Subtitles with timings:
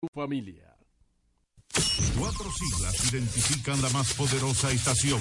[0.00, 0.76] tu familia.
[2.18, 5.20] Cuatro siglas identifican la más poderosa estación,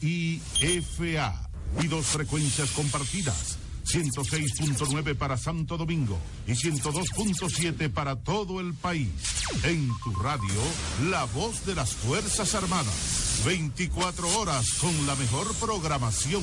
[0.00, 9.10] HIFA, y dos frecuencias compartidas, 106.9 para Santo Domingo y 102.7 para todo el país.
[9.62, 10.60] En tu radio,
[11.10, 16.42] la voz de las Fuerzas Armadas, 24 horas con la mejor programación.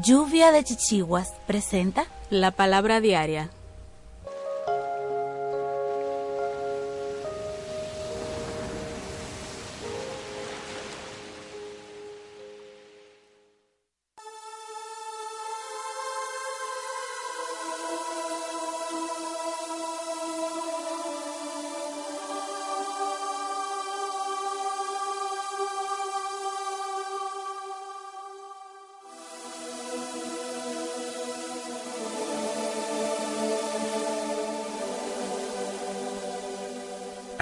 [0.00, 3.50] Lluvia de Chichiguas presenta la palabra diaria.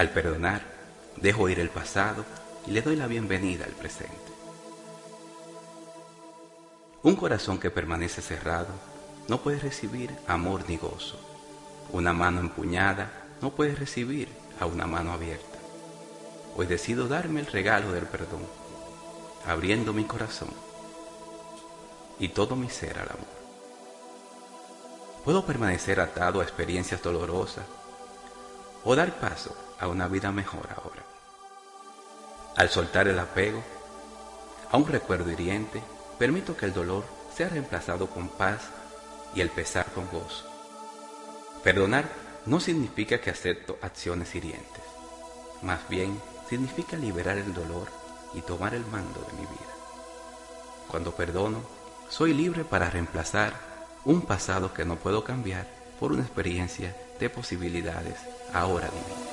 [0.07, 0.61] Al perdonar,
[1.17, 2.23] dejo ir el pasado
[2.65, 4.15] y le doy la bienvenida al presente.
[7.03, 8.69] Un corazón que permanece cerrado
[9.27, 11.19] no puede recibir amor ni gozo.
[11.91, 14.29] Una mano empuñada no puede recibir
[14.61, 15.59] a una mano abierta.
[16.55, 18.45] Hoy decido darme el regalo del perdón,
[19.45, 20.53] abriendo mi corazón
[22.17, 23.37] y todo mi ser al amor.
[25.25, 27.65] Puedo permanecer atado a experiencias dolorosas
[28.85, 31.03] o dar paso a una vida mejor ahora.
[32.55, 33.63] Al soltar el apego
[34.71, 35.81] a un recuerdo hiriente,
[36.17, 37.05] permito que el dolor
[37.35, 38.61] sea reemplazado con paz
[39.35, 40.45] y el pesar con gozo.
[41.63, 42.05] Perdonar
[42.45, 44.83] no significa que acepto acciones hirientes,
[45.61, 47.87] más bien significa liberar el dolor
[48.33, 49.73] y tomar el mando de mi vida.
[50.87, 51.61] Cuando perdono,
[52.09, 53.53] soy libre para reemplazar
[54.05, 55.67] un pasado que no puedo cambiar
[55.99, 58.15] por una experiencia de posibilidades
[58.53, 59.26] ahora vividas.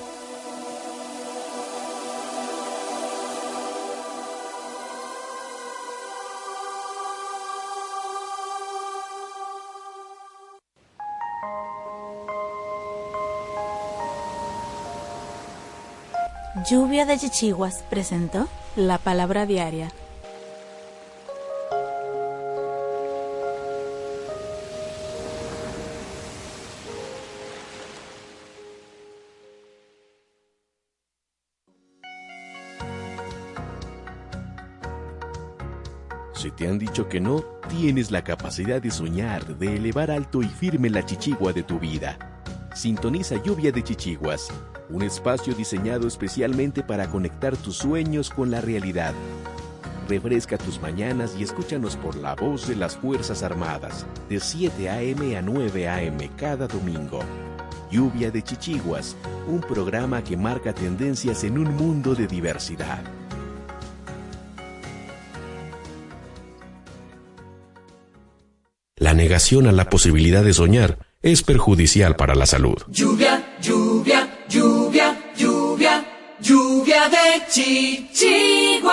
[16.71, 19.91] Lluvia de Chichiguas presentó la palabra diaria.
[36.33, 40.47] Si te han dicho que no, tienes la capacidad de soñar, de elevar alto y
[40.47, 42.34] firme la chichigua de tu vida.
[42.75, 44.49] Sintoniza Lluvia de Chichiguas,
[44.91, 49.15] un espacio diseñado especialmente para conectar tus sueños con la realidad.
[50.09, 55.37] Refresca tus mañanas y escúchanos por la voz de las Fuerzas Armadas, de 7 a.m.
[55.37, 56.31] a 9 a.m.
[56.37, 57.21] cada domingo.
[57.93, 63.05] Lluvia de Chichiguas, un programa que marca tendencias en un mundo de diversidad.
[68.97, 72.77] La negación a la posibilidad de soñar es perjudicial para la salud.
[72.89, 76.05] Lluvia, lluvia, lluvia, lluvia,
[76.39, 78.93] lluvia de chichiguas.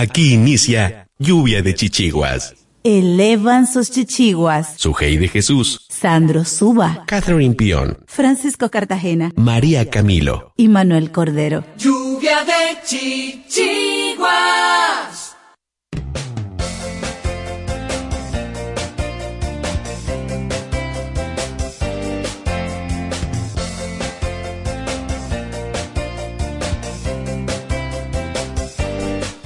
[0.00, 2.54] Aquí inicia Lluvia de Chichiguas.
[2.82, 4.72] Elevan sus chichiguas.
[4.78, 5.84] Sujei de Jesús.
[5.90, 7.04] Sandro Suba.
[7.06, 7.98] Catherine Pion.
[8.06, 9.30] Francisco Cartagena.
[9.36, 10.54] María Camilo.
[10.56, 11.64] Y Manuel Cordero.
[11.76, 14.16] Lluvia de chichiguas.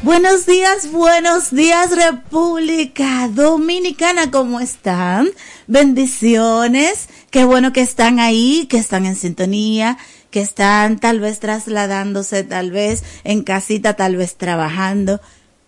[0.04, 5.30] Buenos días, buenos días República Dominicana, ¿cómo están?
[5.66, 9.96] Bendiciones, qué bueno que están ahí, que están en sintonía,
[10.30, 15.22] que están tal vez trasladándose, tal vez en casita, tal vez trabajando.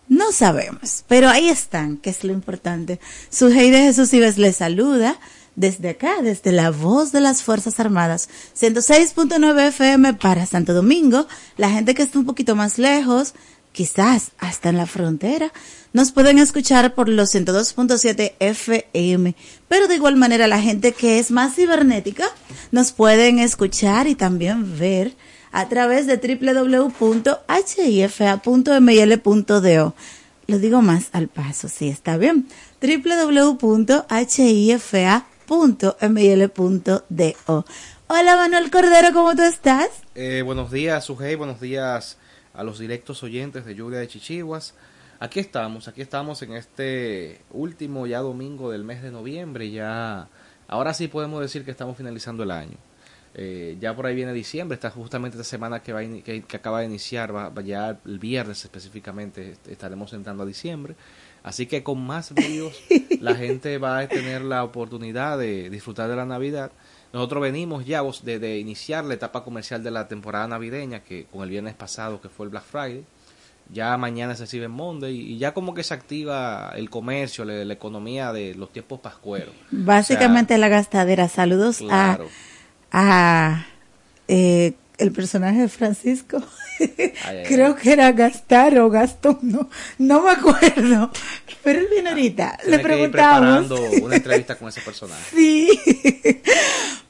[0.06, 3.00] No sabemos, pero ahí están, que es lo importante.
[3.30, 5.18] Su de Jesús Ives les saluda
[5.56, 11.26] desde acá, desde la voz de las Fuerzas Armadas, 106.9 FM para Santo Domingo,
[11.56, 13.32] la gente que está un poquito más lejos,
[13.76, 15.52] quizás hasta en la frontera,
[15.92, 19.34] nos pueden escuchar por los 102.7 FM.
[19.68, 22.24] Pero de igual manera, la gente que es más cibernética,
[22.72, 25.12] nos pueden escuchar y también ver
[25.52, 27.14] a través de www.hifa.ml.do.
[30.46, 32.48] Lo digo más al paso, sí, está bien.
[32.80, 33.66] www.hifa.ml.do.
[38.08, 39.88] Hola Manuel Cordero, ¿cómo tú estás?
[40.14, 41.34] Eh, buenos días, Sujei.
[41.34, 42.16] Buenos días
[42.56, 44.74] a los directos oyentes de Lluvia de Chichiguas.
[45.20, 49.70] Aquí estamos, aquí estamos en este último ya domingo del mes de noviembre.
[49.70, 50.28] Ya,
[50.68, 52.76] ahora sí podemos decir que estamos finalizando el año.
[53.38, 56.80] Eh, ya por ahí viene diciembre, está justamente esta semana que, va que, que acaba
[56.80, 60.94] de iniciar, va, va ya el viernes específicamente est- estaremos entrando a diciembre.
[61.42, 62.74] Así que con más bríos
[63.20, 66.72] la gente va a tener la oportunidad de disfrutar de la Navidad.
[67.12, 71.42] Nosotros venimos ya de, de iniciar la etapa comercial de la temporada navideña, que con
[71.42, 73.04] el viernes pasado que fue el Black Friday.
[73.72, 77.72] Ya mañana se Cyber Monday y, ya como que se activa el comercio, la, la
[77.72, 79.54] economía de los tiempos pascueros.
[79.72, 81.28] Básicamente la gastadera.
[81.28, 82.28] Saludos Claro.
[82.92, 83.66] a, a
[84.28, 86.42] eh, el personaje de Francisco.
[87.24, 87.82] ay, Creo ay.
[87.82, 91.10] que era Gastar o Gastón, no, no me acuerdo.
[91.62, 92.58] Pero él viene ahorita.
[92.64, 93.66] Le Tiene que ir preguntamos.
[93.68, 95.22] preparando una entrevista con ese personaje.
[95.36, 95.68] Sí.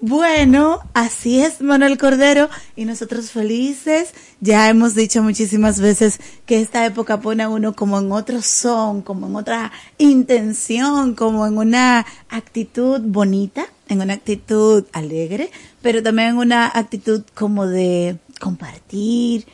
[0.00, 4.10] Bueno, así es, Manuel Cordero, y nosotros felices.
[4.40, 9.00] Ya hemos dicho muchísimas veces que esta época pone a uno como en otro son,
[9.02, 15.50] como en otra intención, como en una actitud bonita, en una actitud alegre,
[15.82, 19.46] pero también una actitud como de compartir,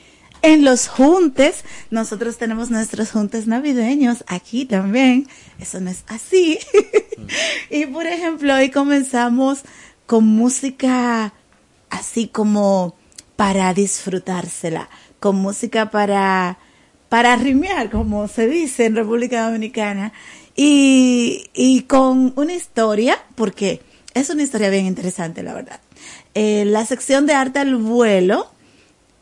[0.42, 5.28] en los juntes, nosotros tenemos nuestros juntes navideños aquí también.
[5.60, 6.58] Eso no es así.
[7.70, 9.60] y por ejemplo, hoy comenzamos
[10.04, 11.32] con música
[11.90, 12.96] así como
[13.36, 14.88] para disfrutársela,
[15.20, 16.58] con música para
[17.08, 20.14] para rimear, como se dice en República Dominicana,
[20.56, 23.82] y, y con una historia, porque
[24.14, 25.80] es una historia bien interesante, la verdad.
[26.34, 28.50] Eh, la sección de arte al vuelo,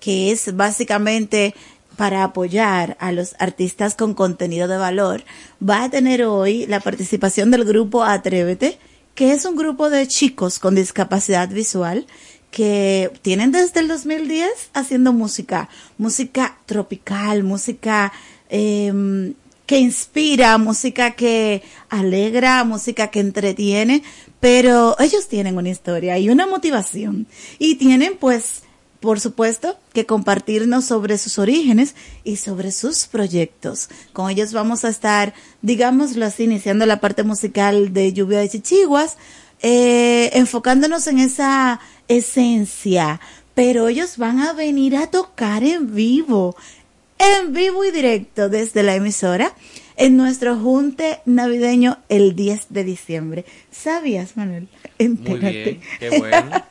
[0.01, 1.55] que es básicamente
[1.97, 5.23] para apoyar a los artistas con contenido de valor,
[5.67, 8.79] va a tener hoy la participación del grupo Atrévete,
[9.15, 12.07] que es un grupo de chicos con discapacidad visual
[12.51, 15.69] que tienen desde el 2010 haciendo música,
[15.99, 18.13] música tropical, música
[18.49, 19.33] eh,
[19.67, 24.03] que inspira, música que alegra, música que entretiene,
[24.41, 27.27] pero ellos tienen una historia y una motivación.
[27.59, 28.63] Y tienen pues
[29.01, 33.89] por supuesto, que compartirnos sobre sus orígenes y sobre sus proyectos.
[34.13, 35.33] Con ellos vamos a estar,
[35.63, 39.17] digámoslo así, iniciando la parte musical de Lluvia de Chichiguas,
[39.63, 43.21] eh, enfocándonos en esa esencia,
[43.55, 46.55] pero ellos van a venir a tocar en vivo,
[47.19, 49.55] en vivo y directo desde la emisora
[50.01, 53.45] en nuestro junte navideño el 10 de diciembre.
[53.71, 54.69] ¿Sabías, Manuel?
[54.99, 55.51] Muy Entérate.
[55.51, 56.51] bien, qué bueno.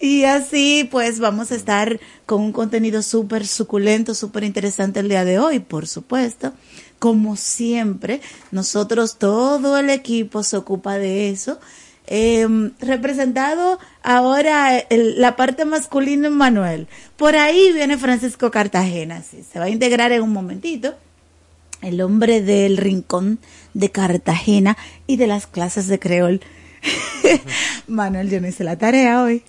[0.00, 5.24] Y así pues vamos a estar con un contenido súper suculento, súper interesante el día
[5.24, 6.52] de hoy, por supuesto.
[6.98, 8.20] Como siempre,
[8.50, 11.58] nosotros, todo el equipo se ocupa de eso.
[12.06, 12.46] Eh,
[12.80, 16.86] representado ahora el- la parte masculina en Manuel.
[17.16, 20.94] Por ahí viene Francisco Cartagena, sí, se va a integrar en un momentito.
[21.84, 23.38] El hombre del rincón
[23.74, 24.76] de Cartagena
[25.06, 26.40] y de las clases de creol.
[27.88, 29.42] Manuel, yo no hice la tarea hoy.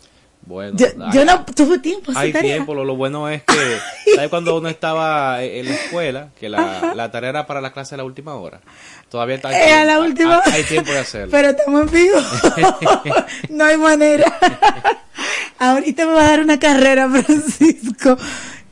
[0.47, 2.11] Bueno, Yo, hay- yo no tuve tiempo.
[2.15, 2.53] Hay tarea.
[2.55, 3.55] tiempo, lo, lo bueno es que,
[4.15, 6.29] ¿sabes cuando uno estaba en la escuela?
[6.39, 8.61] Que la, la tarea era para la clase a la última hora.
[9.09, 9.51] Todavía está.
[9.51, 10.39] Eh, a la última.
[10.45, 11.31] Hay, hay tiempo de hacerlo.
[11.31, 12.17] Pero estamos en vivo.
[13.49, 14.37] no hay manera.
[15.57, 18.15] Ahorita me va a dar una carrera, Francisco.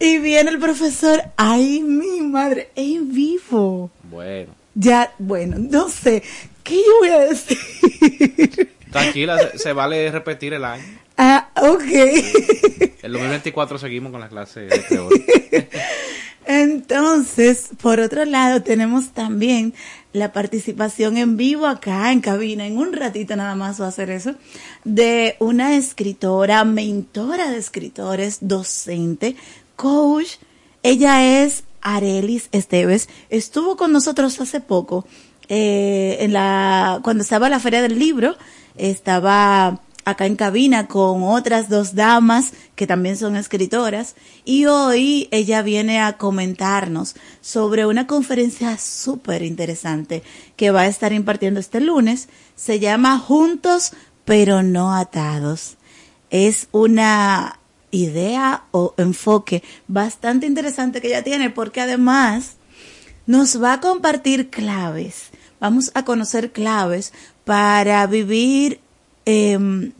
[0.03, 1.23] Y viene el profesor.
[1.37, 3.89] Ay, mi madre, en vivo.
[4.11, 6.21] Bueno, Ya, bueno, no sé.
[6.61, 7.57] ¿Qué yo voy a decir?
[8.91, 10.83] tranquila, se, se vale repetir el año.
[11.17, 11.83] ah, ok.
[13.01, 15.69] El 2024 seguimos con las clases de.
[16.45, 19.73] Entonces, por otro lado, tenemos también
[20.11, 24.09] la participación en vivo acá en cabina, en un ratito nada más va a hacer
[24.09, 24.35] eso,
[24.83, 29.35] de una escritora, mentora de escritores, docente,
[29.75, 30.37] coach.
[30.81, 33.09] Ella es Arelis Esteves.
[33.29, 35.05] Estuvo con nosotros hace poco,
[35.49, 38.35] eh, en la, cuando estaba la Feria del Libro,
[38.77, 45.61] estaba acá en cabina con otras dos damas que también son escritoras y hoy ella
[45.61, 50.21] viene a comentarnos sobre una conferencia súper interesante
[50.57, 52.27] que va a estar impartiendo este lunes.
[52.55, 53.93] Se llama Juntos
[54.25, 55.75] pero no atados.
[56.29, 57.59] Es una
[57.93, 62.57] idea o enfoque bastante interesante que ella tiene porque además
[63.25, 65.29] nos va a compartir claves.
[65.59, 67.13] Vamos a conocer claves
[67.45, 68.81] para vivir
[69.25, 69.91] eh,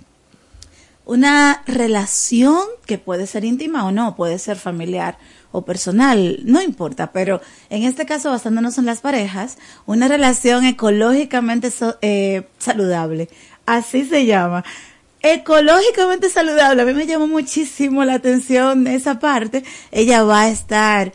[1.06, 5.18] una relación que puede ser íntima o no, puede ser familiar
[5.52, 11.72] o personal, no importa, pero en este caso, basándonos en las parejas, una relación ecológicamente
[12.02, 13.30] eh, saludable,
[13.66, 14.64] así se llama.
[15.24, 19.63] Ecológicamente saludable, a mí me llamó muchísimo la atención esa parte.
[19.89, 21.13] Ella va a estar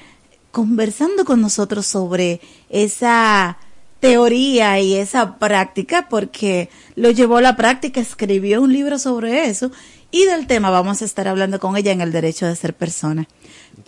[0.51, 3.59] conversando con nosotros sobre esa
[4.01, 9.71] teoría y esa práctica porque lo llevó a la práctica, escribió un libro sobre eso
[10.11, 13.29] y del tema vamos a estar hablando con ella en el derecho de ser persona.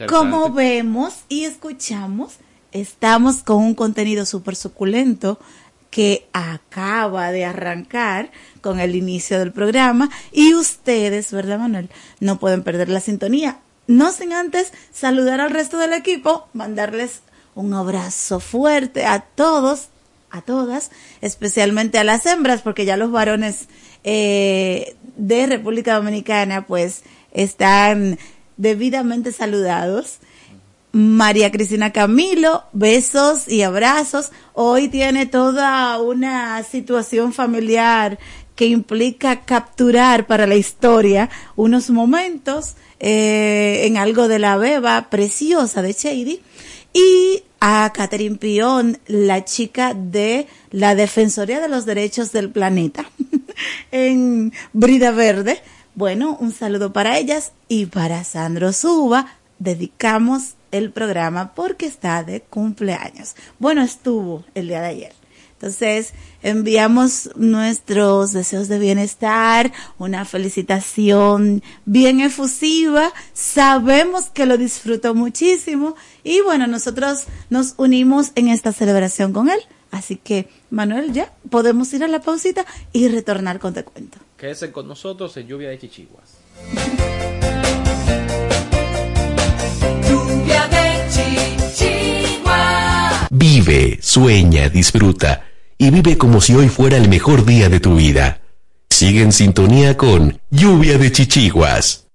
[0.07, 2.35] Como vemos y escuchamos,
[2.73, 5.39] estamos con un contenido súper suculento
[5.91, 8.31] que acaba de arrancar
[8.61, 11.91] con el inicio del programa y ustedes, ¿verdad Manuel?
[12.21, 13.59] No pueden perder la sintonía.
[13.87, 17.23] No sin antes saludar al resto del equipo, mandarles
[17.57, 19.89] un abrazo fuerte a todos,
[20.31, 23.67] a todas, especialmente a las hembras, porque ya los varones
[24.05, 28.19] eh, de República Dominicana pues están
[28.57, 30.19] debidamente saludados.
[30.93, 34.31] María Cristina Camilo, besos y abrazos.
[34.55, 38.19] Hoy tiene toda una situación familiar
[38.57, 45.81] que implica capturar para la historia unos momentos eh, en algo de la beba preciosa
[45.81, 46.41] de Shady
[46.93, 53.05] y a Catherine Pion, la chica de la Defensoría de los Derechos del Planeta
[53.93, 55.63] en Brida Verde.
[55.95, 59.37] Bueno, un saludo para ellas y para Sandro Suba.
[59.59, 63.35] Dedicamos el programa porque está de cumpleaños.
[63.59, 65.13] Bueno, estuvo el día de ayer.
[65.61, 73.13] Entonces, enviamos nuestros deseos de bienestar, una felicitación bien efusiva.
[73.35, 79.61] Sabemos que lo disfrutó muchísimo y bueno, nosotros nos unimos en esta celebración con él.
[79.91, 84.17] Así que, Manuel, ya podemos ir a la pausita y retornar con te cuento.
[84.39, 86.39] Quédense con nosotros en Lluvia de Chichiguas.
[91.73, 93.29] Chichigua.
[93.31, 95.45] Vive, sueña, disfruta
[95.79, 98.41] y vive como si hoy fuera el mejor día de tu vida.
[98.89, 102.07] Sigue en sintonía con Lluvia de Chichiguas.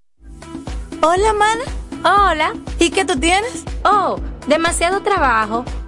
[1.02, 1.64] Hola, mana.
[2.04, 2.54] Hola.
[2.80, 3.64] ¿Y qué tú tienes?
[3.84, 5.66] Oh, demasiado trabajo,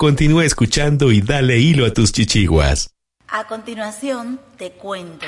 [0.00, 2.88] Continúa escuchando y dale hilo a tus chichiguas.
[3.28, 5.26] A continuación, te cuento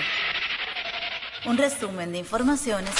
[1.44, 2.94] un resumen de informaciones,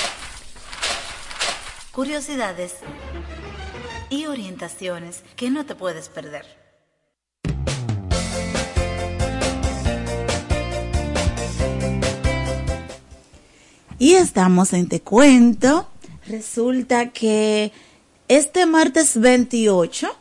[1.90, 2.74] curiosidades
[4.10, 6.44] y orientaciones que no te puedes perder.
[13.98, 15.88] Y estamos en Te Cuento.
[16.26, 17.72] Resulta que
[18.28, 20.18] este martes 28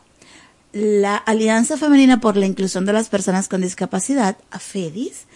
[0.72, 5.26] la Alianza Femenina por la Inclusión de las Personas con Discapacidad, AFEDIS,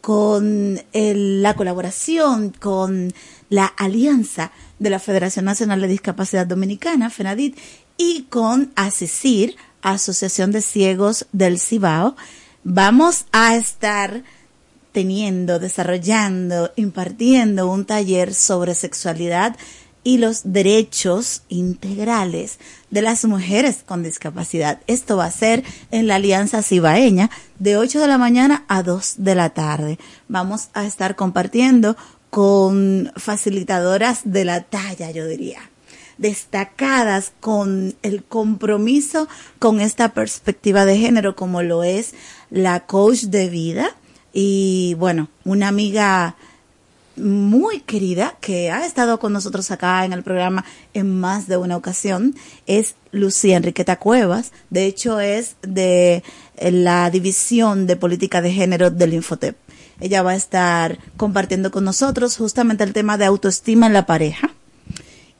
[0.00, 3.12] con el- la colaboración con
[3.48, 7.56] la Alianza de la Federación Nacional de Discapacidad Dominicana, FENADIT,
[7.96, 12.16] y con ACECIR, Asociación de Ciegos del Cibao,
[12.64, 14.22] vamos a estar
[14.92, 19.56] teniendo, desarrollando, impartiendo un taller sobre sexualidad
[20.04, 22.58] y los derechos integrales
[22.90, 24.80] de las mujeres con discapacidad.
[24.86, 29.14] Esto va a ser en la Alianza Cibaeña de 8 de la mañana a 2
[29.18, 29.98] de la tarde.
[30.28, 31.96] Vamos a estar compartiendo
[32.30, 35.70] con facilitadoras de la talla, yo diría
[36.16, 39.26] destacadas con el compromiso
[39.58, 42.14] con esta perspectiva de género como lo es
[42.50, 43.90] la coach de vida
[44.32, 46.36] y bueno, una amiga
[47.16, 51.76] muy querida que ha estado con nosotros acá en el programa en más de una
[51.76, 52.34] ocasión
[52.66, 54.52] es Lucía Enriqueta Cuevas.
[54.70, 56.22] De hecho, es de
[56.56, 59.56] eh, la División de Política de Género del Infotep.
[60.00, 64.50] Ella va a estar compartiendo con nosotros justamente el tema de autoestima en la pareja.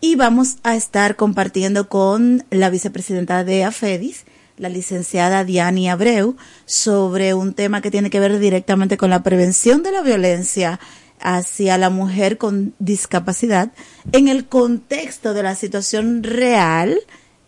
[0.01, 4.25] Y vamos a estar compartiendo con la vicepresidenta de AFEDIS,
[4.59, 9.83] la licenciada Diani Abreu, sobre un tema que tiene que ver directamente con la prevención
[9.83, 10.79] de la violencia
[11.25, 13.73] hacia la mujer con discapacidad
[14.13, 17.01] en el contexto de la situación real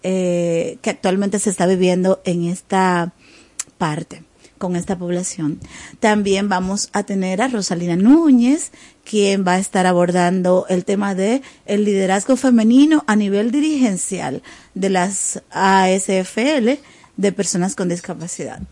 [0.02, 3.12] eh, que actualmente se está viviendo en esta
[3.78, 4.24] parte
[4.56, 5.60] con esta población.
[6.00, 8.72] También vamos a tener a Rosalina Núñez,
[9.04, 14.42] quien va a estar abordando el tema de el liderazgo femenino a nivel dirigencial
[14.74, 16.80] de las ASFL
[17.18, 18.62] de personas con discapacidad.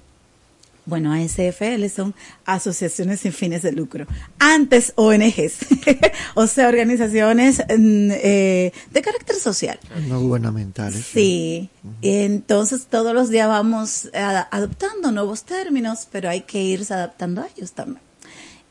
[0.87, 4.07] Bueno, ASFL son asociaciones sin fines de lucro.
[4.39, 5.57] Antes ONGs,
[6.35, 9.79] o sea, organizaciones mm, eh, de carácter social.
[10.09, 11.05] No gubernamentales.
[11.05, 11.71] Sí,
[12.03, 17.49] entonces todos los días vamos a- adoptando nuevos términos, pero hay que irse adaptando a
[17.57, 18.01] ellos también.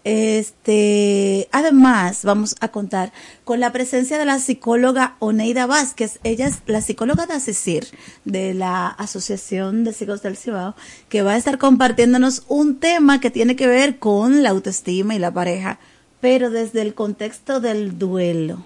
[0.03, 3.13] Este, además, vamos a contar
[3.45, 6.19] con la presencia de la psicóloga Oneida Vázquez.
[6.23, 7.87] Ella es la psicóloga de ASESIR,
[8.25, 10.75] de la Asociación de Psicólogos del Cibao,
[11.07, 15.19] que va a estar compartiéndonos un tema que tiene que ver con la autoestima y
[15.19, 15.79] la pareja,
[16.19, 18.65] pero desde el contexto del duelo.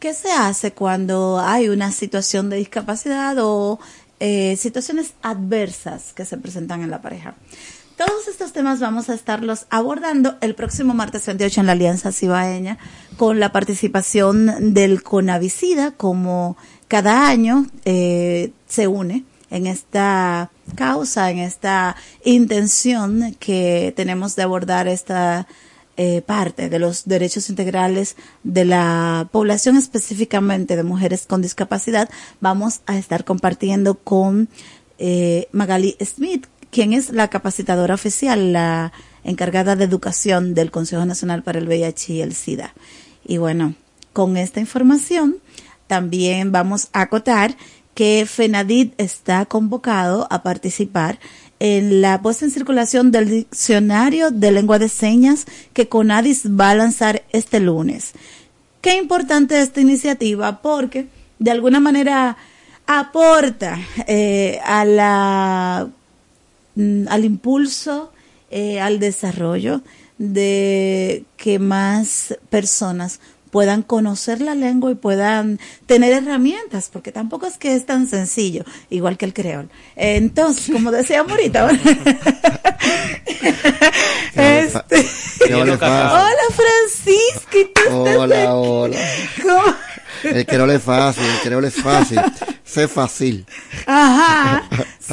[0.00, 3.78] ¿Qué se hace cuando hay una situación de discapacidad o
[4.18, 7.36] eh, situaciones adversas que se presentan en la pareja?
[7.96, 12.76] Todos estos temas vamos a estarlos abordando el próximo martes 28 en la Alianza Cibaeña
[13.16, 21.38] con la participación del Conavicida como cada año eh, se une en esta causa, en
[21.38, 25.46] esta intención que tenemos de abordar esta
[25.96, 32.10] eh, parte de los derechos integrales de la población, específicamente de mujeres con discapacidad,
[32.42, 34.50] vamos a estar compartiendo con
[34.98, 38.92] eh, Magali Smith, quien es la capacitadora oficial, la
[39.24, 42.74] encargada de educación del Consejo Nacional para el VIH y el SIDA.
[43.26, 43.74] Y bueno,
[44.12, 45.36] con esta información
[45.86, 47.56] también vamos a acotar
[47.94, 51.18] que FENADIT está convocado a participar
[51.58, 56.74] en la puesta en circulación del diccionario de lengua de señas que CONADIS va a
[56.74, 58.12] lanzar este lunes.
[58.82, 62.36] Qué importante esta iniciativa porque de alguna manera
[62.86, 65.88] aporta eh, a la,
[67.08, 68.12] al impulso,
[68.50, 69.80] eh, al desarrollo
[70.18, 77.56] de que más personas puedan conocer la lengua y puedan tener herramientas, porque tampoco es
[77.56, 79.70] que es tan sencillo, igual que el creol.
[79.94, 81.70] Entonces, como decía ahorita,
[84.34, 85.06] este,
[85.54, 85.78] hola
[86.54, 88.98] Francisco, ¿y tú estás Hola, hola.
[89.42, 89.62] ¿Cómo?
[90.24, 92.20] El creol es fácil, el creol es fácil.
[92.64, 93.46] Sé fácil.
[93.86, 94.64] Ajá,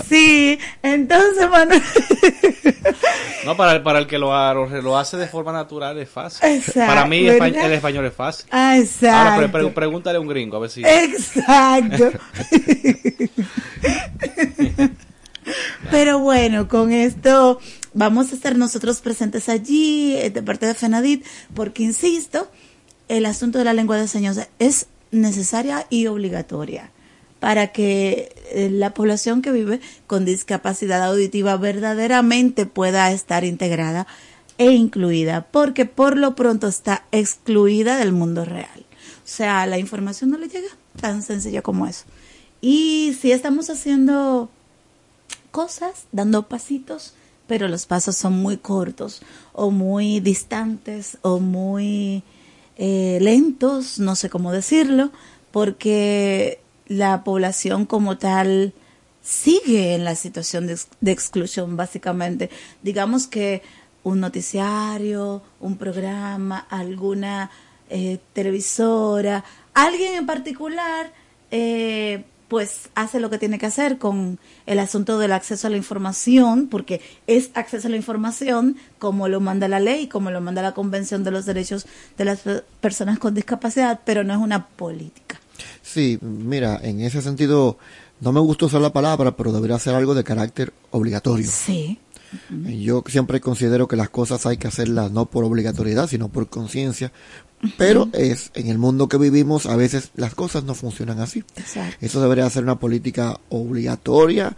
[0.09, 1.81] sí, entonces, Manuel,
[3.45, 6.49] No, para el, para el que lo, lo, lo hace de forma natural es fácil.
[6.49, 8.45] Exacto, para mí el español es fácil.
[8.51, 9.37] ah, Ahora, exacto.
[9.37, 10.81] pre- pre- pregúntale a un gringo a ver si...
[10.83, 12.11] Exacto.
[15.91, 17.59] Pero bueno, con esto
[17.93, 22.49] vamos a estar nosotros presentes allí eh, de parte de FENADIT, porque insisto,
[23.07, 26.91] el asunto de la lengua de señas es necesaria y obligatoria
[27.43, 34.07] para que eh, la población que vive con discapacidad auditiva verdaderamente pueda estar integrada
[34.57, 38.85] e incluida, porque por lo pronto está excluida del mundo real.
[39.17, 40.69] O sea, la información no le llega
[41.01, 42.05] tan sencilla como eso.
[42.61, 44.49] Y si estamos haciendo
[45.51, 47.13] cosas, dando pasitos,
[47.47, 52.23] pero los pasos son muy cortos o muy distantes o muy
[52.77, 55.11] eh, lentos, no sé cómo decirlo,
[55.51, 58.73] porque la población como tal
[59.21, 62.49] sigue en la situación de, de exclusión, básicamente.
[62.81, 63.61] Digamos que
[64.03, 67.49] un noticiario, un programa, alguna
[67.89, 71.13] eh, televisora, alguien en particular,
[71.51, 74.37] eh, pues hace lo que tiene que hacer con
[74.67, 79.39] el asunto del acceso a la información, porque es acceso a la información como lo
[79.39, 83.17] manda la ley, como lo manda la Convención de los Derechos de las Pe- Personas
[83.17, 85.39] con Discapacidad, pero no es una política.
[85.81, 87.79] Sí, mira, en ese sentido,
[88.21, 91.49] no me gusta usar la palabra, pero debería ser algo de carácter obligatorio.
[91.49, 91.97] Sí.
[92.49, 97.11] Yo siempre considero que las cosas hay que hacerlas no por obligatoriedad, sino por conciencia.
[97.77, 101.43] Pero es en el mundo que vivimos a veces las cosas no funcionan así.
[101.55, 101.97] Exacto.
[102.01, 104.55] Eso debería ser una política obligatoria,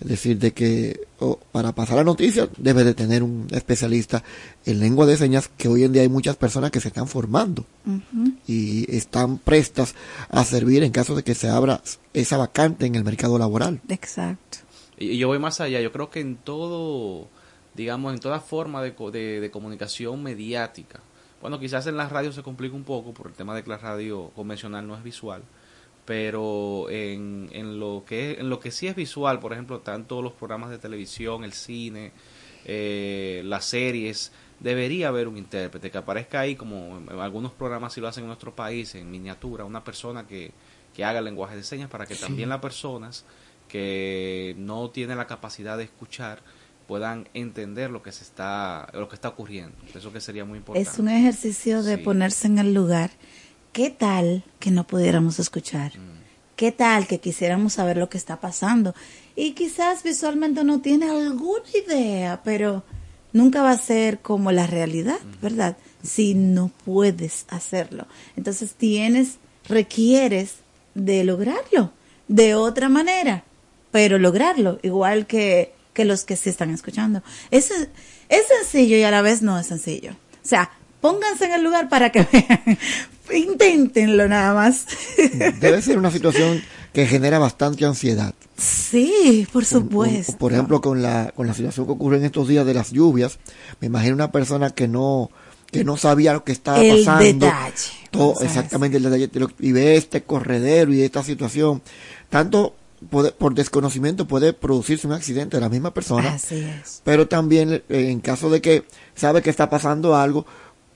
[0.00, 4.22] es decir, de que oh, para pasar la noticia debe de tener un especialista
[4.64, 7.64] en lengua de señas, que hoy en día hay muchas personas que se están formando
[8.46, 9.94] y están prestas
[10.28, 11.80] a servir en caso de que se abra
[12.12, 13.80] esa vacante en el mercado laboral.
[13.88, 14.58] Exacto.
[14.98, 17.28] Y y yo voy más allá, yo creo que en todo,
[17.74, 21.00] digamos, en toda forma de, de, de comunicación mediática,
[21.40, 23.78] bueno, quizás en la radio se complica un poco por el tema de que la
[23.78, 25.42] radio convencional no es visual,
[26.04, 30.32] pero en, en, lo que, en lo que sí es visual, por ejemplo, tanto los
[30.32, 32.12] programas de televisión, el cine,
[32.64, 38.00] eh, las series, debería haber un intérprete que aparezca ahí, como en algunos programas sí
[38.00, 40.50] lo hacen en nuestro país, en miniatura, una persona que,
[40.94, 43.24] que haga lenguaje de señas para que también las personas
[43.68, 46.40] que no tienen la capacidad de escuchar
[46.86, 50.88] puedan entender lo que se está lo que está ocurriendo eso que sería muy importante
[50.90, 52.02] Es un ejercicio de Sí.
[52.02, 53.10] ponerse en el lugar.
[53.72, 55.92] ¿Qué tal que no pudiéramos escuchar?
[56.56, 58.94] ¿Qué tal que quisiéramos saber lo que está pasando?
[59.36, 62.82] Y quizás visualmente no tiene alguna idea, pero
[63.32, 65.76] nunca va a ser como la realidad, ¿verdad?
[66.02, 68.06] Si no puedes hacerlo.
[68.34, 69.36] Entonces tienes,
[69.68, 70.56] requieres
[70.94, 71.92] de lograrlo
[72.26, 73.44] de otra manera,
[73.90, 77.22] pero lograrlo, igual que, que los que sí están escuchando.
[77.50, 77.70] Es,
[78.28, 80.12] es sencillo y a la vez no es sencillo.
[80.12, 80.70] O sea,
[81.00, 82.78] pónganse en el lugar para que vean.
[83.34, 84.86] Inténtenlo nada más.
[85.60, 88.34] Debe ser una situación que genera bastante ansiedad.
[88.56, 90.36] Sí, por supuesto.
[90.38, 93.38] Por ejemplo, con la, con la situación que ocurre en estos días de las lluvias,
[93.80, 95.30] me imagino una persona que no,
[95.70, 97.24] que no sabía lo que estaba El pasando.
[97.46, 97.90] detalle.
[98.10, 99.30] Todo, exactamente el detalle.
[99.60, 101.82] Y ve este corredero y esta situación.
[102.30, 102.74] Tanto
[103.10, 106.34] puede- por desconocimiento puede producirse un accidente de la misma persona.
[106.34, 107.00] Así es.
[107.04, 108.84] Pero también eh, en caso de que
[109.14, 110.46] sabe que está pasando algo,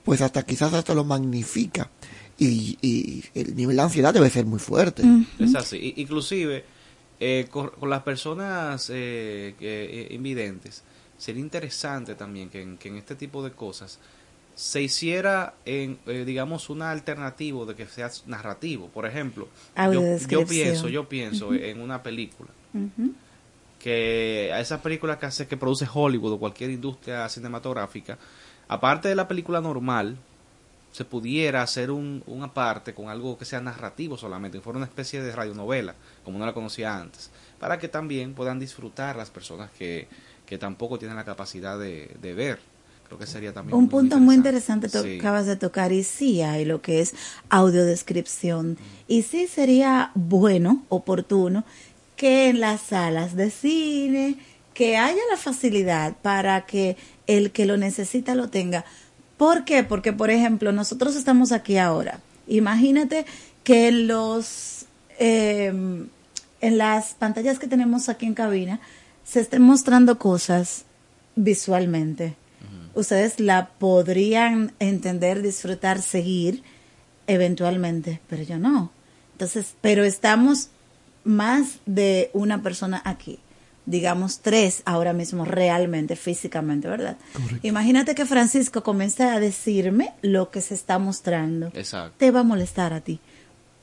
[0.05, 1.91] pues hasta quizás hasta lo magnifica.
[2.39, 5.03] Y, y el nivel de ansiedad debe ser muy fuerte.
[5.39, 6.65] es así inclusive
[7.21, 10.83] eh, con, con las personas eh, eh, invidentes
[11.19, 14.01] sería interesante también que en, que en este tipo de cosas
[14.55, 18.89] se hiciera, en, eh, digamos, una alternativa de que sea narrativo.
[18.89, 19.49] Por ejemplo,
[20.29, 22.51] yo, pienso, yo pienso en una película
[23.83, 28.17] que a esas películas que hace que produce Hollywood o cualquier industria cinematográfica,
[28.69, 30.17] aparte de la película normal,
[30.93, 34.87] se pudiera hacer un, una parte con algo que sea narrativo solamente, que fuera una
[34.87, 39.71] especie de radionovela, como no la conocía antes, para que también puedan disfrutar las personas
[39.73, 40.07] que,
[40.47, 42.61] que tampoco tienen la capacidad de, de ver.
[43.13, 45.19] Creo que sería también Un punto muy interesante Sí.
[45.19, 47.13] acabas de tocar y sí hay lo que es
[47.51, 51.65] audiodescripción y sí sería bueno, oportuno
[52.17, 54.39] que en las salas de cine
[54.73, 56.97] que haya la facilidad para que
[57.27, 58.87] el que lo necesita lo tenga.
[59.37, 59.85] ¿Por qué?
[59.85, 62.19] Porque por ejemplo nosotros estamos aquí ahora.
[62.47, 63.27] Imagínate
[63.63, 64.87] que en los
[65.19, 65.67] eh,
[66.63, 68.81] en las pantallas que tenemos aquí en cabina
[69.23, 70.87] se estén mostrando cosas
[71.37, 72.37] visualmente
[72.95, 76.63] ustedes la podrían entender, disfrutar, seguir
[77.27, 78.91] eventualmente, pero yo no.
[79.33, 80.69] Entonces, pero estamos
[81.25, 83.39] más de una persona aquí,
[83.87, 87.17] digamos tres ahora mismo realmente, físicamente, ¿verdad?
[87.63, 91.69] Imagínate que Francisco comience a decirme lo que se está mostrando.
[91.75, 92.15] Exacto.
[92.19, 93.21] Te va a molestar a ti.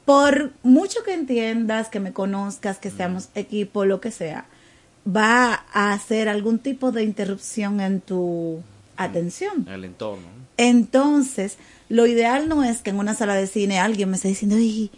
[0.06, 4.46] Por mucho que entiendas, que me conozcas, que seamos equipo, lo que sea,
[5.06, 8.62] va a hacer algún tipo de interrupción en tu
[9.04, 9.68] atención.
[9.70, 10.24] El entorno.
[10.24, 10.46] ¿no?
[10.58, 11.58] Entonces,
[11.90, 14.92] lo ideal no es que en una sala de cine alguien me esté diciendo, "Ay,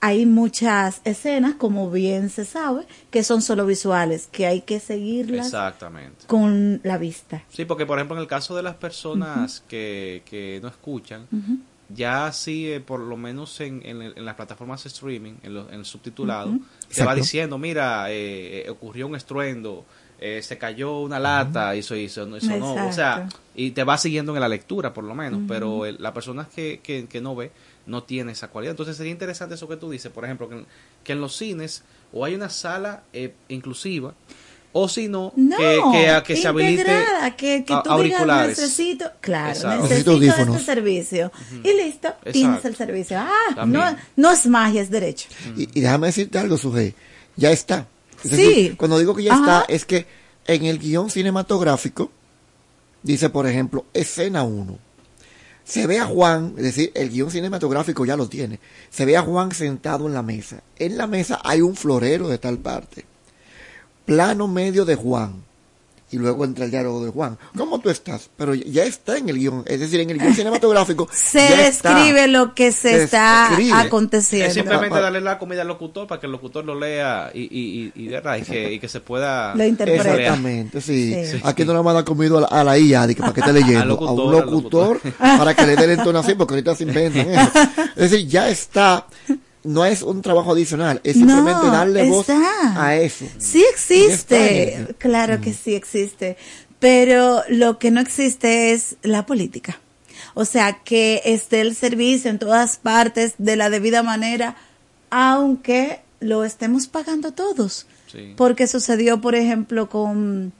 [0.00, 5.46] hay muchas escenas, como bien se sabe, que son solo visuales, que hay que seguirlas
[5.46, 6.24] Exactamente.
[6.28, 7.42] con la vista.
[7.50, 11.26] Sí, porque por ejemplo en el caso de las personas que, que no escuchan,
[11.92, 15.80] ya sí, eh, por lo menos en, en, las plataformas de streaming, en, los- en
[15.80, 17.14] el subtitulado, te va Exacto.
[17.16, 19.84] diciendo, mira, eh, eh, ocurrió un estruendo,
[20.20, 22.88] eh, se cayó una lata, hizo, hizo, no, hizo no.
[22.88, 26.12] O sea, y te va siguiendo en la lectura, por lo menos, pero el- la
[26.12, 27.50] persona que, que, que no ve
[27.86, 28.72] no tiene esa cualidad.
[28.72, 30.66] Entonces sería interesante eso que tú dices, por ejemplo, que en,
[31.04, 34.12] que en los cines o hay una sala eh, inclusiva,
[34.72, 36.84] o si no, No, que, que, que se habilite
[37.36, 38.58] que, que a- tú digas, auriculares.
[38.58, 39.82] necesito, claro, Exacto.
[39.84, 41.32] necesito Necesito este servicio.
[41.64, 42.68] Y listo, tienes Exacto.
[42.68, 43.18] el servicio.
[43.18, 43.82] Ah, También.
[43.82, 45.28] no, no es magia, es derecho.
[45.56, 46.94] Y, y déjame decirte algo, Sujei.
[47.36, 47.86] Ya está.
[48.24, 48.36] Es Sí.
[48.36, 49.60] decir, cuando digo que ya Ajá.
[49.60, 50.06] está, es que
[50.46, 52.10] en el guion cinematográfico
[53.02, 54.78] dice, por ejemplo, escena 1.
[55.64, 58.58] Se ve a Juan, es decir, el guion cinematográfico ya lo tiene.
[58.90, 60.62] Se ve a Juan sentado en la mesa.
[60.78, 63.04] En la mesa hay un florero de tal parte.
[64.06, 65.44] Plano medio de Juan.
[66.10, 67.36] Y luego entra el diálogo de Juan.
[67.56, 68.30] ¿Cómo tú estás?
[68.36, 69.62] Pero ya está en el guion.
[69.66, 71.06] Es decir, en el guion cinematográfico.
[71.12, 71.90] Se está.
[71.94, 73.74] describe lo que se, Se está escribe.
[73.74, 74.46] aconteciendo.
[74.48, 77.40] Es simplemente Pa- darle la comida al locutor para que el locutor lo lea y,
[77.42, 78.38] y, y, y, ¿verdad?
[78.38, 79.54] y que, y que se pueda...
[79.54, 80.14] Lo interpreta.
[80.14, 81.14] Exactamente, sí.
[81.26, 81.40] Sí.
[81.44, 83.34] Aquí no le van a dar comido a la, a la IA de que para
[83.34, 83.82] que esté leyendo.
[83.82, 85.00] A locutor, un locutor.
[85.18, 87.50] para que le dé la entonación, porque ahorita se inventan eso.
[87.96, 89.06] Es decir, ya está.
[89.64, 92.86] No es un trabajo adicional, es simplemente No, darle voz está.
[92.86, 93.24] a eso.
[93.38, 96.36] Sí existe, claro que sí existe,
[96.78, 99.80] pero lo que no existe es la política.
[100.34, 104.56] O sea, que esté el servicio en todas partes de la debida manera,
[105.10, 107.86] aunque lo estemos pagando todos.
[108.10, 108.34] Sí.
[108.36, 110.52] Porque sucedió, por ejemplo, con,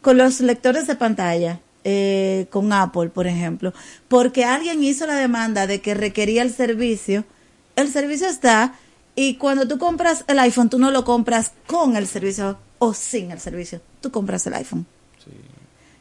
[0.00, 3.72] con los lectores de pantalla, eh, con Apple, por ejemplo,
[4.08, 7.24] porque alguien hizo la demanda de que requería el servicio,
[7.80, 8.74] el servicio está,
[9.14, 13.30] y cuando tú compras el iPhone, tú no lo compras con el servicio o sin
[13.30, 14.86] el servicio, tú compras el iPhone.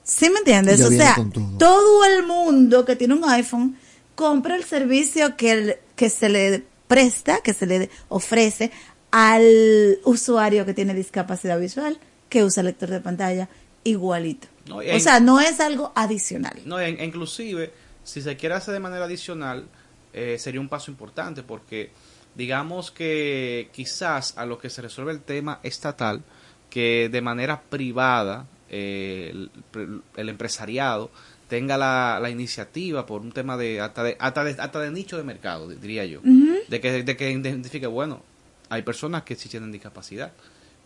[0.04, 0.82] ¿Sí me entiendes?
[0.82, 1.58] O sea, todo.
[1.60, 3.78] todo el mundo que tiene un iPhone
[4.16, 8.72] compra el servicio que, el- que se le presta, que se le ofrece
[9.12, 13.50] al usuario que tiene discapacidad visual, que usa lector de pantalla,
[13.84, 14.48] igualito.
[14.68, 16.60] No, o sea, no es algo adicional.
[16.66, 17.72] No, e- inclusive,
[18.04, 19.68] si se quiere hacer de manera adicional,
[20.14, 21.92] eh, sería un paso importante porque
[22.36, 26.22] digamos que quizás a lo que se resuelve el tema estatal,
[26.70, 29.32] que de manera privada eh,
[29.74, 31.12] el, el empresariado
[31.48, 35.18] tenga la, la iniciativa por un tema de hasta de, hasta de, hasta de nicho
[35.18, 38.22] de mercado, diría yo, de que de que identifique, bueno,
[38.70, 40.32] hay personas que sí tienen discapacidad.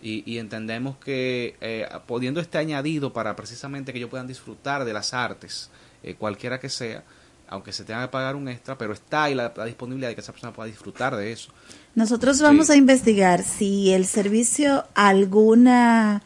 [0.02, 4.92] Y, y entendemos que eh, poniendo este añadido para precisamente que ellos puedan disfrutar de
[4.92, 5.70] las artes,
[6.02, 7.06] eh, cualquiera que sea,
[7.54, 10.22] aunque se tenga que pagar un extra, pero está ahí la, la disponibilidad de que
[10.22, 11.52] esa persona pueda disfrutar de eso.
[11.94, 12.74] Nosotros vamos Sí.
[12.74, 16.24] a investigar si el servicio alguna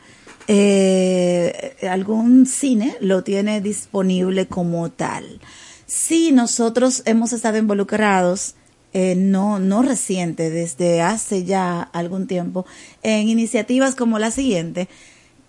[0.48, 5.42] eh, algún cine lo tiene disponible como tal.
[5.86, 8.56] Si nosotros hemos estado involucrados,
[8.94, 12.66] eh, no, no reciente, desde hace ya algún tiempo,
[13.04, 14.88] en iniciativas como la siguiente,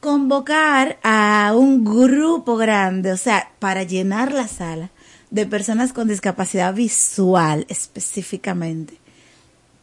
[0.01, 4.91] convocar a un grupo grande, o sea, para llenar la sala
[5.31, 8.95] de personas con discapacidad visual específicamente,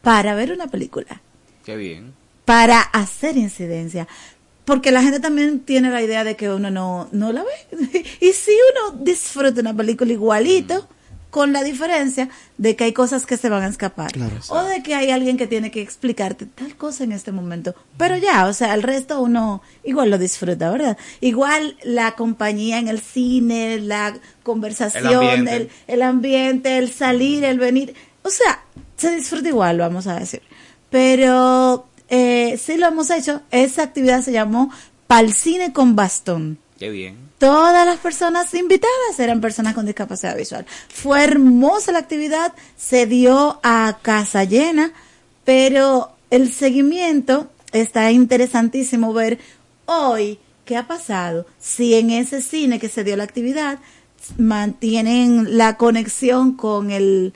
[0.02, 1.20] para ver una película,
[1.64, 2.14] Qué bien.
[2.44, 4.06] para hacer incidencia.
[4.64, 8.04] Porque la gente también tiene la idea de que uno no, no la ve.
[8.20, 8.50] Y si
[8.90, 10.88] uno disfruta una película igualito,
[11.30, 14.10] con la diferencia de que hay cosas que se van a escapar.
[14.48, 17.74] o de que hay alguien que tiene que explicarte tal cosa en este momento.
[17.98, 20.96] Pero ya, o sea, el resto uno igual lo disfruta, ¿verdad?
[21.20, 25.56] Igual la compañía en el cine, la conversación, El ambiente.
[25.56, 27.94] el, el ambiente, el salir, el venir.
[28.22, 28.62] O sea,
[28.96, 30.42] se disfruta igual, vamos a decir.
[30.90, 33.42] Pero eh, sí lo hemos hecho.
[33.50, 34.70] Esa actividad se llamó
[35.06, 36.58] Pal Cine con Bastón.
[36.78, 37.16] Qué bien.
[37.38, 40.66] Todas las personas invitadas eran personas con discapacidad visual.
[40.88, 44.92] Fue hermosa la actividad, se dio a casa llena,
[45.44, 49.38] pero el seguimiento está interesantísimo ver
[49.86, 51.46] hoy qué ha pasado.
[51.58, 53.78] Si en ese cine que se dio la actividad
[54.36, 57.32] mantienen la conexión con el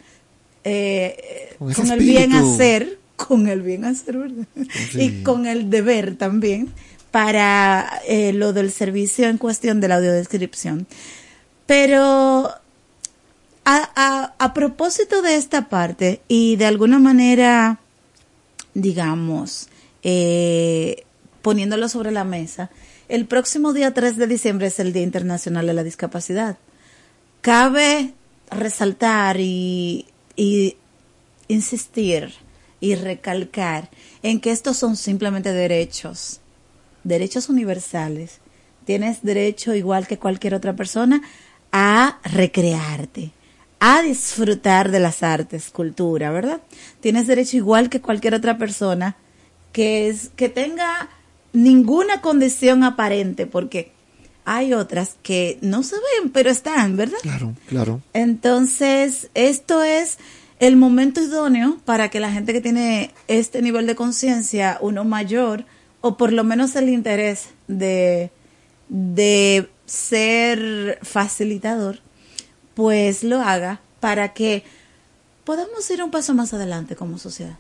[0.65, 4.47] eh, Con el bien hacer, con el bien hacer, ¿verdad?
[4.93, 5.01] Sí.
[5.01, 6.71] Y con el deber también
[7.11, 10.87] para eh, lo del servicio en cuestión de la audiodescripción.
[11.67, 12.51] Pero
[13.65, 17.81] a, a, propósito de esta parte y de alguna manera,
[18.75, 19.69] digamos,
[20.03, 21.05] eh,
[21.43, 22.71] poniéndolo sobre la mesa,
[23.09, 26.59] el próximo día 3 de diciembre es el Día Internacional de la Discapacidad.
[27.41, 28.15] Cabe
[28.51, 30.07] resaltar y
[31.49, 32.33] insistir
[32.81, 33.91] y recalcar
[34.23, 36.41] en que estos son simplemente derechos,
[37.05, 38.39] derechos universales.
[38.85, 41.23] Tienes derecho, igual que cualquier otra persona,
[41.73, 43.33] a recrearte,
[43.79, 46.61] a disfrutar de las artes, cultura, ¿verdad?
[47.01, 49.17] Tienes derecho, igual que cualquier otra persona,
[49.73, 51.09] que, es, que tenga
[51.53, 53.93] ninguna condición aparente, porque
[54.45, 57.19] hay otras que no se ven, pero están, ¿verdad?
[57.23, 58.03] Claro, claro.
[58.13, 60.19] Entonces, esto es
[60.59, 65.65] el momento idóneo para que la gente que tiene este nivel de conciencia, uno mayor,
[66.01, 68.31] o por lo menos el interés de,
[68.89, 72.01] de ser facilitador,
[72.75, 74.65] pues lo haga para que
[75.45, 77.59] podamos ir un paso más adelante como sociedad.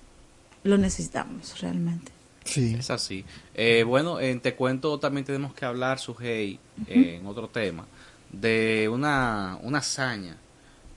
[0.62, 2.12] Lo necesitamos realmente.
[2.44, 2.76] Sí.
[2.78, 3.24] Es así.
[3.54, 7.86] Eh, bueno, en Te Cuento también tenemos que hablar, Sujei, eh, en otro tema,
[8.32, 10.36] de una, una hazaña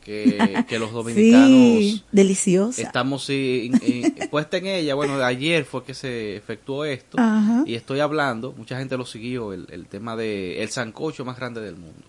[0.04, 2.82] que, que los dominicanos Sí, deliciosa.
[2.82, 4.95] estamos in- in- puesta en ella.
[4.95, 7.64] Bueno, ayer fue que se efectuó esto Ajá.
[7.66, 11.62] y estoy hablando, mucha gente lo siguió, el, el tema de el sancocho más grande
[11.62, 12.01] del mundo.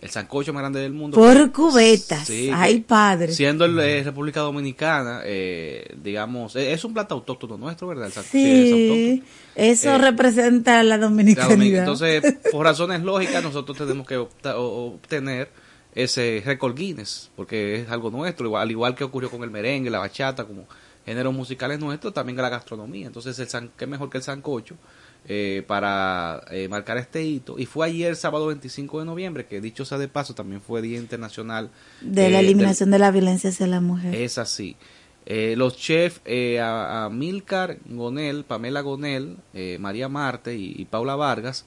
[0.00, 1.14] El sancocho más grande del mundo.
[1.14, 2.26] Por cubetas.
[2.26, 3.34] Sí, Ay, padre.
[3.34, 8.06] Siendo el, eh, República Dominicana, eh, digamos, eh, es un plato autóctono nuestro, ¿verdad?
[8.06, 9.22] El san- es Sí,
[9.54, 11.80] eso Eh, representa la dominicanidad.
[11.80, 15.50] Entonces, por razones lógicas, nosotros tenemos que obtener
[15.94, 19.90] ese récord Guinness, porque es algo nuestro, igual, al igual que ocurrió con el merengue,
[19.90, 20.66] la bachata, como
[21.04, 23.06] géneros musicales nuestros, también la gastronomía.
[23.06, 24.76] Entonces, el san, qué mejor que el sancocho
[25.26, 27.58] eh, para eh, marcar este hito.
[27.58, 30.98] Y fue ayer, sábado 25 de noviembre, que dicho sea de paso, también fue Día
[30.98, 31.70] Internacional
[32.00, 34.14] de la eh, del- eliminación de la violencia hacia la mujer.
[34.14, 34.76] es así.
[35.26, 40.84] Eh, los chefs eh, a, a Milcar Gonel, Pamela Gonel, eh, María Marte y, y
[40.86, 41.66] Paula Vargas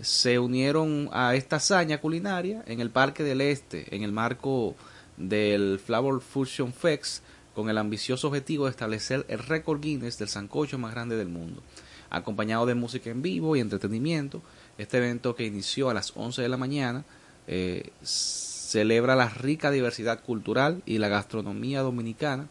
[0.00, 4.74] se unieron a esta hazaña culinaria en el Parque del Este, en el marco
[5.16, 7.22] del Flavor Fusion Fest,
[7.54, 11.62] con el ambicioso objetivo de establecer el récord Guinness del sancocho más grande del mundo.
[12.10, 14.42] Acompañado de música en vivo y entretenimiento,
[14.76, 17.04] este evento que inició a las 11 de la mañana
[17.46, 22.48] eh, celebra la rica diversidad cultural y la gastronomía dominicana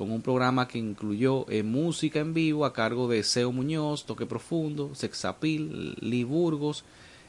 [0.00, 4.24] con un programa que incluyó eh, música en vivo a cargo de Seo Muñoz, Toque
[4.24, 6.84] Profundo, Sexapil, Lee Burgos,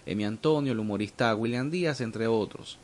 [0.05, 2.77] Emi Antonio, el humorista William Díaz, entre otros.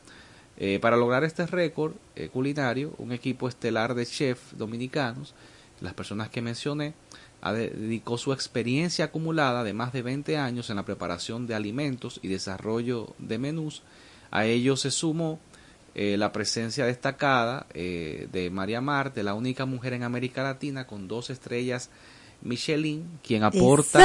[0.58, 5.34] Eh, para lograr este récord eh, culinario, un equipo estelar de chefs dominicanos,
[5.80, 6.94] las personas que mencioné,
[7.42, 12.28] dedicó su experiencia acumulada de más de 20 años en la preparación de alimentos y
[12.28, 13.84] desarrollo de menús.
[14.32, 15.40] A ello se sumó
[15.98, 21.08] eh, la presencia destacada eh, de María Marte, la única mujer en América Latina con
[21.10, 21.90] dos estrellas
[22.44, 24.00] Michelin, quien aporta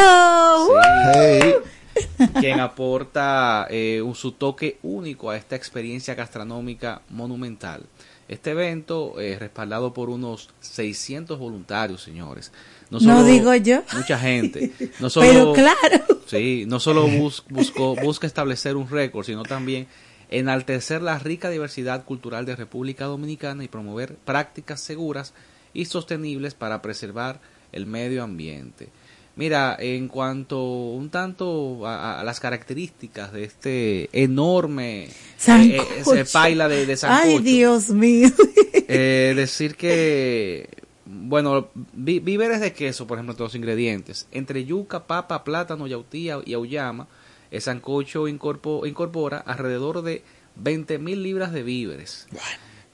[0.67, 2.27] Sí.
[2.41, 7.83] quien aporta eh, un- su toque único a esta experiencia gastronómica monumental.
[8.29, 12.51] Este evento, eh, respaldado por unos 600 voluntarios, señores.
[12.89, 13.83] No solo- digo yo.
[13.95, 14.73] Mucha gente.
[15.01, 16.05] No solo, Pero claro.
[16.27, 19.87] Sí, no solo bus- buscó, busca establecer un récord, sino también
[20.33, 25.35] enaltecer la rica diversidad cultural de República Dominicana y promover prácticas seguras
[25.75, 27.41] y sostenibles para preservar
[27.73, 28.89] el medio ambiente.
[29.35, 36.15] Mira, en cuanto un tanto a, a las características de este enorme eh, Sancocho.
[36.15, 38.29] ese paila de, de sancocho, Ay, Dios mío.
[38.89, 40.69] eh, decir que,
[41.07, 44.27] bueno, víveres de queso, por ejemplo, todos los ingredientes.
[44.33, 47.09] Entre yuca, papa, plátano, yautía y auyama,
[47.53, 50.25] el sancocho incorpo- incorpora alrededor de
[50.57, 52.27] 20 mil libras de víveres.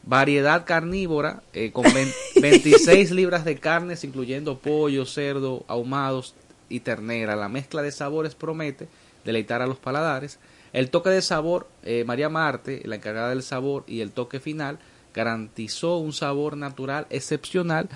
[0.05, 6.35] Variedad carnívora eh, con vein- 26 libras de carnes, incluyendo pollo, cerdo, ahumados
[6.69, 7.37] y ternera.
[7.37, 8.89] La mezcla de sabores promete
[9.25, 10.39] deleitar a los paladares.
[10.73, 14.79] El toque de sabor, eh, María Marte, la encargada del sabor y el toque final,
[15.15, 17.89] garantizó un sabor natural excepcional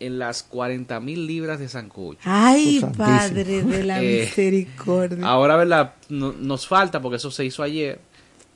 [0.00, 2.20] en las 40 mil libras de sancocho.
[2.24, 2.84] Ay.
[2.96, 5.26] Padre de la Eh, misericordia.
[5.26, 5.94] Ahora, ¿verdad?
[6.08, 8.00] No- nos falta, porque eso se hizo ayer,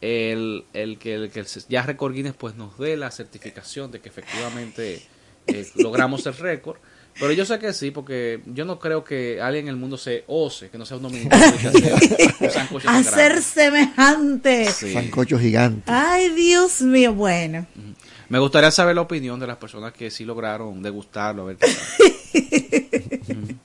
[0.00, 4.08] el, el que, el que ya Record Guinness pues, nos dé la certificación de que
[4.08, 5.02] efectivamente
[5.46, 6.78] eh, logramos el récord.
[7.18, 10.22] Pero yo sé que sí, porque yo no creo que alguien en el mundo se
[10.28, 11.66] ose, que no sea un dominicano, que
[12.46, 14.66] hacer un Hacer semejante.
[14.66, 14.92] Sí.
[14.92, 15.82] Sancocho gigante.
[15.90, 17.12] Ay, Dios mío.
[17.12, 17.66] Bueno,
[18.30, 21.42] Me gustaría saber la opinión de las personas que sí lograron degustarlo.
[21.42, 23.20] A ver qué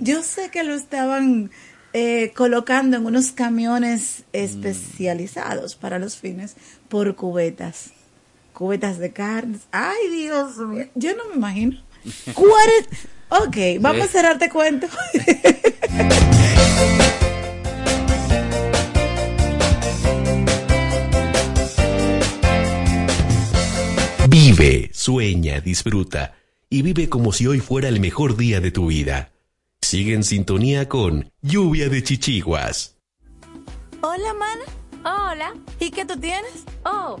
[0.00, 1.50] yo sé que lo estaban
[1.92, 6.54] eh, colocando en unos camiones especializados para los fines
[6.88, 7.90] por cubetas.
[8.52, 9.62] Cubetas de carnes.
[9.72, 10.86] Ay, Dios mío.
[10.94, 11.82] Yo no me imagino.
[12.34, 12.86] Cuaren-
[13.30, 14.08] Ok, vamos Sí.
[14.08, 14.86] a cerrarte cuento.
[24.58, 26.34] Vive, sueña, disfruta
[26.68, 29.30] y vive como si hoy fuera el mejor día de tu vida.
[29.80, 32.96] Sigue en sintonía con Lluvia de Chichiguas.
[34.00, 34.64] Hola, mana.
[35.04, 35.54] Hola.
[35.78, 36.64] ¿Y qué tú tienes?
[36.84, 37.20] Oh,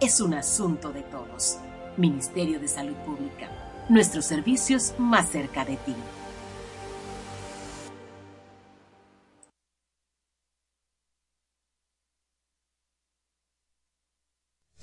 [0.00, 1.58] es un asunto de todos.
[1.98, 3.50] Ministerio de Salud Pública.
[3.90, 5.94] Nuestros servicios más cerca de ti.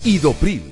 [0.04, 0.72] Idopril,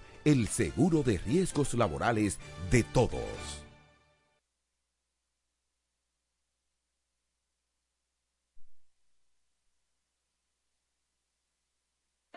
[0.25, 2.37] el seguro de riesgos laborales
[2.69, 3.61] de todos.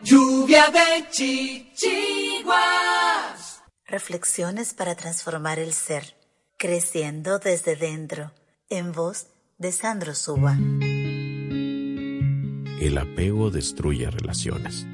[0.01, 2.53] Lluvia de chichiguas.
[3.87, 6.15] Reflexiones para transformar el ser,
[6.57, 8.31] creciendo desde dentro,
[8.69, 9.27] en voz
[9.57, 10.57] de Sandro Suba.
[12.79, 14.85] El apego destruye relaciones.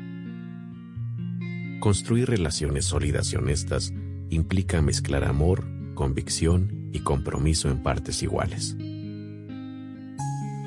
[1.81, 3.91] Construir relaciones sólidas y honestas
[4.29, 5.65] implica mezclar amor,
[5.95, 8.77] convicción y compromiso en partes iguales.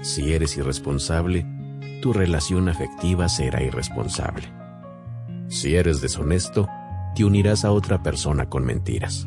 [0.03, 1.47] Si eres irresponsable,
[2.03, 4.53] tu relación afectiva será irresponsable.
[5.47, 6.69] Si eres deshonesto,
[7.15, 9.25] te unirás a otra persona con mentiras.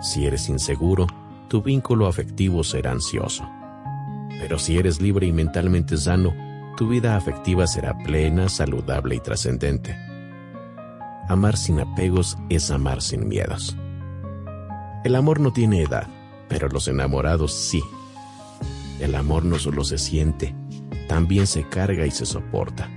[0.00, 1.08] Si eres inseguro,
[1.48, 3.44] tu vínculo afectivo será ansioso.
[4.38, 6.32] Pero si eres libre y mentalmente sano,
[6.76, 10.09] tu vida afectiva será plena, saludable y trascendente.
[11.30, 13.76] Amar sin apegos es amar sin miedos.
[15.04, 16.08] El amor no tiene edad,
[16.48, 17.84] pero los enamorados sí.
[18.98, 20.56] El amor no solo se siente,
[21.06, 22.90] también se carga y se soporta.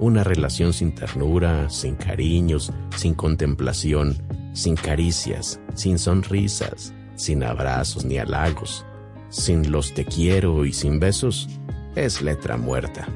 [0.00, 4.16] Una relación sin ternura, sin cariños, sin contemplación,
[4.52, 8.84] sin caricias, sin sonrisas, sin abrazos ni halagos,
[9.28, 11.48] sin los te quiero y sin besos,
[11.94, 13.06] es letra muerta.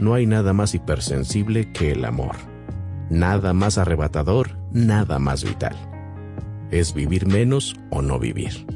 [0.00, 2.50] No hay nada más hipersensible que el amor.
[3.12, 5.76] Nada más arrebatador, nada más vital.
[6.70, 8.66] Es vivir menos o no vivir.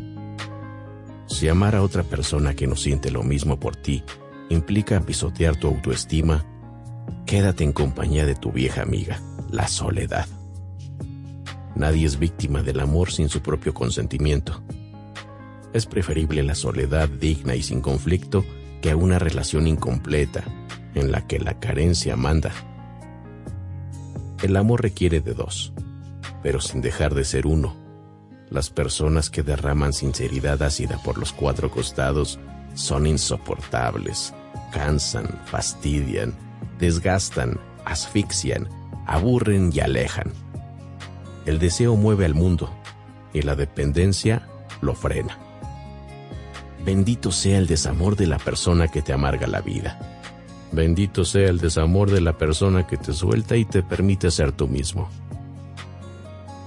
[1.27, 4.05] Si amar a otra persona que no siente lo mismo por ti
[4.51, 6.45] implica pisotear tu autoestima,
[7.25, 10.27] quédate en compañía de tu vieja amiga, la soledad.
[11.75, 14.63] Nadie es víctima del amor sin su propio consentimiento.
[15.73, 18.45] Es preferible la soledad digna y sin conflicto
[18.83, 20.45] que una relación incompleta
[20.95, 22.53] en la que la carencia manda.
[24.47, 25.73] El amor requiere de dos,
[26.41, 27.75] pero sin dejar de ser uno.
[28.49, 32.39] Las personas que derraman sinceridad ácida por los cuatro costados
[32.75, 34.33] son insoportables,
[34.71, 36.33] cansan, fastidian,
[36.79, 38.69] desgastan, asfixian,
[39.05, 40.33] aburren y alejan.
[41.45, 42.73] El deseo mueve al mundo
[43.33, 44.47] y la dependencia
[44.81, 45.41] lo frena.
[46.85, 50.16] Bendito sea el desamor de la persona que te amarga la vida.
[50.77, 54.69] Bendito sea el desamor de la persona que te suelta y te permite ser tú
[54.69, 55.09] mismo.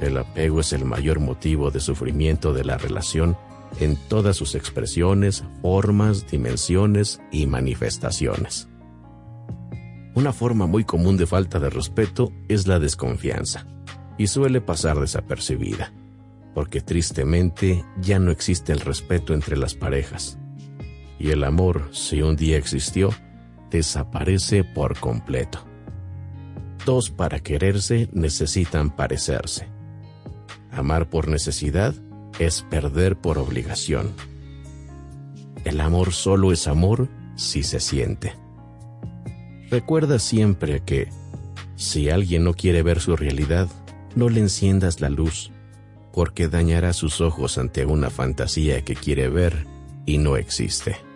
[0.01, 3.37] El apego es el mayor motivo de sufrimiento de la relación
[3.79, 8.67] en todas sus expresiones, formas, dimensiones y manifestaciones.
[10.15, 13.67] Una forma muy común de falta de respeto es la desconfianza,
[14.17, 15.93] y suele pasar desapercibida,
[16.55, 20.39] porque tristemente ya no existe el respeto entre las parejas,
[21.19, 23.11] y el amor, si un día existió,
[23.69, 25.65] desaparece por completo.
[26.85, 29.67] Dos para quererse necesitan parecerse.
[30.71, 31.93] Amar por necesidad
[32.39, 34.13] es perder por obligación.
[35.65, 38.33] El amor solo es amor si se siente.
[39.69, 41.09] Recuerda siempre que,
[41.75, 43.67] si alguien no quiere ver su realidad,
[44.15, 45.51] no le enciendas la luz,
[46.13, 49.67] porque dañará sus ojos ante una fantasía que quiere ver
[50.05, 51.08] y no existe.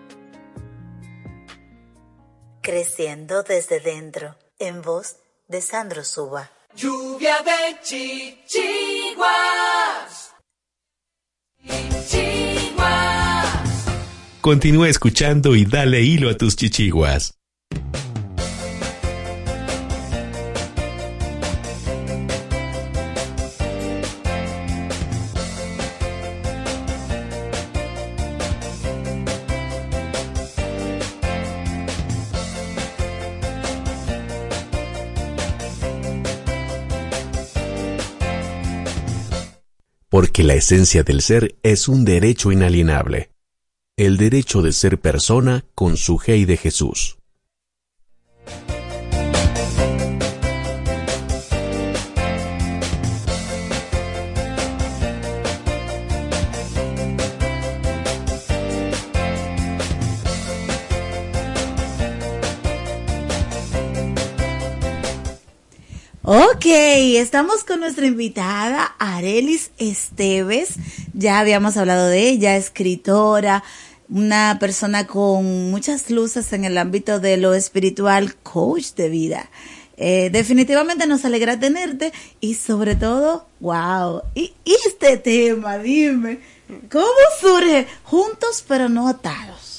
[2.63, 5.17] Creciendo desde dentro, en voz
[5.49, 6.49] de Sandro Suba.
[6.73, 9.27] Lluvia de chichiguas.
[11.61, 12.87] Chichiguas.
[14.39, 17.33] Continúa escuchando y dale hilo a tus chichiguas.
[40.13, 43.31] Porque la esencia del ser es un derecho inalienable.
[43.97, 47.17] El derecho de ser persona con su G de Jesús.
[66.25, 70.75] Ok, estamos con nuestra invitada Arelis Esteves.
[71.13, 73.61] Ya habíamos hablado de ella, escritora,
[74.07, 79.49] una persona con muchas luces en el ámbito de lo espiritual, coach de vida.
[79.97, 86.39] Eh, definitivamente nos alegra tenerte y sobre todo, wow, y, y este tema, dime,
[86.89, 87.05] ¿cómo
[87.41, 89.72] surge juntos pero no atados?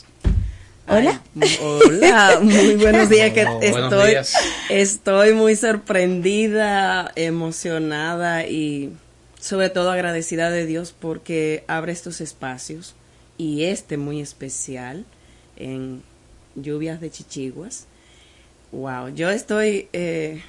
[0.86, 1.22] Hola.
[1.62, 3.32] Hola, muy buenos días.
[3.32, 4.34] Que Oh, buenos estoy, días.
[4.68, 8.92] estoy muy sorprendida, emocionada y
[9.40, 12.94] sobre todo agradecida de Dios porque abre estos espacios
[13.38, 15.04] y este muy especial
[15.56, 16.02] en
[16.54, 17.86] lluvias de chichiguas.
[18.72, 20.42] Wow, yo estoy eh,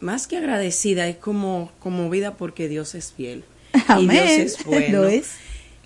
[0.00, 3.44] más que agradecida, es como conmovida porque Dios es fiel
[3.74, 4.08] y Amén.
[4.38, 5.02] Dios es bueno.
[5.02, 5.30] Lo es.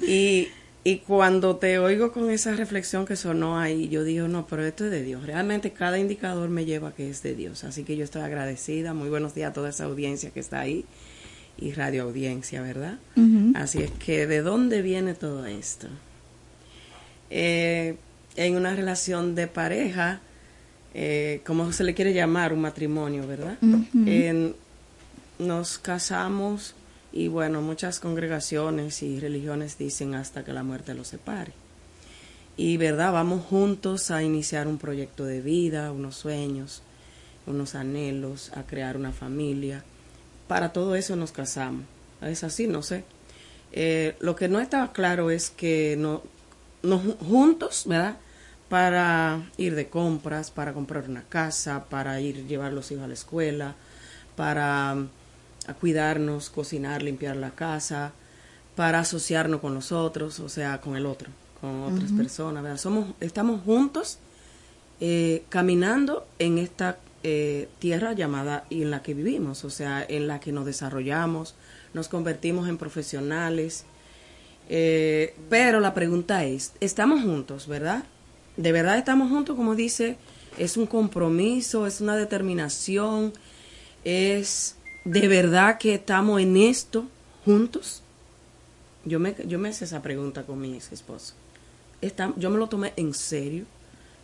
[0.00, 0.48] Y,
[0.88, 4.86] y cuando te oigo con esa reflexión que sonó ahí, yo digo, no, pero esto
[4.86, 5.26] es de Dios.
[5.26, 7.62] Realmente cada indicador me lleva a que es de Dios.
[7.64, 8.94] Así que yo estoy agradecida.
[8.94, 10.86] Muy buenos días a toda esa audiencia que está ahí
[11.58, 12.98] y radio audiencia, ¿verdad?
[13.54, 15.88] Así es que, ¿de dónde viene todo esto?
[17.28, 17.96] Eh,
[18.36, 20.22] en una relación de pareja,
[20.94, 23.58] eh, como se le quiere llamar, un matrimonio, ¿verdad?
[25.38, 26.74] Nos casamos
[27.12, 31.52] y bueno, muchas congregaciones y religiones dicen hasta que la muerte los separe.
[32.56, 36.82] Y verdad, vamos juntos a iniciar un proyecto de vida, unos sueños,
[37.46, 39.84] unos anhelos, a crear una familia.
[40.48, 41.84] Para todo eso nos casamos.
[42.20, 43.04] Es así, no sé.
[43.72, 46.22] Eh, lo que no estaba claro es que no,
[46.82, 48.16] ju- juntos, ¿verdad?
[48.68, 53.14] Para ir de compras, para comprar una casa, para ir llevar los hijos a la
[53.14, 53.76] escuela,
[54.36, 54.96] para
[55.68, 58.12] a cuidarnos, cocinar, limpiar la casa,
[58.74, 62.78] para asociarnos con los otros, o sea, con el otro, con otras personas, ¿verdad?
[62.78, 64.18] Somos, estamos juntos
[65.00, 70.28] eh, caminando en esta eh, tierra llamada y en la que vivimos, o sea, en
[70.28, 71.56] la que nos desarrollamos,
[71.92, 73.84] nos convertimos en profesionales.
[74.68, 78.04] Eh, pero la pregunta es, estamos juntos, ¿verdad?
[78.56, 79.56] ¿De verdad estamos juntos?
[79.56, 80.16] Como dice,
[80.56, 83.32] es un compromiso, es una determinación,
[84.04, 84.76] es
[85.10, 87.06] de verdad que estamos en esto
[87.44, 88.02] juntos.
[89.04, 91.34] Yo me, yo me hice esa pregunta con mi ex esposo.
[92.00, 93.64] Está- yo me lo tomé en serio.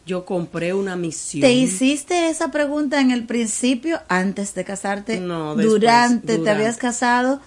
[0.06, 1.40] Yo compré una misión.
[1.40, 5.18] ¿Te hiciste esa pregunta en el principio, antes de casarte?
[5.18, 6.50] No, después, durante, te durante.
[6.50, 7.40] habías casado,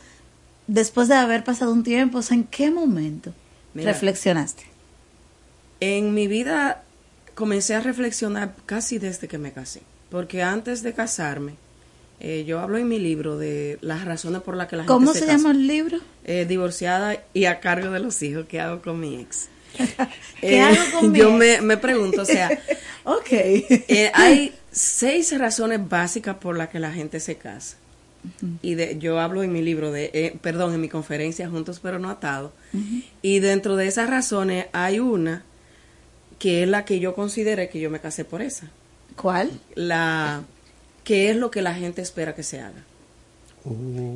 [0.65, 3.31] después de haber pasado un tiempo, o sea, ¿en qué momento
[3.75, 3.91] Mira.
[3.91, 4.63] reflexionaste?
[5.79, 6.83] En mi vida
[7.35, 11.53] comencé a reflexionar casi desde que me casé, porque antes de casarme,
[12.20, 15.13] eh, yo hablo en mi libro de las razones por las que la gente ¿Cómo
[15.13, 15.38] se, se casa.
[15.38, 15.99] llama el libro?
[16.26, 19.49] Eh, divorciada y a cargo de los hijos, ¿qué hago con mi ex?
[20.41, 21.38] ¿Qué Eh, hago con mi yo ex?
[21.38, 22.49] Me, me pregunto, o sea,
[23.03, 23.28] ok.
[23.32, 27.78] eh, hay seis razones básicas por las que la gente se casa.
[28.61, 31.97] Y de, yo hablo en mi libro de, eh, perdón, en mi conferencia Juntos pero
[31.97, 32.51] no atados.
[33.22, 35.43] Y dentro de esas razones hay una
[36.38, 38.68] que es la que yo consideré que yo me casé por esa.
[39.15, 39.51] ¿Cuál?
[39.76, 40.41] La
[41.08, 42.84] que es lo que la gente espera que se haga.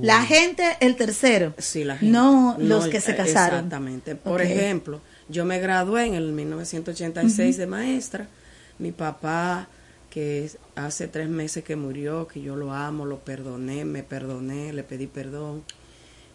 [0.01, 1.53] La gente, el tercero.
[1.57, 2.11] Sí, la gente.
[2.11, 3.59] No, No, los que se casaron.
[3.59, 4.15] Exactamente.
[4.15, 7.59] Por ejemplo, yo me gradué en el 1986 Ujú.
[7.61, 8.27] de maestra.
[8.77, 9.69] Mi papá,
[10.09, 14.83] que hace tres meses que murió, que yo lo amo, lo perdoné, me perdoné, le
[14.83, 15.63] pedí perdón.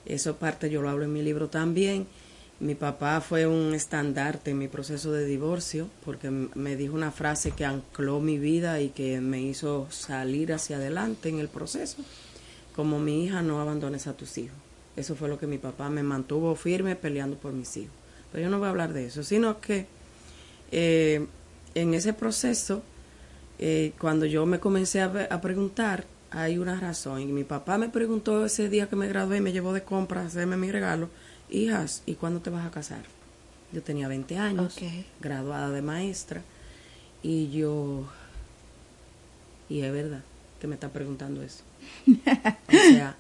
[0.06, 2.06] Eso parte yo lo hablo en mi libro también.
[2.58, 7.50] Mi papá fue un estandarte en mi proceso de divorcio porque me dijo una frase
[7.50, 11.98] que ancló mi vida y que me hizo salir hacia adelante en el proceso.
[12.74, 14.56] Como mi hija, no abandones a tus hijos.
[14.96, 17.92] Eso fue lo que mi papá me mantuvo firme peleando por mis hijos.
[18.32, 19.86] Pero yo no voy a hablar de eso, sino que
[20.72, 21.26] eh,
[21.74, 22.82] en ese proceso,
[23.58, 27.20] eh, cuando yo me comencé a, a preguntar, hay una razón.
[27.20, 30.24] Y mi papá me preguntó ese día que me gradué y me llevó de compras
[30.24, 31.10] a hacerme mi regalo,
[31.50, 33.02] hijas, ¿y cuándo te vas a casar?
[33.72, 34.76] Yo tenía 20 años,
[35.20, 36.42] graduada de maestra,
[37.22, 38.04] y yo,
[39.68, 40.22] y es verdad
[40.60, 41.62] que me está preguntando eso.
[42.68, 43.16] O sea,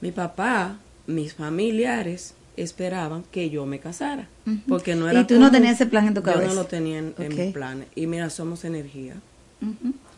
[0.00, 4.28] mi papá, mis familiares esperaban que yo me casara,
[4.68, 6.48] porque no era Y tú no tenías ese plan en tu Yo cabeza.
[6.48, 7.38] no lo tenía en, en Ok.
[7.38, 7.88] mis planes.
[7.94, 9.16] Y mira, somos energía.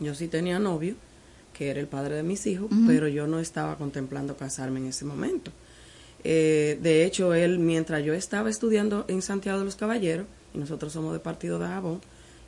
[0.01, 0.95] Yo sí tenía novio,
[1.55, 5.05] que era el padre de mis hijos, pero yo no estaba contemplando casarme en ese
[5.07, 5.51] momento.
[6.29, 10.93] Eh, de hecho, él, mientras yo estaba estudiando en Santiago de los Caballeros, y nosotros
[10.93, 12.01] somos de partido de Jabón,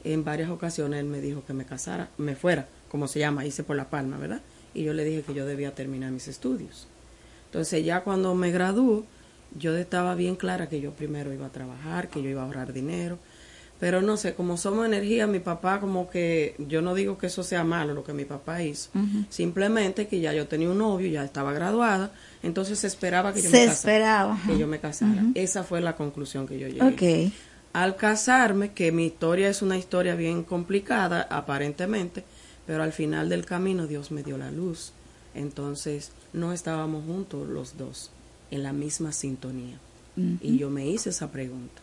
[0.02, 3.62] en varias ocasiones él me dijo que me casara, me fuera, como se llama, hice
[3.62, 4.40] por la palma, ¿verdad?
[4.74, 6.88] Y yo le dije que yo debía terminar mis estudios.
[7.44, 9.04] Entonces ya cuando me graduó,
[9.56, 12.72] yo estaba bien clara que yo primero iba a trabajar, que yo iba a ahorrar
[12.72, 13.20] dinero,
[13.78, 17.44] Pero no sé, como somos energía, mi papá como que, yo no digo que eso
[17.44, 18.90] sea malo lo que mi papá hizo,
[19.28, 22.10] simplemente que ya yo tenía un novio, ya estaba graduada,
[22.42, 23.72] entonces se esperaba que yo Se me casara.
[23.74, 24.40] esperaba.
[24.46, 25.24] Que yo me casara.
[25.34, 27.32] Esa fue la conclusión que yo llegué.
[27.72, 32.24] Al casarme, que mi historia es una historia bien complicada, aparentemente,
[32.66, 34.92] pero al final del camino Dios me dio la luz.
[35.34, 38.10] Entonces no estábamos juntos los dos,
[38.50, 39.78] en la misma sintonía.
[40.40, 41.80] Y yo me hice esa pregunta.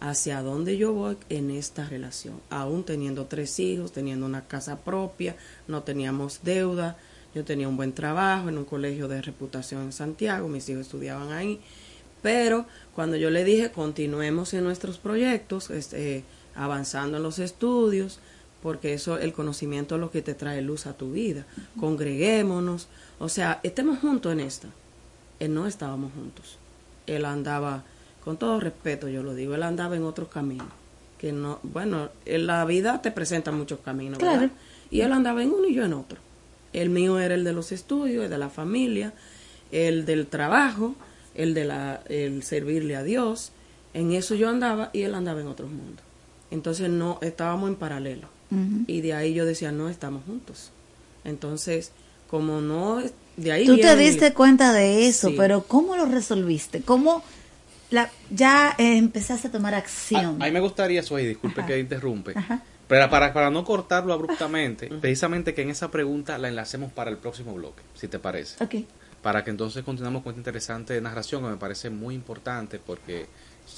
[0.00, 2.34] ¿Hacia dónde yo voy en esta relación?
[2.50, 5.36] Aún teniendo tres hijos, teniendo una casa propia,
[5.68, 6.98] no teníamos deuda,
[7.34, 11.32] yo tenía un buen trabajo en un colegio de reputación en Santiago, mis hijos estudiaban
[11.32, 11.60] ahí,
[12.22, 16.24] pero cuando yo le dije continuemos en nuestros proyectos, este,
[16.54, 18.20] avanzando en los estudios,
[18.62, 21.44] porque eso, el conocimiento es lo que te trae luz a tu vida,
[21.80, 24.68] congreguémonos, o sea, estemos juntos en esta.
[25.40, 26.58] Él no estábamos juntos.
[27.06, 27.82] Él andaba,
[28.24, 30.68] con todo respeto yo lo digo, él andaba en otros caminos.
[31.18, 34.38] Que no, bueno, en la vida te presenta muchos caminos, ¿verdad?
[34.38, 34.52] Claro.
[34.90, 36.18] Y él andaba en uno y yo en otro.
[36.72, 39.12] El mío era el de los estudios, el de la familia,
[39.70, 40.94] el del trabajo,
[41.34, 43.52] el de la, el servirle a Dios.
[43.94, 46.04] En eso yo andaba y él andaba en otros mundos.
[46.50, 48.28] Entonces no estábamos en paralelo.
[48.86, 50.72] Y de ahí yo decía, no estamos juntos.
[51.24, 51.90] Entonces,
[52.28, 53.00] como no,
[53.38, 55.34] de ahí Tú te diste cuenta de eso, Sí.
[55.38, 56.82] pero ¿cómo lo resolviste?
[56.82, 57.22] ¿Cómo
[57.90, 60.42] la, ya eh, empezaste a tomar acción?
[60.42, 61.68] A mí me gustaría, Soy, disculpe Ajá.
[61.68, 62.62] que interrumpe, Ajá.
[62.88, 67.16] Pero para, para no cortarlo abruptamente, precisamente que en esa pregunta la enlacemos para el
[67.16, 68.62] próximo bloque, si te parece.
[68.62, 68.86] Ok.
[69.22, 73.26] Para que entonces continuemos con esta interesante narración que me parece muy importante porque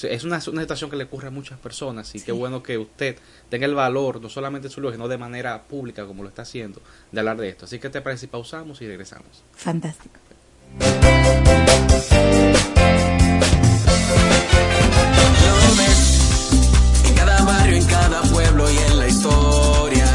[0.03, 3.17] es una, una situación que le ocurre a muchas personas y qué bueno que usted
[3.49, 6.43] tenga el valor, no solamente en su blog, sino de manera pública como lo está
[6.43, 6.81] haciendo,
[7.13, 7.67] de hablar de esto.
[7.67, 9.45] Así que te parece si pausamos y regresamos.
[9.53, 10.19] Fantástico.
[15.79, 16.21] Ves
[17.05, 20.09] en cada barrio, en cada pueblo y en historia.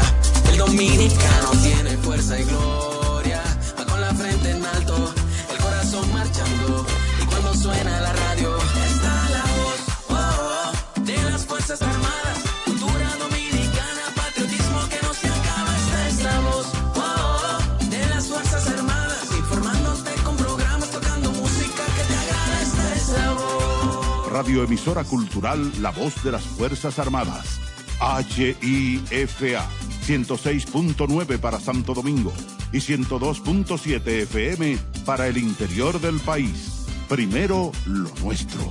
[0.50, 3.42] El dominicano tiene fuerza y gloria.
[3.78, 5.14] Va con la frente en alto,
[5.52, 6.86] el corazón marchando.
[7.22, 8.56] Y cuando suena la radio,
[8.90, 12.38] está la voz oh, oh, de las Fuerzas Armadas.
[12.64, 15.70] Cultura dominicana, patriotismo que no se acaba.
[15.82, 19.24] Esta es la voz oh, oh, de las Fuerzas Armadas.
[19.38, 22.62] Informándote con programas, tocando música que te agrada.
[22.62, 24.30] Esta es la voz.
[24.30, 27.69] Radioemisora Cultural La Voz de las Fuerzas Armadas.
[28.00, 29.68] HIFA
[30.06, 32.32] 106.9 para Santo Domingo
[32.72, 36.86] y 102.7 FM para el interior del país.
[37.08, 38.62] Primero lo nuestro.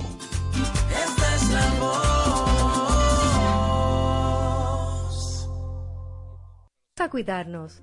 [0.90, 2.20] Esta es la voz.
[6.98, 7.82] A cuidarnos.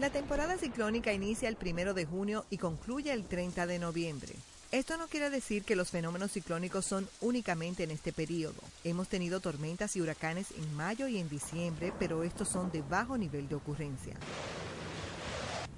[0.00, 4.34] La temporada ciclónica inicia el primero de junio y concluye el 30 de noviembre.
[4.72, 8.60] Esto no quiere decir que los fenómenos ciclónicos son únicamente en este periodo.
[8.82, 13.16] Hemos tenido tormentas y huracanes en mayo y en diciembre, pero estos son de bajo
[13.16, 14.16] nivel de ocurrencia.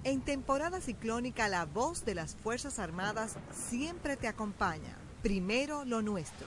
[0.02, 3.34] En temporada ciclónica, la voz de las Fuerzas Armadas
[3.68, 4.96] siempre te acompaña.
[5.20, 6.46] Primero lo nuestro.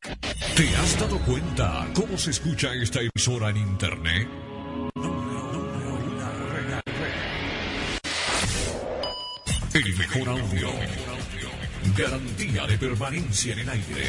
[0.00, 4.28] ¿Te has dado cuenta cómo se escucha esta emisora en internet?
[9.74, 10.68] El mejor audio.
[11.96, 14.08] Garantía de permanencia en el aire.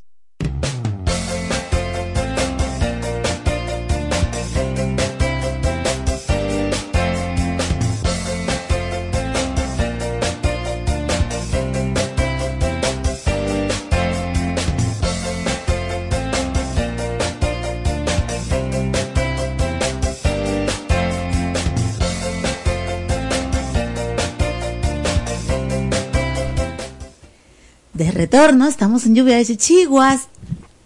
[28.37, 30.27] Retorno, estamos en Lluvia de Chichiguas,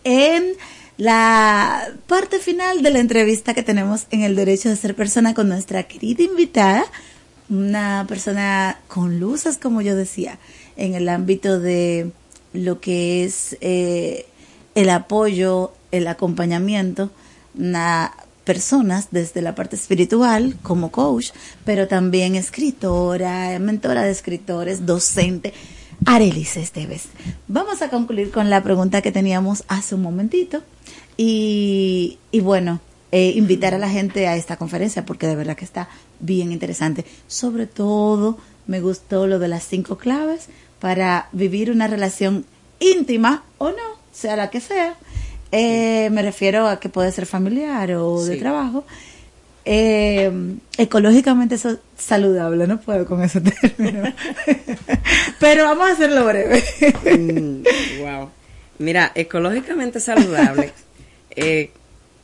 [0.06, 0.54] en
[0.96, 5.50] la parte final de la entrevista que tenemos en el derecho de ser persona con
[5.50, 6.86] nuestra querida invitada,
[7.50, 10.40] una persona con luces, como yo decía,
[10.78, 12.12] en el ámbito de
[12.54, 14.28] lo que es eh,
[14.74, 17.12] el apoyo, el acompañamiento
[18.46, 21.32] personas desde la parte espiritual como coach,
[21.66, 25.54] pero también escritora, mentora de escritores, docente.
[26.06, 27.08] Arelis Esteves.
[27.48, 30.62] Vamos a concluir con la pregunta que teníamos hace un momentito
[31.18, 32.80] y, y bueno,
[33.12, 35.90] eh, invitar a la gente a esta conferencia porque de verdad que está
[36.20, 37.06] bien interesante.
[37.28, 38.38] Sobre todo
[38.68, 40.48] me gustó lo de las cinco claves
[40.80, 42.46] para vivir una relación
[42.80, 44.96] íntima o no, sea la que sea.
[45.52, 48.86] Eh, me refiero a que puede ser familiar o de trabajo.
[49.66, 50.32] Eh,
[50.78, 54.04] ecológicamente eso saludable, no puedo con ese término.
[55.40, 56.64] Pero vamos a hacerlo breve.
[58.02, 58.30] wow.
[58.80, 60.72] Mira, ecológicamente saludable.
[61.32, 61.72] eh,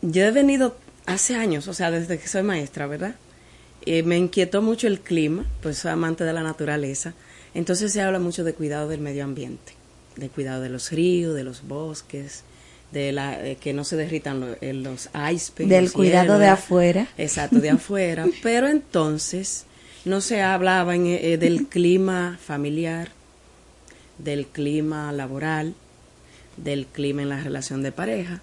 [0.02, 3.16] yo he venido hace años, o sea, desde que soy maestra, ¿verdad?
[3.86, 7.14] Eh, me inquietó mucho el clima, pues soy amante de la naturaleza.
[7.54, 9.74] Entonces se habla mucho de cuidado del medio ambiente,
[10.16, 12.44] de cuidado de los ríos, de los bosques,
[12.92, 15.70] de la eh, que no se derritan lo- eh, los icebergs.
[15.70, 17.08] Del los cuidado hielos, de afuera.
[17.18, 18.26] Exacto, de afuera.
[18.44, 19.66] Pero entonces
[20.06, 23.10] no se hablaba en, eh, del clima familiar,
[24.18, 25.76] del clima laboral,
[26.58, 28.42] del clima en la relación de pareja,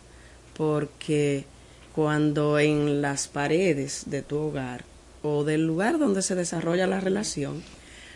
[0.57, 1.45] porque
[1.95, 4.85] cuando en las paredes de tu hogar
[5.23, 7.63] o del lugar donde se desarrolla la relación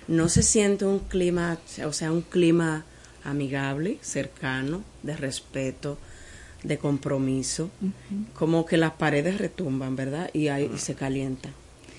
[0.08, 2.84] no se siente un clima, o sea, un clima
[3.24, 5.98] amigable, cercano, de respeto,
[6.62, 7.70] de compromiso,
[8.34, 10.30] como que las paredes retumban, ¿verdad?
[10.32, 11.50] Y, hay, y se calienta.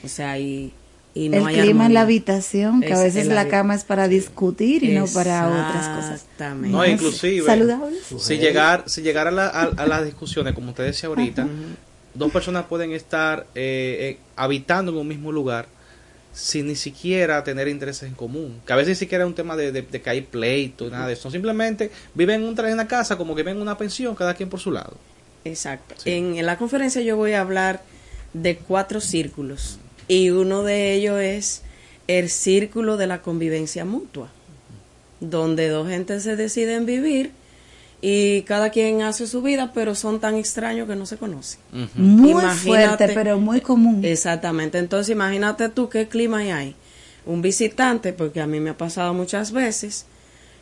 [0.04, 0.74] O sea, y,
[1.14, 3.84] y no el hay clima en la habitación, que a Es- veces la cama es
[3.84, 6.12] para discutir y no para otras cosas.
[6.22, 6.70] Exactamente.
[6.70, 7.46] No, inclusive.
[7.46, 8.00] Saludables.
[8.20, 11.48] Si llegar, si llegar a, la- a- a las discusiones, como usted decía ahorita,
[12.14, 15.68] dos personas pueden estar eh, eh, habitando en un mismo lugar
[16.32, 18.62] sin ni siquiera tener intereses en común.
[18.66, 21.08] Que a veces ni siquiera es un tema de, de- de que hay pleito nada
[21.08, 21.30] de eso.
[21.32, 24.48] Simplemente viven en un- en una casa como que viven en una pensión, cada quien
[24.48, 24.96] por su lado.
[25.44, 25.96] Exacto.
[26.06, 27.82] En, en la conferencia yo voy a hablar
[28.34, 29.80] de cuatro círculos
[30.10, 31.62] y uno de ellos es
[32.08, 34.30] el círculo de la convivencia mutua,
[35.22, 37.32] donde dos gentes se deciden vivir
[38.02, 41.60] y cada quien hace su vida, pero son tan extraños que no se conocen.
[41.96, 44.04] Muy Imagínate- fuerte, pero muy común.
[44.06, 44.78] Exactamente.
[44.78, 46.76] Entonces, imagínate tú qué clima hay ahí.
[47.26, 50.06] Un visitante, porque a mí me ha pasado muchas veces.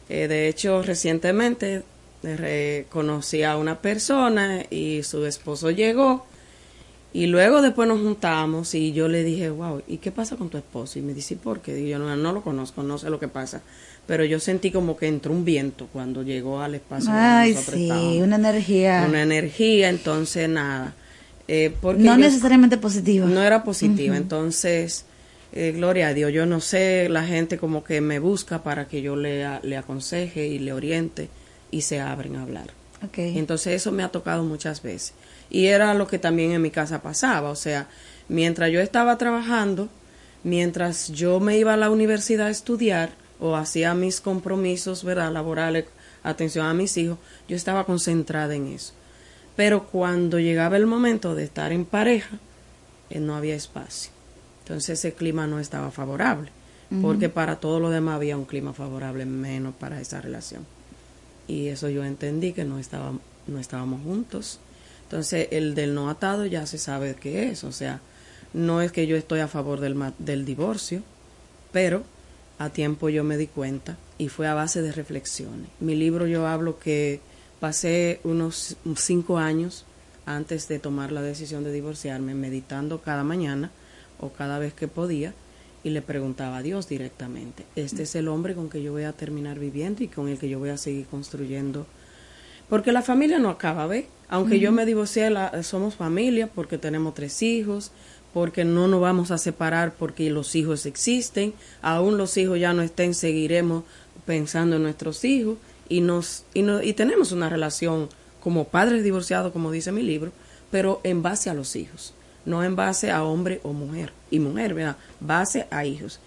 [0.10, 1.84] eh, de hecho, recientemente
[2.24, 6.26] eh, conocí a una persona y su esposo llegó.
[7.18, 10.58] Y luego después nos juntamos y yo le dije, wow, ¿y qué pasa con tu
[10.60, 11.00] esposo?
[11.00, 11.80] Y me dice, ¿por qué?
[11.80, 13.64] Y yo no, no lo conozco, no sé lo que pasa.
[14.06, 17.10] Pero yo sentí como que entró un viento cuando llegó al espacio.
[17.12, 18.18] Ay, sí, estábamos.
[18.18, 19.04] una energía.
[19.10, 20.94] Una energía, entonces nada.
[21.48, 23.26] Eh, porque no necesariamente positiva.
[23.26, 24.16] no era positiva.
[24.16, 25.06] Entonces,
[25.54, 29.02] eh, gloria a Dios, yo no sé, la gente como que me busca para que
[29.02, 31.30] yo le, le aconseje y le oriente
[31.72, 32.68] y se abren a hablar.
[33.04, 33.18] Ok.
[33.18, 35.16] Entonces eso me ha tocado muchas veces.
[35.50, 37.88] Y era lo que también en mi casa pasaba, o sea,
[38.28, 39.90] mientras yo estaba trabajando,
[40.44, 45.32] mientras yo me iba a la universidad a estudiar o hacía mis compromisos, ¿verdad?
[45.32, 45.86] Laborales,
[46.24, 47.18] atención a mis hijos,
[47.48, 48.94] yo estaba concentrada en eso.
[49.56, 52.38] Pero cuando llegaba el momento de estar en pareja,
[53.10, 54.12] eh, no había espacio.
[54.64, 56.52] Entonces ese clima no estaba favorable,
[57.02, 60.66] porque para todo lo demás había un clima favorable menos para esa relación.
[61.48, 63.14] Y eso yo entendí que no, estaba,
[63.48, 64.60] no estábamos juntos.
[65.08, 68.02] Entonces el del no atado ya se sabe qué es, o sea,
[68.54, 71.02] no es que yo estoy a favor del, del divorcio,
[71.72, 72.04] pero
[72.60, 75.70] a tiempo yo me di cuenta y fue a base de reflexiones.
[75.80, 77.22] Mi libro yo hablo que
[77.62, 79.86] pasé unos cinco años
[80.26, 83.72] antes de tomar la decisión de divorciarme, meditando cada mañana
[84.20, 85.34] o cada vez que podía
[85.84, 89.14] y le preguntaba a Dios directamente, este es el hombre con que yo voy a
[89.14, 91.86] terminar viviendo y con el que yo voy a seguir construyendo.
[92.68, 94.08] Porque la familia no acaba, ¿ve?
[94.30, 97.92] Aunque yo me divorcié, la- somos familia porque tenemos tres hijos,
[98.34, 102.82] porque no nos vamos a separar porque los hijos existen, aún los hijos ya no
[102.82, 103.84] estén, seguiremos
[104.26, 105.58] pensando en nuestros hijos
[105.90, 108.10] y nos y, no- y tenemos una relación
[108.42, 110.32] como padres divorciados, como dice mi libro,
[110.72, 112.14] pero en base a los hijos,
[112.46, 114.98] no en base a hombre o mujer y mujer, ¿verdad?
[115.22, 116.20] Base a hijos.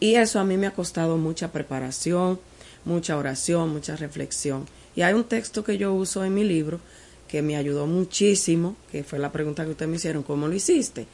[0.00, 2.38] Y eso a mí me ha costado mucha preparación,
[2.84, 4.66] mucha oración, mucha reflexión.
[4.94, 6.78] Y hay un texto que yo uso en mi libro
[7.28, 11.06] que me ayudó muchísimo, que fue la pregunta que ustedes me hicieron, ¿cómo lo hiciste?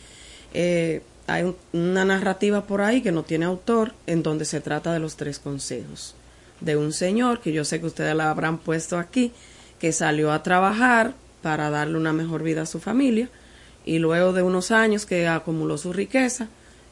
[0.53, 4.93] Eh, hay un- una narrativa por ahí que no tiene autor en donde se trata
[4.93, 6.15] de los tres consejos
[6.61, 9.33] de un señor que yo sé que ustedes la habrán puesto aquí,
[9.81, 13.29] que salió a trabajar para darle una mejor vida a su familia
[13.85, 16.49] y luego de unos años que acumuló su riqueza,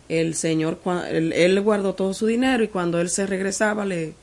[0.09, 0.79] el señor,
[1.11, 4.15] él guardó todo su dinero y cuando él se regresaba le,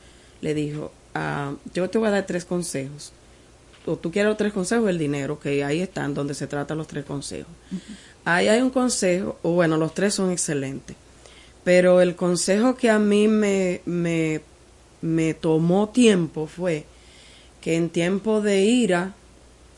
[0.41, 3.13] le dijo, ah, yo te voy a dar tres consejos.
[3.85, 6.87] O tú quieres los tres consejos, el dinero, que ahí están donde se tratan los
[6.87, 7.51] tres consejos.
[8.25, 10.95] Ahí hay un consejo, o bueno, los tres son excelentes,
[11.63, 14.41] pero el consejo que a mí me, me,
[15.01, 16.85] me tomó tiempo fue
[17.61, 19.13] que en tiempo de ira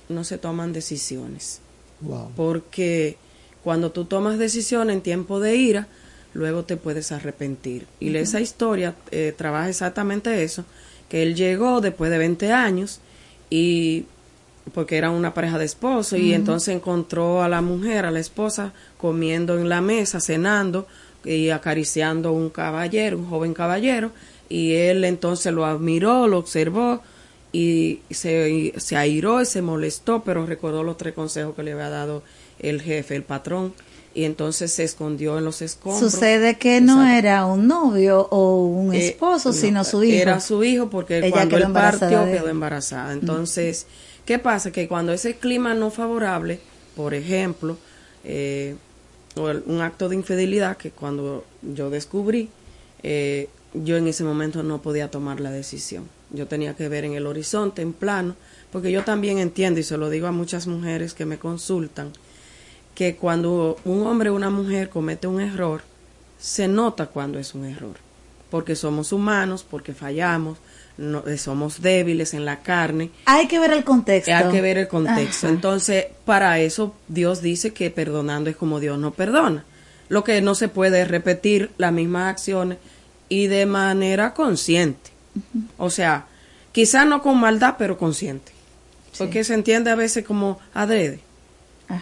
[0.09, 1.61] no se toman decisiones.
[2.01, 2.31] Wow.
[2.35, 3.17] Porque
[3.63, 5.87] cuando tú tomas decisiones en tiempo de ira,
[6.33, 7.87] luego te puedes arrepentir.
[7.99, 10.65] Y esa historia eh, trabaja exactamente eso,
[11.09, 12.99] que él llegó después de 20 años
[13.51, 14.05] y
[14.73, 18.73] porque era una pareja de esposos y entonces encontró a la mujer, a la esposa,
[18.97, 20.87] comiendo en la mesa, cenando
[21.25, 24.11] y acariciando un caballero, un joven caballero,
[24.49, 27.01] y él entonces lo admiró, lo observó
[27.51, 31.73] y se, y se airó y se molestó, pero recordó los tres consejos que le
[31.73, 32.23] había dado
[32.59, 33.73] el jefe, el patrón,
[34.13, 36.11] y entonces se escondió en los escombros.
[36.11, 40.15] Sucede que no era un novio o un Eh, esposo, no, sino su hijo.
[40.21, 43.13] Era su hijo porque Ella cuando quedó él partió quedó embarazada.
[43.13, 43.85] Entonces,
[44.25, 44.71] ¿qué pasa?
[44.71, 46.59] Que cuando ese clima no favorable,
[46.95, 47.77] por ejemplo,
[48.23, 48.75] eh,
[49.35, 52.49] o el- un acto de infidelidad que cuando yo descubrí,
[53.03, 56.03] eh, yo en ese momento no podía tomar la decisión.
[56.31, 58.35] Yo tenía que ver en el horizonte, en plano,
[58.73, 62.11] porque yo también entiendo, y se lo digo a muchas mujeres que me consultan,
[62.95, 65.81] que cuando un hombre o una mujer comete un error,
[66.39, 67.95] se nota cuando es un error,
[68.49, 70.57] porque somos humanos, porque fallamos,
[70.97, 74.33] no- eh, somos débiles en la carne, Hay que ver el contexto.
[74.35, 75.47] hay que ver el contexto.
[75.47, 75.55] Ajá.
[75.55, 79.63] Entonces, para eso Dios dice que perdonando es como Dios no perdona.
[80.09, 82.77] Lo que no se puede es repetir las mismas acciones
[83.29, 85.09] y de manera consciente.
[85.77, 86.25] O sea,
[86.73, 88.51] quizás no con maldad, pero consciente.
[89.17, 91.21] Porque se entiende a veces como adrede.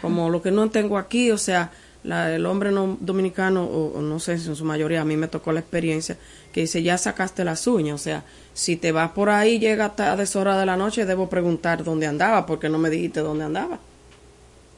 [0.02, 1.72] Como lo que no tengo aquí, o sea,
[2.04, 5.18] la- el hombre no dominicano, o, o no sé si en su mayoría, a mí
[5.18, 6.18] me tocó la experiencia,
[6.54, 8.24] que dice, ya sacaste las uñas, o sea,
[8.54, 12.08] si te vas por ahí, llega hasta a deshora de la noche, debo preguntar dónde
[12.08, 13.80] andaba, porque no me dijiste dónde andaba,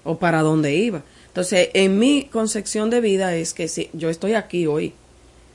[0.03, 1.01] o para dónde iba.
[1.27, 4.93] Entonces, en mi concepción de vida es que si yo estoy aquí hoy,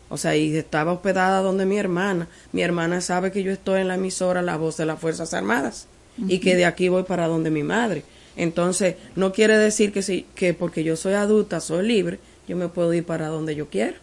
[0.09, 3.89] o sea, y estaba hospedada donde mi hermana, mi hermana sabe que yo estoy en
[3.89, 5.87] la emisora La Voz de las Fuerzas Armadas,
[6.29, 8.03] y que de aquí voy para donde mi madre.
[8.37, 12.69] Entonces, no quiere decir que, si, que porque yo soy adulta, soy libre, yo me
[12.69, 13.95] puedo ir para donde yo quiero.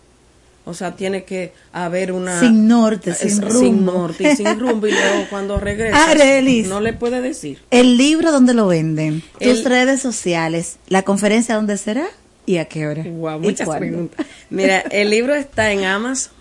[0.65, 2.39] O sea, tiene que haber una...
[2.39, 3.91] Sin norte, Es- sin Sin rumbo.
[3.91, 4.87] norte y sin rumbo.
[4.87, 6.67] Y luego cuando regresa, Arelis.
[6.67, 7.59] no le puede decir.
[7.69, 9.21] El libro, ¿dónde lo venden?
[9.41, 10.77] Tus redes sociales.
[10.87, 12.05] ¿La conferencia dónde será?
[12.45, 13.03] ¿Y a qué hora?
[13.03, 13.85] Wow, ¿Y muchas cuándo?
[13.87, 14.25] preguntas.
[14.49, 16.31] Mira, el libro está en Amazon.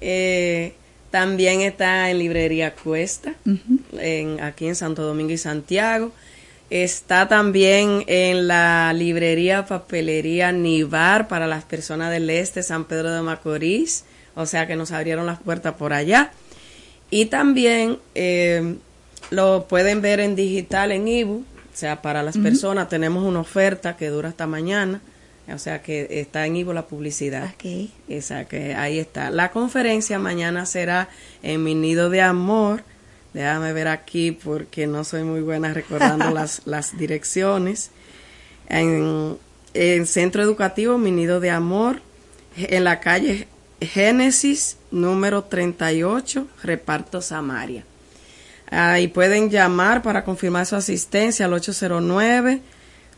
[0.00, 0.74] eh,
[1.10, 3.32] también está en Librería Cuesta,
[3.98, 6.12] en, aquí en Santo Domingo y Santiago.
[6.70, 13.22] Está también en la librería Papelería Nivar para las personas del este, San Pedro de
[13.22, 14.04] Macorís.
[14.34, 16.30] O sea que nos abrieron las puertas por allá.
[17.10, 18.76] Y también eh,
[19.30, 21.44] lo pueden ver en digital, en ebook.
[21.72, 25.00] O sea, para las personas tenemos una oferta que dura hasta mañana
[25.54, 27.54] O sea que está en Ivo la publicidad.
[28.08, 29.30] Esa que ahí está.
[29.30, 31.08] La conferencia mañana será
[31.42, 32.82] en mi nido de amor.
[33.34, 37.90] Déjame ver aquí porque no soy muy buena recordando las, las direcciones.
[38.68, 39.38] En,
[39.74, 42.00] en Centro Educativo Mi Nido de Amor,
[42.56, 43.48] en la calle
[43.80, 47.84] Génesis número 38, Reparto Samaria.
[48.70, 52.60] Ahí pueden llamar para confirmar su asistencia al 809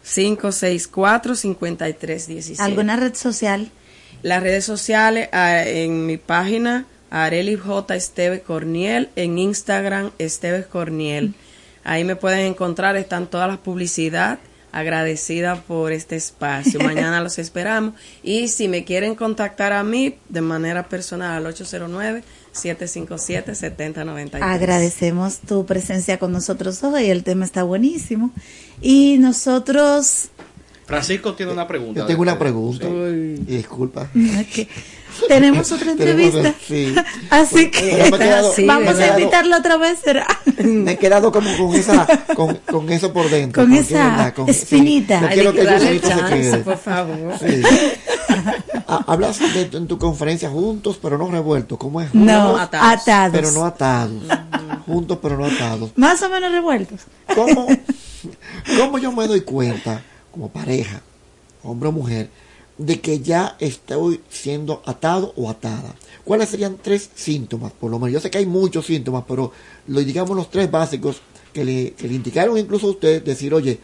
[0.03, 2.63] 564 5317.
[2.63, 3.71] ¿Alguna red social?
[4.23, 7.95] Las redes sociales ah, en mi página Areli J.
[7.95, 11.35] Esteves Corniel, en Instagram Esteves Corniel.
[11.85, 14.39] Ahí me pueden encontrar, están todas las publicidad.
[14.73, 16.79] Agradecida por este espacio.
[16.85, 17.95] Mañana los esperamos.
[18.23, 22.23] Y si me quieren contactar a mí de manera personal al 809
[22.55, 24.43] 757-7093.
[24.43, 28.33] Agradecemos tu presencia con nosotros hoy, el tema está buenísimo.
[28.81, 30.31] Y nosotros...
[30.87, 32.01] Francisco tiene una pregunta.
[32.01, 32.89] Yo tengo una pregunta.
[32.89, 34.11] disculpa.
[35.29, 36.55] Tenemos otra entrevista.
[37.31, 38.11] Así que
[38.67, 39.99] vamos a invitarla otra vez.
[40.03, 40.27] ¿será?
[40.63, 43.63] Me he quedado como con esa, con, con eso por dentro.
[43.63, 45.21] Con esa espinita.
[45.21, 47.35] no quiero que chance, por favor.
[48.87, 51.79] Ah, hablas de, en tu conferencia juntos pero no revueltos.
[51.79, 52.15] ¿Cómo es?
[52.15, 53.33] No, atados.
[53.33, 54.23] Pero no atados.
[54.87, 55.91] juntos pero no atados.
[55.97, 57.01] Más o menos revueltos.
[57.35, 57.69] ¿Cómo,
[58.79, 60.03] ¿Cómo yo me doy cuenta,
[60.33, 61.01] como pareja,
[61.63, 62.31] hombre o mujer,
[62.81, 65.95] de que ya estoy siendo atado o atada?
[66.25, 67.73] ¿Cuáles serían tres síntomas?
[67.73, 69.53] Por lo menos, yo sé que hay muchos síntomas, pero
[69.87, 71.21] lo, digamos los tres básicos
[71.53, 73.79] que le, indicaron incluso a usted, decir, oye,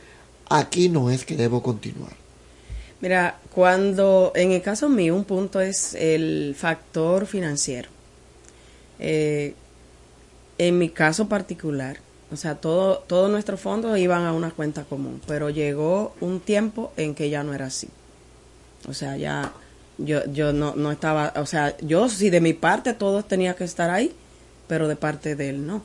[0.48, 2.12] aquí no es que debo continuar.
[3.00, 7.90] Mira, cuando en el caso mío un punto es el factor financiero.
[8.98, 9.54] Eh,
[10.56, 11.98] en mi caso particular,
[12.32, 16.92] o sea, todo, todos nuestros fondos iban a una cuenta común, pero llegó un tiempo
[16.96, 17.88] en que ya no era así.
[18.88, 19.52] O sea, ya
[19.98, 23.64] yo, yo no, no estaba, o sea, yo sí de mi parte todo tenía que
[23.64, 24.12] estar ahí,
[24.68, 25.82] pero de parte de él no.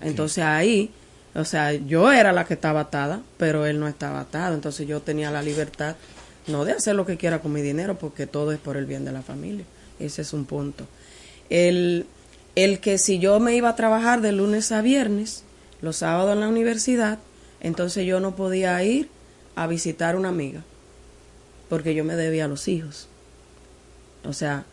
[0.00, 0.90] Entonces ahí,
[1.34, 5.00] o sea, yo era la que estaba atada, pero él no estaba atado, entonces yo
[5.00, 5.96] tenía la libertad
[6.46, 9.04] no de hacer lo que quiera con mi dinero, porque todo es por el bien
[9.04, 9.64] de la familia.
[9.98, 10.86] Ese es un punto.
[11.48, 12.06] El,
[12.54, 15.44] el que si yo me iba a trabajar de lunes a viernes,
[15.80, 17.18] los sábados en la universidad,
[17.60, 19.08] entonces yo no podía ir
[19.56, 20.62] a visitar una amiga,
[21.68, 23.08] porque yo me debía a los hijos.
[24.24, 24.64] O sea,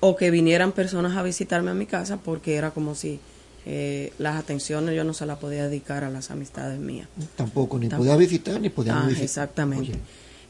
[0.00, 3.20] o que vinieran personas a visitarme a mi casa, porque era como si
[3.66, 7.08] eh, las atenciones yo no se las podía dedicar a las amistades mías.
[7.36, 9.24] Tampoco, ni podía visitar, ni podía ah, visitar.
[9.24, 9.98] Exactamente.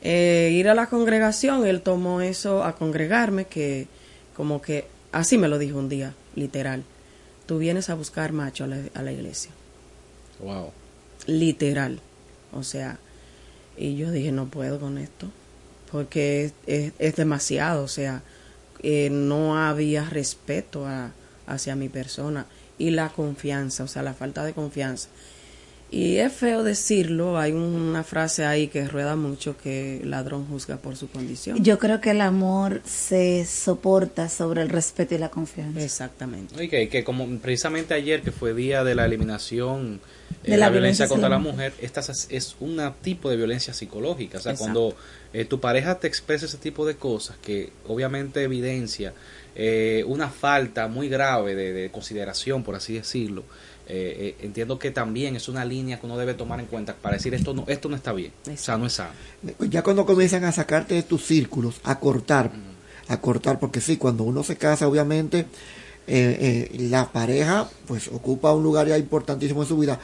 [0.03, 3.89] Eh, ir a la congregación, él tomó eso a congregarme, que
[4.37, 6.85] como que así me lo dijo un día, literal.
[7.47, 9.51] Tú vienes a buscar macho a la, iglesia.
[10.39, 10.71] Wow.
[11.27, 12.01] Literal.
[12.53, 12.99] O sea,
[13.77, 15.27] y yo dije, no puedo con esto,
[15.91, 18.23] porque es, es, demasiado, o sea,
[18.83, 21.13] eh, no había respeto a,
[21.47, 22.47] hacia mi persona
[22.79, 25.09] y la confianza, o sea, la falta de confianza.
[25.93, 30.97] Y es feo decirlo, hay una frase ahí que rueda mucho que ladrón juzga por
[30.97, 31.63] su condición.
[31.65, 35.83] Yo creo que el amor se soporta sobre el respeto y la confianza.
[35.83, 36.63] Exactamente.
[36.63, 40.01] Y que, como precisamente ayer que fue día de la eliminación
[40.45, 44.39] de la, violencia, contra la mujer, esta es un tipo de violencia psicológica.
[44.39, 44.95] O sea, cuando
[45.33, 49.13] eh, tu pareja te expresa ese tipo de cosas que obviamente evidencia
[49.57, 53.43] eh, una falta muy grave de consideración, por así decirlo,
[53.93, 57.17] eh, eh, entiendo que también es una línea que uno debe tomar en cuenta para
[57.17, 59.11] decir esto no esto no está bien, o sea, no es sano.
[59.69, 62.53] Ya cuando comienzan a sacarte de tus círculos, a cortar,
[63.09, 65.47] a cortar, porque sí, cuando uno se casa, obviamente,
[66.07, 69.99] eh, la pareja pues ocupa un lugar ya importantísimo en su vida,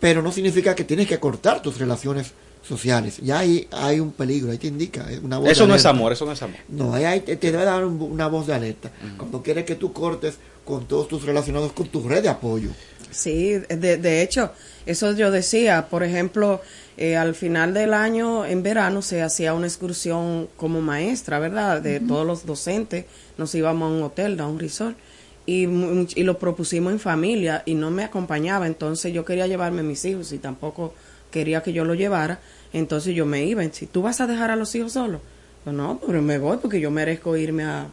[0.00, 2.32] pero no significa que tienes que cortar tus relaciones
[2.62, 3.18] sociales.
[3.22, 6.24] Ya hay, hay un peligro, ahí te indica una voz Eso no es amor, eso
[6.24, 6.58] no es amor.
[6.68, 8.90] No, ahí, te, debe dar una voz de alerta.
[9.16, 12.70] Cuando quieres que tú cortes con todos tus relacionados con tu red de apoyo.
[13.10, 14.52] Sí, de, de hecho,
[14.86, 16.62] eso yo decía, por ejemplo,
[16.96, 21.82] eh, al final del año, en verano, se hacía una excursión como maestra, ¿verdad?
[21.82, 23.04] De todos los docentes,
[23.36, 24.96] nos íbamos a un hotel, a un resort,
[25.44, 29.84] y, y lo propusimos en familia y no me acompañaba, entonces yo quería llevarme a
[29.84, 30.94] mis hijos y tampoco
[31.32, 32.38] quería que yo lo llevara,
[32.72, 33.64] entonces yo me iba.
[33.72, 35.20] Si tú vas a dejar a los hijos solos,
[35.66, 37.88] no, pero me voy porque yo merezco irme a,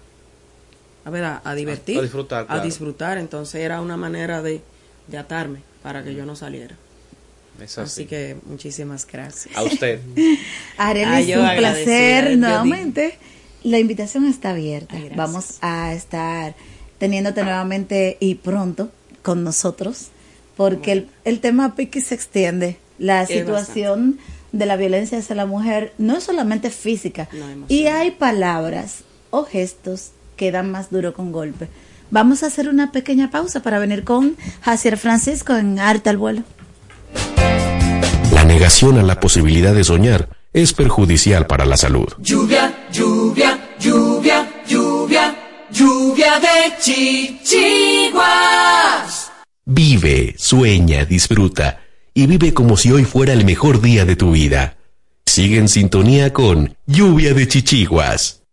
[1.05, 4.61] a ver, a, divertir, a, disfrutar, a disfrutar, entonces era una manera de
[5.09, 6.75] de atarme para que yo no saliera.
[7.77, 8.05] así.
[8.05, 9.55] que muchísimas gracias.
[9.55, 9.99] A usted.
[10.77, 13.17] Arely, es un placer nuevamente.
[13.63, 14.95] La invitación está abierta.
[15.15, 16.55] Vamos a estar
[16.97, 18.91] teniéndote nuevamente y pronto
[19.21, 20.07] con nosotros,
[20.55, 22.77] porque el, el, tema Piki se extiende.
[22.99, 24.19] La situación
[24.51, 27.27] de la violencia hacia la mujer no es solamente física.
[27.67, 31.67] y hay palabras o gestos que dan más duro con golpe.
[32.11, 36.43] Vamos a hacer una pequeña pausa para venir con Jacier Francisco en Arte al Vuelo.
[38.33, 42.07] La negación a la posibilidad de soñar es perjudicial para la salud.
[42.17, 45.35] Lluvia, lluvia, lluvia, lluvia,
[45.71, 48.19] lluvia de chichiguas.
[49.65, 51.79] Vive, sueña, disfruta
[52.19, 54.75] y vive como si hoy fuera el mejor día de tu vida.
[55.25, 58.43] Sigue en sintonía con Lluvia de Chichiguas.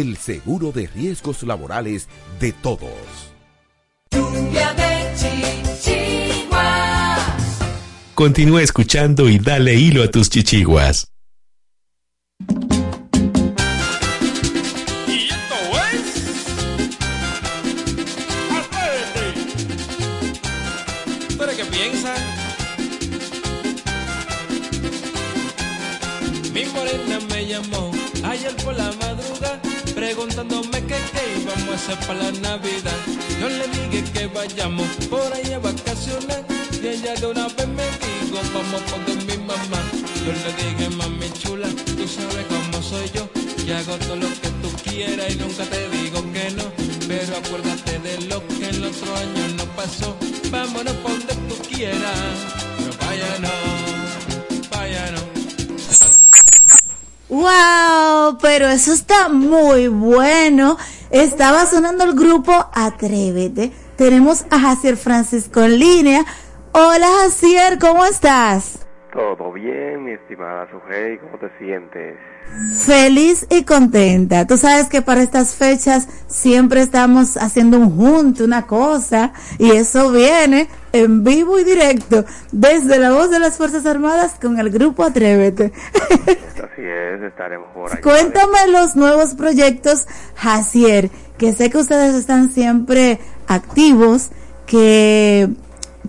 [0.00, 2.08] el seguro de riesgos laborales
[2.40, 3.32] de todos.
[4.10, 5.12] Lluvia de
[5.82, 6.58] chichiguas.
[8.14, 11.08] Continúa escuchando y dale hilo a tus chichiguas.
[15.06, 15.56] Y esto
[15.92, 16.46] es.
[18.58, 19.26] Atrévete.
[21.36, 22.20] ¿Tú eres qué piensas?
[26.52, 27.92] Mi morena me llamó
[28.24, 29.67] ayer por la madrugada
[29.98, 33.00] preguntándome que qué íbamos a hacer para la Navidad.
[33.40, 36.44] Yo le dije que vayamos por ahí a vacacionar
[36.80, 39.80] y ella de una vez me dijo vamos con mi mamá.
[40.24, 43.28] Yo le dije mami chula, tú sabes cómo soy yo,
[43.64, 46.66] que hago todo lo que tú quieras y nunca te digo que no.
[47.08, 50.16] Pero acuérdate de lo que el otro año no pasó.
[50.52, 52.36] Vámonos por donde tú quieras,
[52.78, 53.50] pero vaya no,
[54.70, 55.10] vaya
[58.36, 60.76] pero eso está muy bueno.
[61.10, 63.72] Estaba sonando el grupo Atrévete.
[63.96, 66.24] Tenemos a Jacier Francisco en línea.
[66.72, 68.86] Hola Jacier, ¿cómo estás?
[69.12, 72.16] Todo bien, mi estimada Sujei, ¿cómo te sientes?
[72.74, 74.46] Feliz y contenta.
[74.46, 80.10] Tú sabes que para estas fechas siempre estamos haciendo un junto, una cosa, y eso
[80.10, 85.04] viene en vivo y directo desde la voz de las Fuerzas Armadas con el grupo
[85.04, 85.72] Atrévete.
[85.98, 88.02] Así es, estaremos por ahí.
[88.02, 94.30] Cuéntame los nuevos proyectos, Jacier, que sé que ustedes están siempre activos,
[94.66, 95.48] que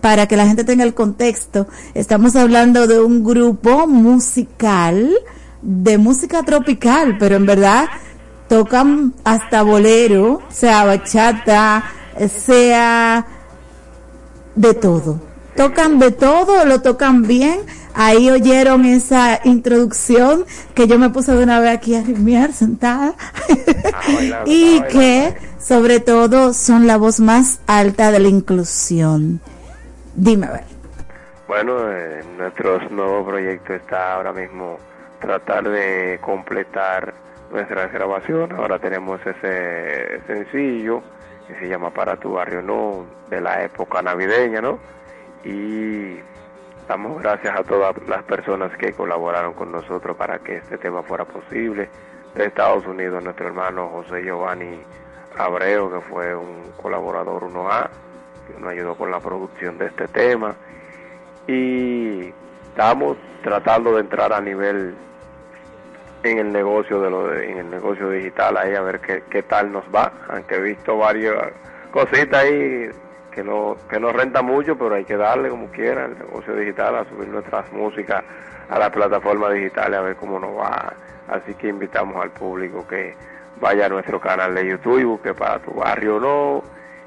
[0.02, 5.10] para que la gente tenga el contexto, estamos hablando de un grupo musical,
[5.62, 7.90] de música tropical, pero en verdad
[8.48, 11.84] tocan hasta bolero, sea bachata,
[12.28, 13.26] sea
[14.56, 15.22] de todo.
[15.56, 17.62] Tocan de todo, lo tocan bien.
[17.94, 23.14] Ahí oyeron esa introducción que yo me puse de una vez aquí a rimear sentada.
[24.46, 29.42] y que sobre todo son la voz más alta de la inclusión.
[30.16, 30.64] Dime a ver.
[31.48, 34.78] Bueno, eh, nuestro nuevo proyecto está ahora mismo
[35.20, 37.14] tratar de completar
[37.52, 38.58] nuestras grabaciones.
[38.58, 41.02] Ahora tenemos ese sencillo
[41.48, 44.80] que se llama Para tu barrio no, de la época navideña, ¿no?
[45.44, 46.20] Y
[46.88, 51.26] damos gracias a todas las personas que colaboraron con nosotros para que este tema fuera
[51.26, 51.90] posible.
[52.36, 54.80] De Estados Unidos, nuestro hermano José Giovanni
[55.36, 57.90] Abreu, que fue un colaborador 1A,
[58.48, 60.56] que nos ayudó con la producción de este tema.
[61.48, 62.32] Y
[62.68, 64.94] estamos tratando de entrar a nivel
[66.24, 69.72] en el negocio de lo en el negocio digital ahí a ver qué, qué tal
[69.72, 70.12] nos va.
[70.30, 71.36] Aunque he visto varias
[71.92, 72.90] cositas ahí
[73.32, 76.98] que no que no renta mucho pero hay que darle como quiera el negocio digital
[76.98, 78.24] a subir nuestras músicas
[78.70, 80.94] a la plataforma digital a ver cómo nos va.
[81.28, 83.16] Así que invitamos al público que
[83.62, 86.64] vaya a nuestro canal de YouTube que para tu barrio no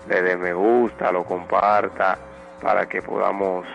[0.08, 2.18] le dé me gusta lo comparta
[2.60, 3.66] para que podamos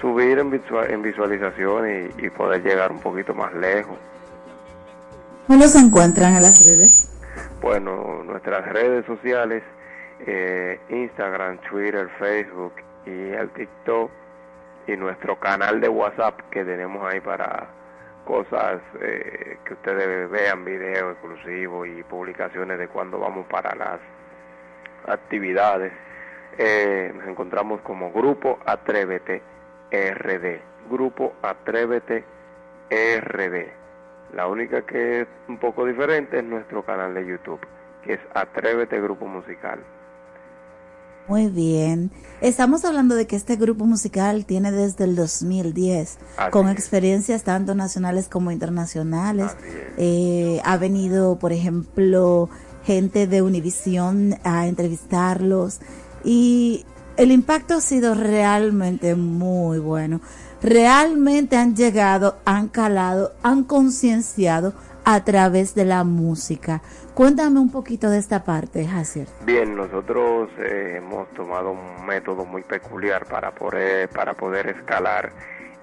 [0.00, 3.96] subir en, en visualización y, y poder llegar un poquito más lejos
[5.46, 7.10] ¿Cómo se encuentran en las redes?
[7.60, 9.62] Bueno, nuestras redes sociales,
[10.26, 12.74] eh, Instagram, Twitter, Facebook
[13.06, 14.10] y el TikTok
[14.86, 17.68] y nuestro canal de WhatsApp que tenemos ahí para
[18.24, 24.00] cosas eh, que ustedes vean, videos exclusivos y publicaciones de cuando vamos para las
[25.06, 25.92] actividades.
[26.58, 29.42] Eh, nos encontramos como Grupo Atrévete
[29.90, 30.60] RD.
[30.90, 32.24] Grupo Atrévete
[32.90, 33.79] RD.
[34.34, 37.60] La única que es un poco diferente es nuestro canal de YouTube,
[38.04, 39.80] que es Atrévete Grupo Musical.
[41.26, 42.10] Muy bien.
[42.40, 46.18] Estamos hablando de que este grupo musical tiene desde el 2010,
[46.50, 49.56] con experiencias tanto nacionales como internacionales.
[49.96, 52.48] Eh, ha venido, por ejemplo,
[52.84, 55.80] gente de Univisión a entrevistarlos
[56.24, 56.84] y
[57.16, 60.20] el impacto ha sido realmente muy bueno
[60.62, 64.72] realmente han llegado, han calado, han concienciado
[65.04, 66.82] a través de la música.
[67.14, 69.26] Cuéntame un poquito de esta parte, Hacer.
[69.44, 75.32] Bien, nosotros eh, hemos tomado un método muy peculiar para poder, para poder escalar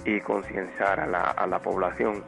[0.05, 2.23] y concienciar a la, a la población.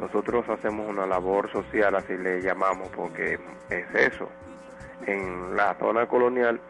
[0.00, 3.38] Nosotros hacemos una labor social, así le llamamos, porque
[3.70, 4.28] es eso.
[5.06, 6.60] En la zona colonial,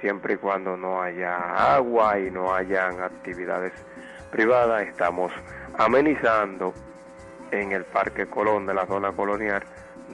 [0.00, 3.72] siempre y cuando no haya agua y no hayan actividades
[4.30, 5.32] privada estamos
[5.76, 6.72] amenizando
[7.50, 9.62] en el Parque Colón de la zona colonial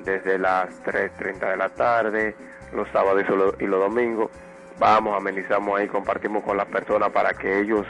[0.05, 2.35] desde las 3.30 de la tarde,
[2.73, 3.25] los sábados
[3.59, 4.31] y los domingos.
[4.79, 7.87] Vamos, amenizamos ahí, compartimos con las personas para que ellos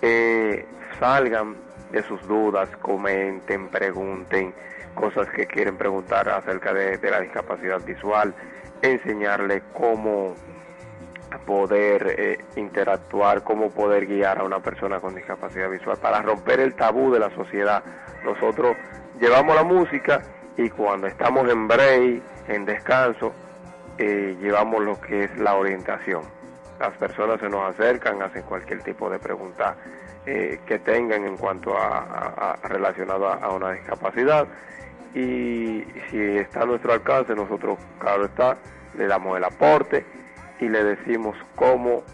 [0.00, 0.64] eh,
[0.98, 1.56] salgan
[1.90, 4.54] de sus dudas, comenten, pregunten
[4.94, 8.34] cosas que quieren preguntar acerca de, de la discapacidad visual,
[8.82, 10.34] enseñarle cómo
[11.38, 16.74] poder eh, interactuar, cómo poder guiar a una persona con discapacidad visual, para romper el
[16.74, 17.82] tabú de la sociedad.
[18.24, 18.76] Nosotros
[19.20, 20.22] llevamos la música
[20.56, 23.32] y cuando estamos en break, en descanso,
[23.98, 26.22] eh, llevamos lo que es la orientación.
[26.78, 29.76] Las personas se nos acercan, hacen cualquier tipo de pregunta
[30.26, 34.46] eh, que tengan en cuanto a, relacionado a, una discapacidad
[35.14, 38.56] y si está a nuestro alcance, nosotros, claro está,
[38.96, 40.04] le damos el aporte
[40.62, 42.04] y le decimos cómo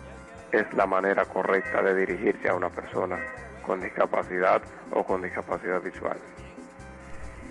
[0.53, 3.19] es la manera correcta de dirigirse a una persona
[3.67, 6.17] con discapacidad o con discapacidad visual.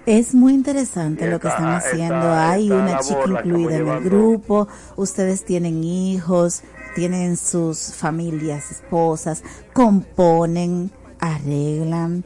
[0.08, 2.32] Es muy interesante lo que están haciendo.
[2.34, 6.64] Hay una chica incluida en el grupo, ustedes tienen hijos,
[6.96, 9.44] tienen sus familias, esposas,
[9.74, 12.24] componen, arreglan,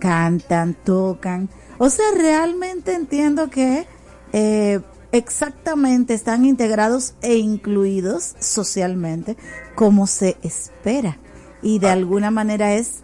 [0.00, 1.48] cantan, tocan.
[1.78, 3.86] O sea, realmente entiendo que
[4.32, 4.80] eh,
[5.12, 9.36] exactamente están integrados e incluidos socialmente
[9.74, 11.18] como se espera.
[11.62, 13.02] Y de alguna manera es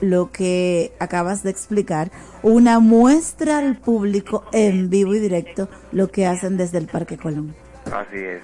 [0.00, 2.10] lo que acabas de explicar,
[2.42, 7.54] una muestra al público en vivo y directo lo que hacen desde el Parque Colón.
[7.92, 8.42] Así es.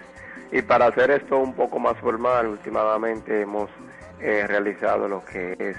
[0.50, 3.70] Y para hacer esto un poco más formal, últimamente hemos
[4.20, 5.76] eh, realizado lo que es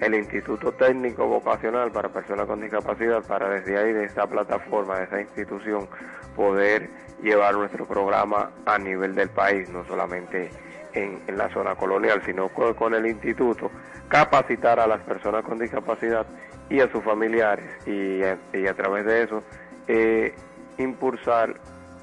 [0.00, 5.04] el Instituto Técnico Vocacional para Personas con Discapacidad, para desde ahí, de esta plataforma, de
[5.04, 5.88] esa institución,
[6.34, 6.90] poder
[7.22, 10.50] llevar nuestro programa a nivel del país, no solamente
[10.92, 13.70] en, la zona colonial, sino con, el instituto,
[14.08, 16.26] capacitar a las personas con discapacidad
[16.68, 19.42] y a sus familiares y, a través de eso
[19.88, 20.34] eh,
[20.78, 21.54] impulsar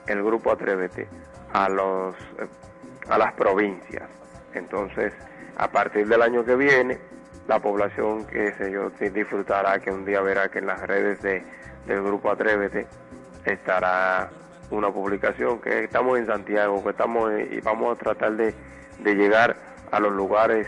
[0.08, 1.08] el grupo Atrévete
[1.54, 2.16] a, los,
[3.08, 4.10] a las provincias.
[4.54, 5.14] Entonces,
[5.58, 7.00] a partir del año que viene,
[7.48, 11.44] la población que se yo disfrutará, que un día verá que en las redes de,
[11.86, 12.88] del grupo Atrévete
[13.46, 14.30] estará
[14.72, 18.54] una publicación que estamos en Santiago, que estamos y vamos a tratar de,
[19.00, 19.56] de llegar
[19.92, 20.68] a los lugares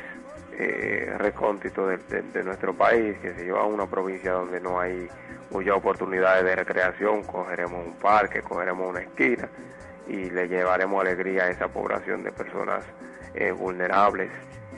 [0.57, 5.09] eh, recónditos de, nuestro país, que se lleva a una provincia donde no hay
[5.51, 9.49] muchas oportunidades de recreación, cogeremos un parque, cogeremos una esquina
[10.07, 12.85] y le llevaremos alegría a esa población de personas
[13.33, 14.29] eh, vulnerables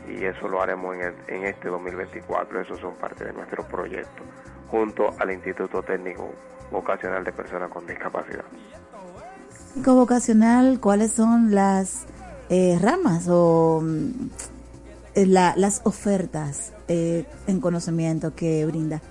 [0.07, 2.61] y eso lo haremos en, en este 2024.
[2.61, 4.23] Esos son parte de nuestro proyecto
[4.69, 6.34] junto al Instituto Técnico
[6.71, 8.45] Vocacional de Personas con Discapacidad.
[9.75, 12.05] Vocacional, ¿cuáles son las
[12.49, 14.29] eh, ramas o mm,
[15.15, 19.01] las ofertas eh, en conocimiento que brinda?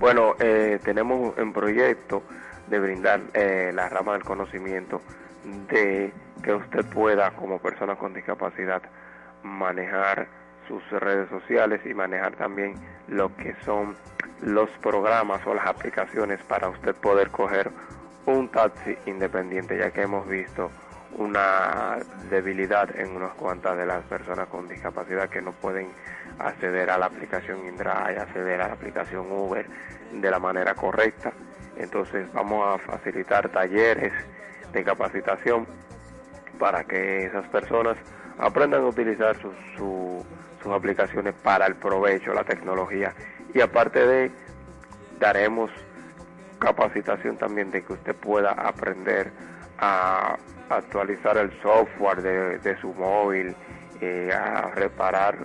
[0.00, 2.22] Bueno, eh, tenemos en proyecto
[2.68, 5.02] de brindar la rama del conocimiento
[5.68, 6.12] de
[6.42, 8.82] que usted pueda como persona con discapacidad
[9.44, 10.26] manejar
[10.66, 12.74] sus redes sociales y manejar también
[13.06, 13.94] lo que son
[14.40, 17.70] los programas o las aplicaciones para usted poder coger
[18.26, 20.70] un taxi independiente, ya que hemos visto
[21.16, 21.98] una
[22.30, 25.88] debilidad en unas cuantas de las personas con discapacidad que no pueden
[26.38, 29.66] acceder a la aplicación InDrive, acceder a la aplicación Uber
[30.12, 31.32] de la manera correcta.
[31.76, 34.12] Entonces vamos a facilitar talleres
[34.72, 35.66] de capacitación
[36.58, 37.96] para que esas personas
[38.38, 39.36] aprendan a utilizar
[39.76, 43.14] sus aplicaciones para el provecho, la tecnología.
[43.52, 44.30] Y aparte de,
[45.20, 45.70] daremos
[46.58, 49.30] capacitación también de que usted pueda aprender
[49.78, 50.36] a
[50.70, 53.54] actualizar el software de, su móvil,
[54.00, 55.36] eh, a reparar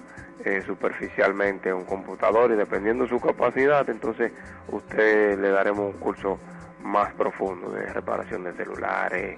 [0.45, 4.32] eh, superficialmente un computador y dependiendo de su capacidad, entonces
[4.70, 6.40] usted le daremos un curso
[6.82, 9.38] más profundo de reparación de celulares,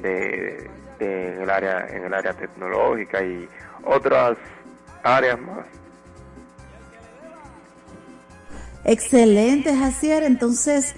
[0.00, 0.70] de,
[1.00, 3.48] en el área en el área tecnológica y
[3.84, 4.36] otras
[5.02, 5.66] áreas más.
[8.84, 10.22] Excelente, Jacier.
[10.24, 10.94] Entonces,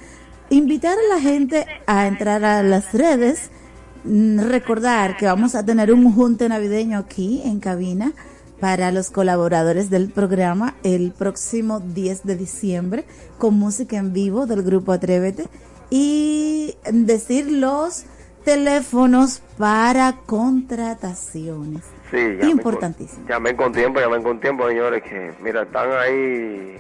[0.51, 3.51] invitar a la gente a entrar a las redes,
[4.05, 8.12] mm, recordar que vamos a tener un junte navideño aquí en cabina
[8.61, 13.05] para los colaboradores del programa el próximo 10 de diciembre
[13.37, 15.49] con música en vivo del grupo Atrévete
[15.91, 18.07] y decir los
[18.45, 21.83] teléfonos para contrataciones.
[22.11, 23.27] Sí, Importantísimo.
[23.29, 26.77] llamen con tiempo, llamen con tiempo, señores, que mira, están ahí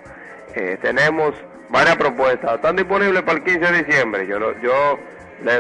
[0.56, 1.36] eh, tenemos
[1.70, 4.26] varias propuestas, están disponibles para el 15 de diciembre.
[4.28, 4.98] Yo, yo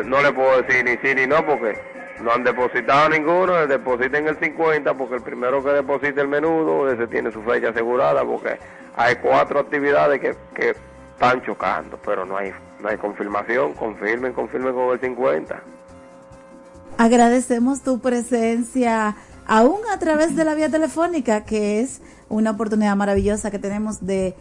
[0.05, 1.77] no le puedo decir ni sí ni no porque
[2.21, 7.07] no han depositado ninguno, depositen el 50 porque el primero que deposite el menudo, ese
[7.07, 8.57] tiene su fecha asegurada porque
[8.95, 10.75] hay cuatro actividades que, que
[11.13, 15.61] están chocando, pero no hay, no hay confirmación, confirmen, confirmen con el 50.
[16.97, 19.15] Agradecemos tu presencia
[19.45, 24.35] aún a través de la vía telefónica, que es una oportunidad maravillosa que tenemos de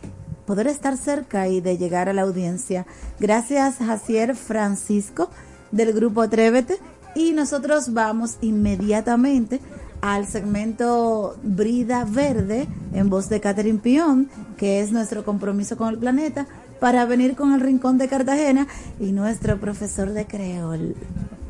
[0.47, 2.87] poder estar cerca y de llegar a la audiencia.
[3.19, 5.31] Gracias, Jacier Francisco,
[5.71, 6.79] del grupo Atrévete.
[7.15, 9.61] Y nosotros vamos inmediatamente
[10.01, 15.99] al segmento Brida Verde en voz de Catherine Pion, que es nuestro compromiso con el
[15.99, 16.47] planeta,
[16.81, 18.66] para venir con el Rincón de Cartagena
[19.01, 20.95] y nuestro profesor de creol,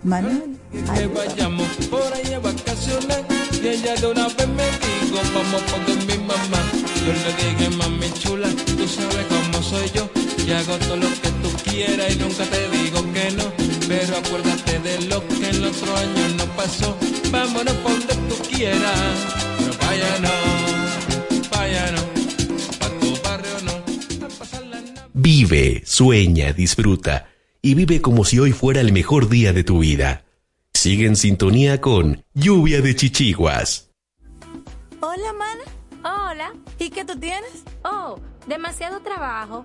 [0.05, 0.59] Manuel.
[0.95, 3.25] Que vayamos por ahí a vacaciones
[3.63, 6.61] y ella de una vez me dijo, vamos con mi mamá.
[7.07, 10.09] Yo le dije, mami chula, tú sabes cómo soy yo,
[10.47, 13.45] y hago todo lo que tú quieras y nunca te digo que no.
[13.89, 16.97] Pero acuérdate de lo que el otro año no pasó,
[17.31, 19.01] vámonos por donde tú quieras,
[19.59, 22.03] pero vaya no, vaya no,
[22.79, 24.83] pa' tu barrio no, a pasar la
[25.13, 27.34] Vive Sueña, disfruta
[27.65, 30.27] y vive como si hoy fuera el mejor día de tu vida.
[30.75, 33.91] Sigue en sintonía con Lluvia de Chichiguas.
[35.01, 35.63] Hola, mana.
[36.31, 36.53] Hola.
[36.79, 37.65] ¿Y qué tú tienes?
[37.83, 39.65] Oh, demasiado trabajo,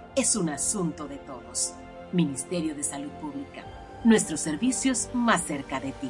[0.15, 1.73] es un asunto de todos.
[2.11, 3.63] Ministerio de Salud Pública.
[4.03, 6.09] Nuestros servicios más cerca de ti.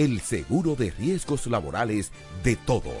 [0.00, 2.12] el seguro de riesgos laborales
[2.42, 2.94] de todos.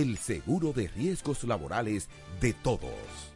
[0.00, 2.08] el seguro de riesgos laborales
[2.40, 3.34] de todos.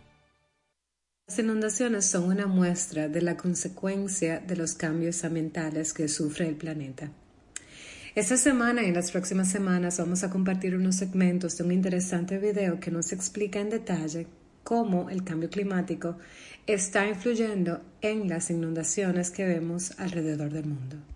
[1.26, 6.54] Las inundaciones son una muestra de la consecuencia de los cambios ambientales que sufre el
[6.54, 7.10] planeta.
[8.14, 12.38] Esta semana y en las próximas semanas vamos a compartir unos segmentos de un interesante
[12.38, 14.28] video que nos explica en detalle
[14.62, 16.16] cómo el cambio climático
[16.66, 21.11] está influyendo en las inundaciones que vemos alrededor del mundo.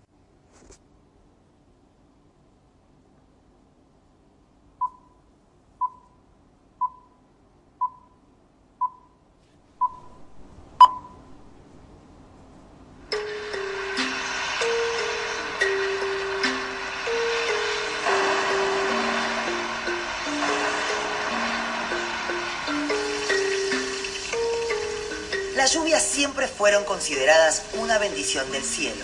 [25.67, 29.03] Las lluvias siempre fueron consideradas una bendición del cielo.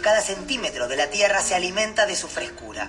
[0.00, 2.88] Cada centímetro de la tierra se alimenta de su frescura.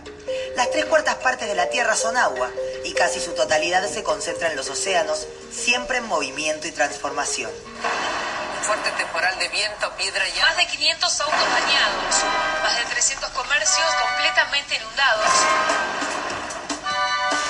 [0.55, 2.51] Las tres cuartas partes de la tierra son agua
[2.83, 7.49] y casi su totalidad se concentra en los océanos, siempre en movimiento y transformación.
[7.49, 12.15] Un fuerte temporal de viento, piedra y Más de 500 autos dañados.
[12.61, 15.29] Más de 300 comercios completamente inundados.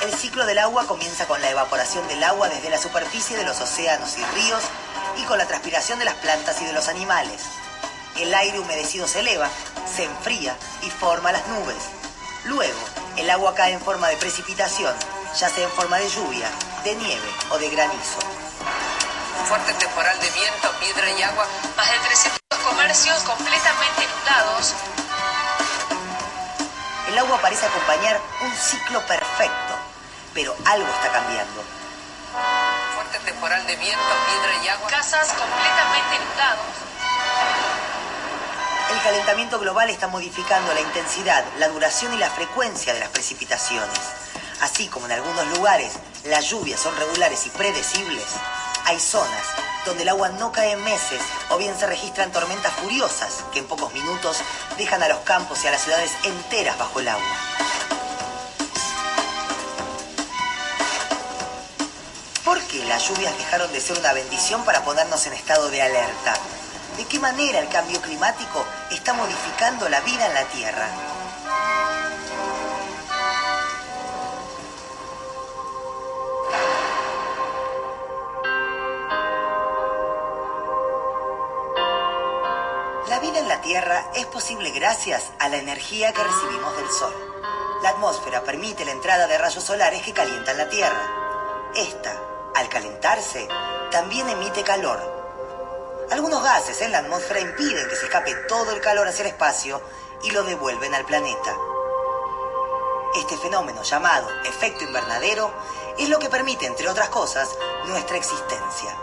[0.03, 3.59] El ciclo del agua comienza con la evaporación del agua desde la superficie de los
[3.59, 4.63] océanos y ríos
[5.25, 7.41] con la transpiración de las plantas y de los animales.
[8.17, 9.49] El aire humedecido se eleva,
[9.85, 11.77] se enfría y forma las nubes.
[12.45, 12.79] Luego,
[13.17, 14.93] el agua cae en forma de precipitación,
[15.37, 16.49] ya sea en forma de lluvia,
[16.83, 18.19] de nieve o de granizo.
[19.39, 21.47] Un fuerte temporal de viento, piedra y agua.
[21.75, 24.73] Más de 300 comercios completamente inundados.
[27.09, 29.75] El agua parece acompañar un ciclo perfecto,
[30.33, 31.63] pero algo está cambiando.
[33.25, 34.89] Temporal de viento, piedra y agua.
[34.89, 36.15] Casas completamente.
[38.91, 43.99] El calentamiento global está modificando la intensidad, la duración y la frecuencia de las precipitaciones.
[44.61, 45.93] Así como en algunos lugares
[46.25, 48.25] las lluvias son regulares y predecibles,
[48.85, 49.45] hay zonas
[49.85, 53.67] donde el agua no cae en meses o bien se registran tormentas furiosas que en
[53.67, 54.37] pocos minutos
[54.77, 57.37] dejan a los campos y a las ciudades enteras bajo el agua.
[62.45, 66.35] ¿Por qué las lluvias dejaron de ser una bendición para ponernos en estado de alerta?
[66.95, 70.87] ¿De qué manera el cambio climático está modificando la vida en la Tierra?
[83.09, 87.13] La vida en la Tierra es posible gracias a la energía que recibimos del Sol.
[87.81, 91.09] La atmósfera permite la entrada de rayos solares que calientan la Tierra.
[91.75, 93.47] Esta, al calentarse,
[93.91, 95.15] también emite calor.
[96.11, 99.81] Algunos gases en la atmósfera impiden que se escape todo el calor hacia el espacio
[100.23, 101.57] y lo devuelven al planeta.
[103.15, 105.51] Este fenómeno llamado efecto invernadero
[105.97, 107.49] es lo que permite, entre otras cosas,
[107.87, 108.95] nuestra existencia.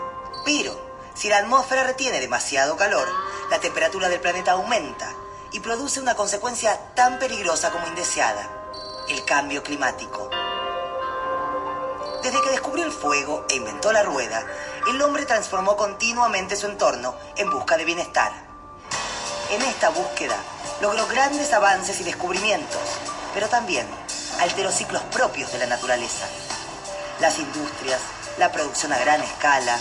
[0.45, 0.79] Pero,
[1.13, 3.07] si la atmósfera retiene demasiado calor,
[3.49, 5.13] la temperatura del planeta aumenta
[5.51, 8.49] y produce una consecuencia tan peligrosa como indeseada,
[9.07, 10.29] el cambio climático.
[12.23, 14.45] Desde que descubrió el fuego e inventó la rueda,
[14.87, 18.31] el hombre transformó continuamente su entorno en busca de bienestar.
[19.51, 20.37] En esta búsqueda
[20.81, 22.81] logró grandes avances y descubrimientos,
[23.33, 23.85] pero también
[24.39, 26.25] alteró ciclos propios de la naturaleza.
[27.19, 27.99] Las industrias,
[28.37, 29.77] la producción a gran escala,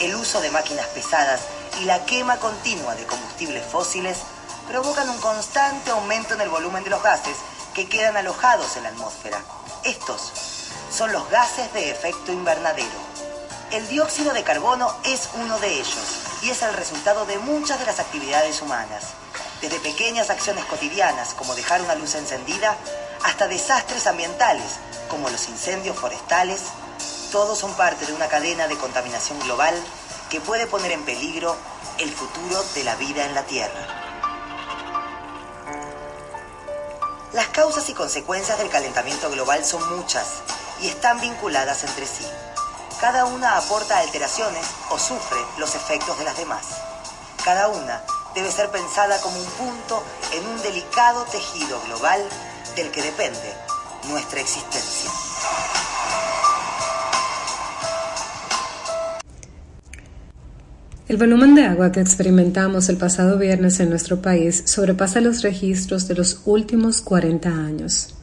[0.00, 1.42] el uso de máquinas pesadas
[1.80, 4.18] y la quema continua de combustibles fósiles
[4.66, 7.36] provocan un constante aumento en el volumen de los gases
[7.72, 9.40] que quedan alojados en la atmósfera.
[9.84, 10.53] Estos
[10.94, 12.86] son los gases de efecto invernadero.
[13.72, 17.86] El dióxido de carbono es uno de ellos y es el resultado de muchas de
[17.86, 19.06] las actividades humanas.
[19.60, 22.76] Desde pequeñas acciones cotidianas como dejar una luz encendida
[23.24, 24.76] hasta desastres ambientales
[25.08, 26.60] como los incendios forestales,
[27.32, 29.74] todos son parte de una cadena de contaminación global
[30.30, 31.56] que puede poner en peligro
[31.98, 34.04] el futuro de la vida en la Tierra.
[37.32, 40.26] Las causas y consecuencias del calentamiento global son muchas
[40.80, 42.24] y están vinculadas entre sí.
[43.00, 46.66] Cada una aporta alteraciones o sufre los efectos de las demás.
[47.44, 48.02] Cada una
[48.34, 50.02] debe ser pensada como un punto
[50.32, 52.20] en un delicado tejido global
[52.76, 53.54] del que depende
[54.08, 55.10] nuestra existencia.
[61.06, 66.08] El volumen de agua que experimentamos el pasado viernes en nuestro país sobrepasa los registros
[66.08, 68.14] de los últimos 40 años.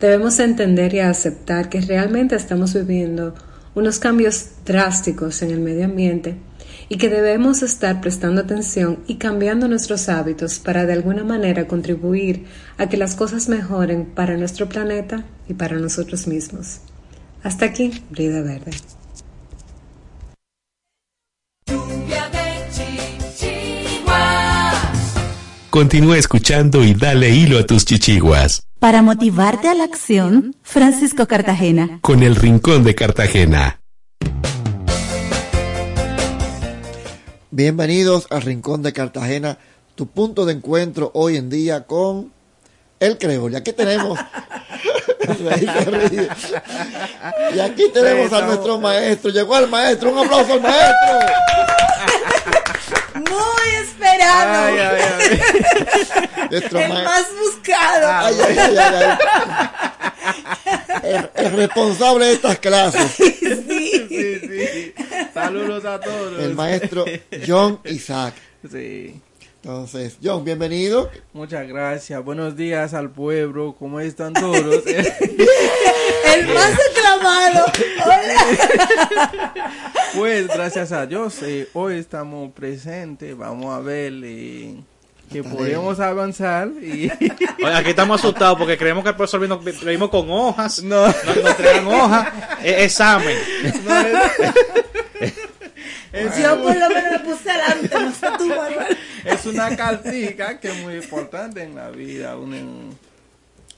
[0.00, 3.34] Debemos entender y aceptar que realmente estamos viviendo
[3.74, 6.36] unos cambios drásticos en el medio ambiente
[6.88, 12.46] y que debemos estar prestando atención y cambiando nuestros hábitos para de alguna manera contribuir
[12.78, 16.80] a que las cosas mejoren para nuestro planeta y para nosotros mismos.
[17.42, 18.97] Hasta aquí, Brida Verde.
[25.70, 28.62] Continúa escuchando y dale hilo a tus chichiguas.
[28.78, 31.98] Para motivarte a la acción, Francisco Cartagena.
[32.00, 33.78] Con el Rincón de Cartagena.
[37.50, 39.58] Bienvenidos al Rincón de Cartagena,
[39.94, 42.32] tu punto de encuentro hoy en día con
[42.98, 43.52] el creol.
[43.52, 44.18] Y aquí tenemos...
[47.54, 49.30] Y aquí tenemos a nuestro maestro.
[49.30, 50.12] Llegó el maestro.
[50.12, 51.18] Un aplauso al maestro.
[53.14, 54.64] Muy esperado.
[54.64, 56.48] Ay, ay, ay.
[56.50, 58.08] Nuestro el más buscado.
[58.10, 59.18] Ay, ay, ay, ay, ay.
[61.02, 63.16] El, el responsable de estas clases.
[64.18, 64.94] Sí.
[65.32, 66.40] Saludos a todos.
[66.42, 67.04] El maestro
[67.46, 68.34] John Isaac.
[68.70, 69.20] Sí.
[69.62, 71.10] Entonces, John, bienvenido.
[71.32, 72.24] Muchas gracias.
[72.24, 73.74] Buenos días al pueblo.
[73.78, 74.84] ¿Cómo están todos?
[74.86, 77.66] El más aclamado.
[78.04, 79.54] Hola.
[80.14, 83.36] pues gracias a Dios, eh, hoy estamos presentes.
[83.36, 84.76] Vamos a ver eh,
[85.32, 86.68] que podemos avanzar.
[86.80, 87.10] Y...
[87.64, 90.82] Oye, aquí estamos asustados porque creemos que el profesor vino, venimos con hojas.
[90.84, 91.04] No.
[91.06, 92.28] Nos, nos traigan hojas.
[92.62, 93.36] eh, examen.
[96.42, 98.50] Yo por lo menos me puse adelante, no sé tú,
[99.24, 102.36] es una cartica que es muy importante en la vida.
[102.36, 102.90] Uno-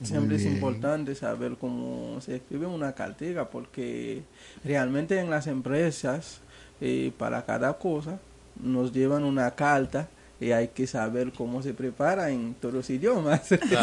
[0.02, 4.22] siempre es importante saber cómo se escribe una cartica porque
[4.64, 6.38] realmente en las empresas
[6.80, 8.18] eh, para cada cosa
[8.62, 10.08] nos llevan una carta
[10.40, 13.42] y hay que saber cómo se prepara en todos los idiomas.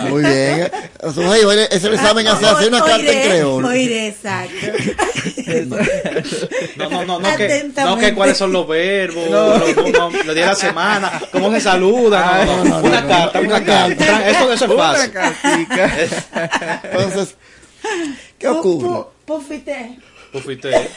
[0.09, 0.69] Muy bien.
[1.71, 3.65] Ese examen hace hacer una carta en creol.
[3.65, 4.55] Oiré, exacto.
[6.77, 9.57] No, no, no, no, que, no que cuáles son los verbos, No.
[9.57, 12.45] los, no, no, los días de la semana, cómo se saludan.
[12.45, 14.29] No, no, no, una carta, una carta.
[14.29, 15.11] Eso, eso es Una fácil.
[15.11, 15.91] cartica.
[16.83, 17.35] Entonces,
[18.37, 19.05] ¿qué ocurre?
[19.25, 19.97] Pufité.
[20.31, 20.71] Pufité.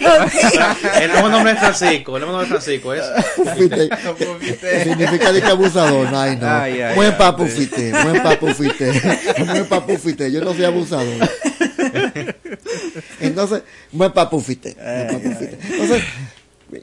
[1.01, 2.17] El nuevo nombre es Francisco.
[2.17, 2.95] El nuevo nombre es Francisco.
[2.95, 3.05] Es.
[3.37, 3.89] Pufité.
[4.85, 6.09] Significa de que abusador.
[6.15, 6.49] Ay, no.
[6.49, 8.93] Ay, ay, buen ay, papufite, buen papufite.
[9.47, 10.33] buen papufite.
[10.33, 11.29] Yo no soy abusador.
[13.21, 13.63] Entonces,
[13.93, 14.77] buen buen papufite.
[14.79, 16.03] Entonces,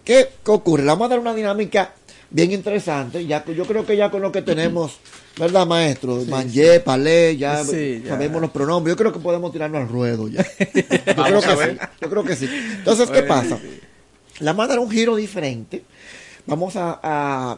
[0.03, 0.83] ¿qué, ocurre?
[0.83, 1.93] Le vamos a dar una dinámica
[2.29, 3.25] bien interesante.
[3.25, 4.99] Ya, yo creo que ya con lo que tenemos,
[5.37, 6.23] ¿verdad, maestro?
[6.27, 8.11] Manje, palé, ya, Sí, ya.
[8.11, 8.93] sabemos los pronombres.
[8.93, 10.43] Yo creo que podemos tirarnos al ruedo ya.
[10.59, 11.77] Yo creo Vamos que sí.
[12.01, 12.49] Yo creo que sí.
[12.77, 13.59] Entonces, ¿qué pasa?
[14.39, 15.83] Le vamos a dar un giro diferente.
[16.45, 17.57] Vamos a, a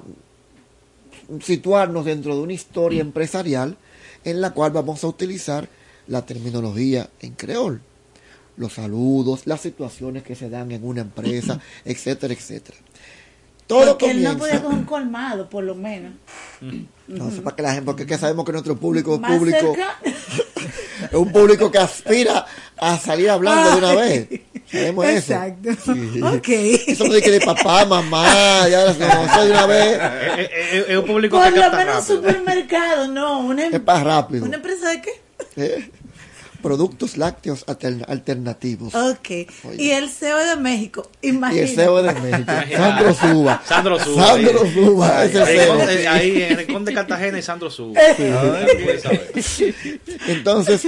[1.41, 3.77] situarnos dentro de una historia empresarial
[4.23, 5.67] en la cual vamos a utilizar
[6.07, 7.81] la terminología en creol.
[8.57, 12.77] Los saludos, las situaciones que se dan en una empresa, etcétera, etcétera.
[13.69, 16.13] Todo Porque él no comienza- podía con un colmado, por lo menos.
[17.07, 19.75] no sé para que la gente, porque es que sabemos que nuestro público es público,
[20.05, 22.47] es un público que aspira
[22.77, 24.27] a salir hablando de una vez.
[24.71, 25.33] Sabemos eso.
[25.33, 25.69] Exacto.
[25.85, 26.19] Sí.
[26.21, 26.47] Ok.
[26.87, 29.99] Eso no dice que de papá, mamá, ya no, eso de una vez
[30.39, 32.29] Es, es- es un público Por que lo menos un rápido.
[32.41, 33.39] supermercado, no.
[33.39, 34.45] Una, es para rápido.
[34.45, 35.11] ¿Una empresa de qué?
[35.57, 35.91] ¿Eh?
[36.61, 38.93] Productos lácteos alter- alternativos.
[38.93, 39.29] Ok.
[39.63, 39.83] Oye.
[39.83, 41.69] Y el CEO de México, Y imagínate.
[41.71, 43.63] el CEO de México, Sandro Suba.
[43.65, 44.27] Sandro Suba.
[44.27, 44.73] Sandro ahí.
[44.73, 45.73] Suba, ese Ahí, CEO.
[45.81, 47.99] ahí, ahí en el Rincón de Cartagena y Sandro Suba.
[48.17, 49.31] Puedes saber.
[50.27, 50.87] Entonces,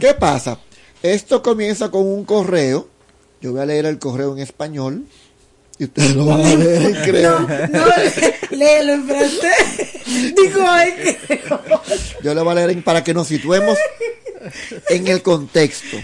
[0.00, 0.58] ¿qué pasa?
[1.02, 2.88] Esto comienza con un correo.
[3.40, 5.04] Yo voy a leer el correo en español.
[5.78, 7.46] Y ustedes lo van a leer en creol.
[7.70, 7.86] No,
[8.50, 9.92] léelo en francés.
[10.34, 11.40] Digo, ay, que...
[12.24, 13.78] Yo lo voy a leer en- para que nos situemos
[14.88, 15.96] en el contexto.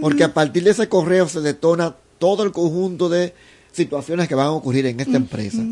[0.00, 3.34] Porque a partir de ese correo se detona todo el conjunto de
[3.72, 5.62] situaciones que van a ocurrir en esta empresa.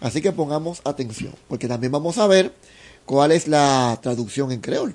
[0.00, 2.52] Así que pongamos atención, porque también vamos a ver
[3.04, 4.94] cuál es la traducción en creol.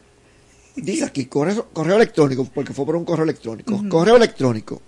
[0.75, 3.81] Dice aquí, correo, correo electrónico, porque fue por un correo electrónico.
[3.89, 4.81] Correo electrónico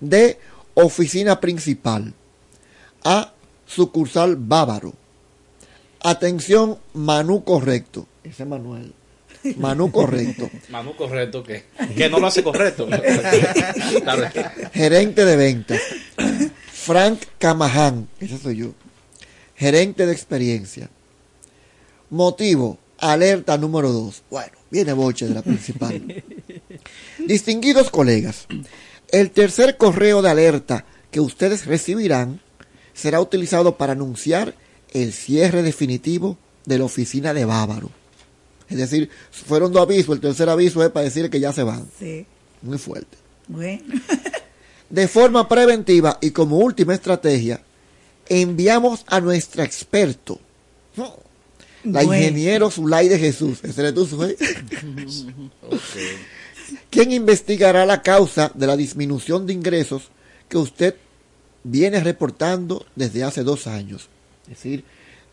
[0.00, 0.38] de
[0.74, 2.12] oficina principal
[3.04, 3.32] a
[3.66, 4.94] sucursal bávaro.
[6.00, 8.06] Atención, Manu correcto.
[8.24, 8.94] Ese es Manuel.
[9.56, 10.50] Manu correcto.
[10.68, 11.64] Manu, correcto, que,
[11.96, 12.88] que no lo hace correcto.
[14.02, 14.28] Claro.
[14.72, 15.80] Gerente de ventas.
[16.72, 18.08] Frank Camahan.
[18.20, 18.74] Ese soy yo.
[19.56, 20.88] Gerente de experiencia.
[22.10, 22.78] Motivo.
[22.98, 24.22] Alerta número 2.
[24.30, 26.22] Bueno, viene boche de la principal.
[27.18, 28.46] Distinguidos colegas.
[29.10, 32.40] El tercer correo de alerta que ustedes recibirán
[32.94, 34.54] será utilizado para anunciar
[34.90, 37.90] el cierre definitivo de la oficina de Bávaro.
[38.68, 41.86] Es decir, fueron dos avisos, el tercer aviso es para decir que ya se van.
[41.98, 42.26] Sí.
[42.62, 43.16] Muy fuerte.
[43.46, 43.82] Bueno.
[44.90, 47.60] De forma preventiva y como última estrategia,
[48.28, 50.40] enviamos a nuestra experto,
[51.84, 52.14] la Bueno.
[52.14, 54.34] ingeniero Zulay de Jesús, ese eres tú, Zulay,
[56.90, 60.08] quien investigará la causa de la disminución de ingresos
[60.48, 60.94] que usted
[61.64, 64.08] viene reportando desde hace dos años.
[64.44, 64.84] Es decir,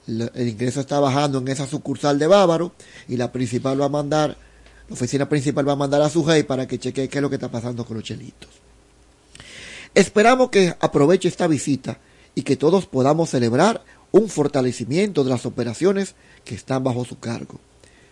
[0.08, 2.74] el ingreso está bajando en esa sucursal de Bávaro
[3.08, 4.38] y la principal va a mandar,
[4.88, 7.30] la oficina principal va a mandar a su jefe para que chequee qué es lo
[7.30, 8.50] que está pasando con los chelitos.
[9.94, 12.00] Esperamos que aproveche esta visita
[12.36, 17.60] y que todos podamos celebrar un fortalecimiento de las operaciones que están bajo su cargo.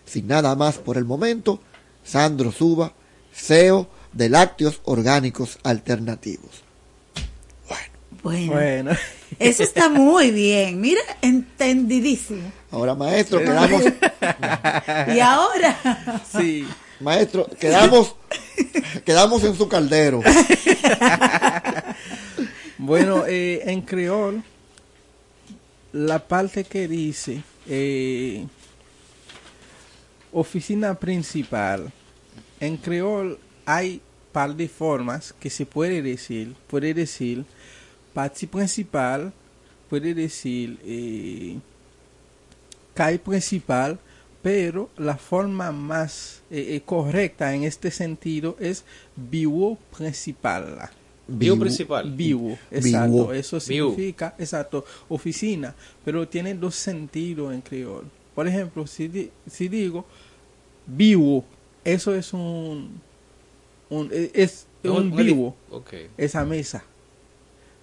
[0.06, 1.60] Sin nada más por el momento,
[2.04, 2.94] Sandro Suba,
[3.34, 6.63] CEO de Lácteos Orgánicos Alternativos.
[8.24, 8.92] Bueno, Bueno.
[9.38, 10.80] eso está muy bien.
[10.80, 12.52] Mira, entendidísimo.
[12.72, 13.84] Ahora, maestro, quedamos,
[15.16, 16.66] Y ahora, Sí.
[17.00, 18.16] maestro, quedamos,
[19.06, 20.22] quedamos en su caldero.
[22.78, 24.44] Bueno, eh, en creol,
[25.92, 28.46] la parte que dice eh,
[30.32, 31.92] oficina principal,
[32.60, 34.02] en creol hay
[34.32, 36.56] par de formas que se puede decir.
[36.68, 37.46] Puede decir
[38.14, 39.34] parte principal,
[39.90, 41.58] puede decir eh,
[42.94, 43.98] CAI principal,
[44.42, 48.84] pero la forma más eh, eh, correcta en este sentido es
[49.16, 50.90] vivo principal.
[51.26, 52.12] Bio principal.
[52.12, 53.34] Vivo, exacto.
[53.34, 53.58] Eso
[53.94, 55.74] significa, exacto, oficina,
[56.04, 58.04] pero tiene dos sentidos en creol.
[58.36, 60.06] Por ejemplo, si, di- si digo
[60.86, 61.46] vivo,
[61.86, 63.00] eso es un,
[63.90, 65.56] un es Un- vivo,
[66.18, 66.84] esa mesa.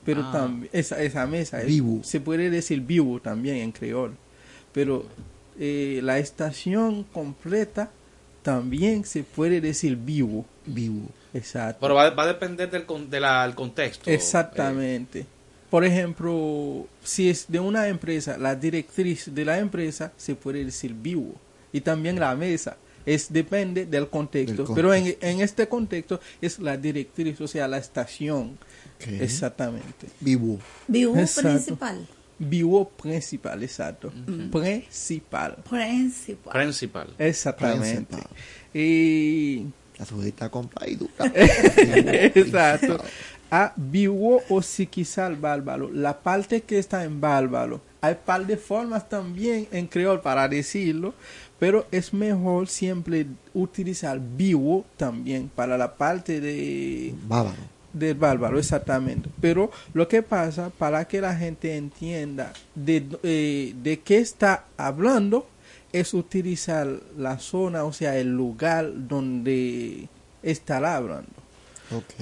[0.05, 0.33] Pero Ah.
[0.33, 2.01] también, esa, esa mesa, es- Vivo.
[2.03, 4.17] se puede decir vivo también en creol.
[4.73, 5.05] Pero
[5.59, 7.91] eh, la estación completa
[8.43, 10.47] también se puede decir vivo.
[10.65, 11.03] Vivo.
[11.35, 11.79] Exacto.
[11.83, 14.11] Pero va, va a depender del, con- de la- del contexto.
[14.11, 15.27] Exactamente.
[15.69, 20.95] Por ejemplo, si es de una empresa, la directriz de la empresa se puede decir
[20.95, 21.35] vivo.
[21.73, 22.77] Y también la mesa.
[23.07, 24.65] Es depende del contexto.
[24.65, 25.27] Del Pero en, contexto.
[25.27, 28.59] en este contexto es la directriz, o sea, la estación.
[29.09, 30.09] Exactamente.
[30.21, 30.59] Vivo.
[30.87, 31.51] vivo Exacto.
[31.51, 32.07] principal.
[32.39, 34.11] Vivo principal, exacto.
[34.51, 35.57] Principal.
[35.69, 36.53] Principal.
[36.53, 37.15] Principal.
[37.19, 38.17] Exactamente.
[38.17, 38.27] Principal.
[38.73, 39.67] Y
[39.99, 41.13] La sujeta compra y dura.
[41.35, 42.99] Exacto.
[43.51, 45.91] A vivo o psiquisal bárbaro.
[45.93, 47.83] La parte que está en bárbaro.
[48.01, 51.13] Hay par de formas también en creol para decirlo,
[51.59, 57.80] pero es mejor siempre utilizar vivo también para la parte de Bávaro.
[57.93, 59.29] Del bárbaro, exactamente.
[59.41, 65.47] Pero lo que pasa, para que la gente entienda de, eh, de qué está hablando,
[65.93, 70.09] es utilizar la zona, o sea, el lugar donde
[70.43, 71.33] estará hablando.
[71.91, 72.15] Ok.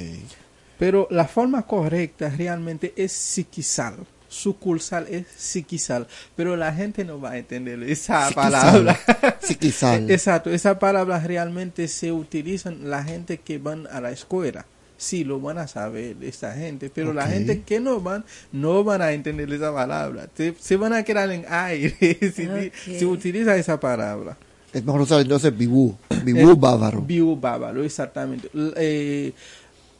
[0.78, 3.96] Pero la forma correcta realmente es psiquisal.
[4.28, 6.06] Sucursal es psiquisal.
[6.36, 8.98] Pero la gente no va a entender esa palabra.
[9.40, 10.10] Psiquisal.
[10.10, 10.50] Exacto.
[10.50, 14.66] Esa palabra realmente se utiliza la gente que van a la escuela.
[15.00, 16.90] Sí, lo van a saber esa gente.
[16.92, 20.28] Pero la gente que no van, no van a entender esa palabra.
[20.36, 21.96] Se, se van a quedar en aire
[22.34, 22.72] si, Ok.
[22.98, 24.36] si utiliza esa palabra.
[24.72, 25.96] Es mejor usar entonces vivú.
[26.24, 27.00] Vivú Es bávaro.
[27.00, 28.50] Vivo bávaro, exactamente.
[28.76, 29.32] Eh,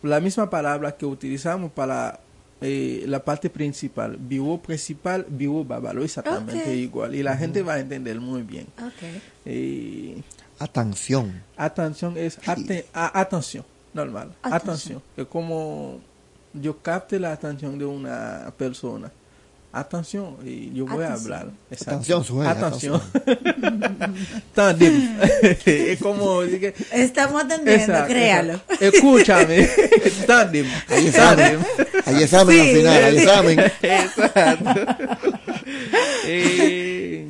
[0.03, 2.19] la misma palabra que utilizamos para
[2.61, 7.15] eh, la parte principal, vivo principal, vivo bávaro, exactamente igual.
[7.15, 8.67] Y la gente va a entender muy bien.
[9.45, 10.21] Eh,
[10.59, 11.41] Atención.
[11.57, 13.65] atención es ate- a- atención,
[13.95, 14.35] normal.
[14.43, 14.63] Atención.
[14.63, 15.03] Atención.
[15.17, 16.01] Es como
[16.55, 19.11] yo capte la atención de una persona.
[19.71, 21.33] Atención, y yo voy a Atención.
[21.35, 21.53] hablar.
[21.71, 21.91] Exacto.
[21.91, 23.03] Atención, sujeto, Atención.
[24.55, 25.19] Tandem.
[25.67, 28.53] es como dije, Estamos atendiendo, Exacto, créalo.
[28.55, 28.85] exacto.
[28.85, 29.69] Escúchame.
[30.27, 30.67] Tandem.
[30.89, 31.59] Hay examen.
[32.07, 32.75] Hay examen al Sí.
[32.77, 33.05] final.
[33.05, 33.61] Hay examen.
[33.83, 35.29] Exacto.
[36.31, 37.29] Eh,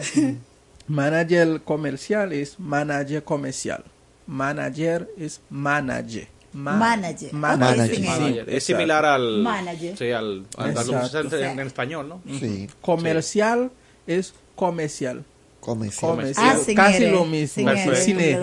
[0.86, 3.84] manager comercial es manager comercial.
[4.26, 6.28] Manager es manager.
[6.58, 7.32] Ma- Manager.
[7.32, 7.88] Manager.
[7.88, 8.30] sí, Sí, Manager.
[8.48, 8.60] Es exacto.
[8.66, 9.38] similar al.
[9.42, 9.96] Manager.
[9.98, 10.44] Sí, al.
[10.56, 11.36] al- al- Exacto.
[11.38, 12.22] en, en español, ¿no?
[12.38, 12.68] Sí.
[12.80, 13.70] Comercial
[14.06, 15.24] es comercial.
[15.60, 16.10] Comercial.
[16.12, 16.56] Comercial.
[16.56, 17.64] Ah, Casi lo mismo.
[17.64, 17.72] boca.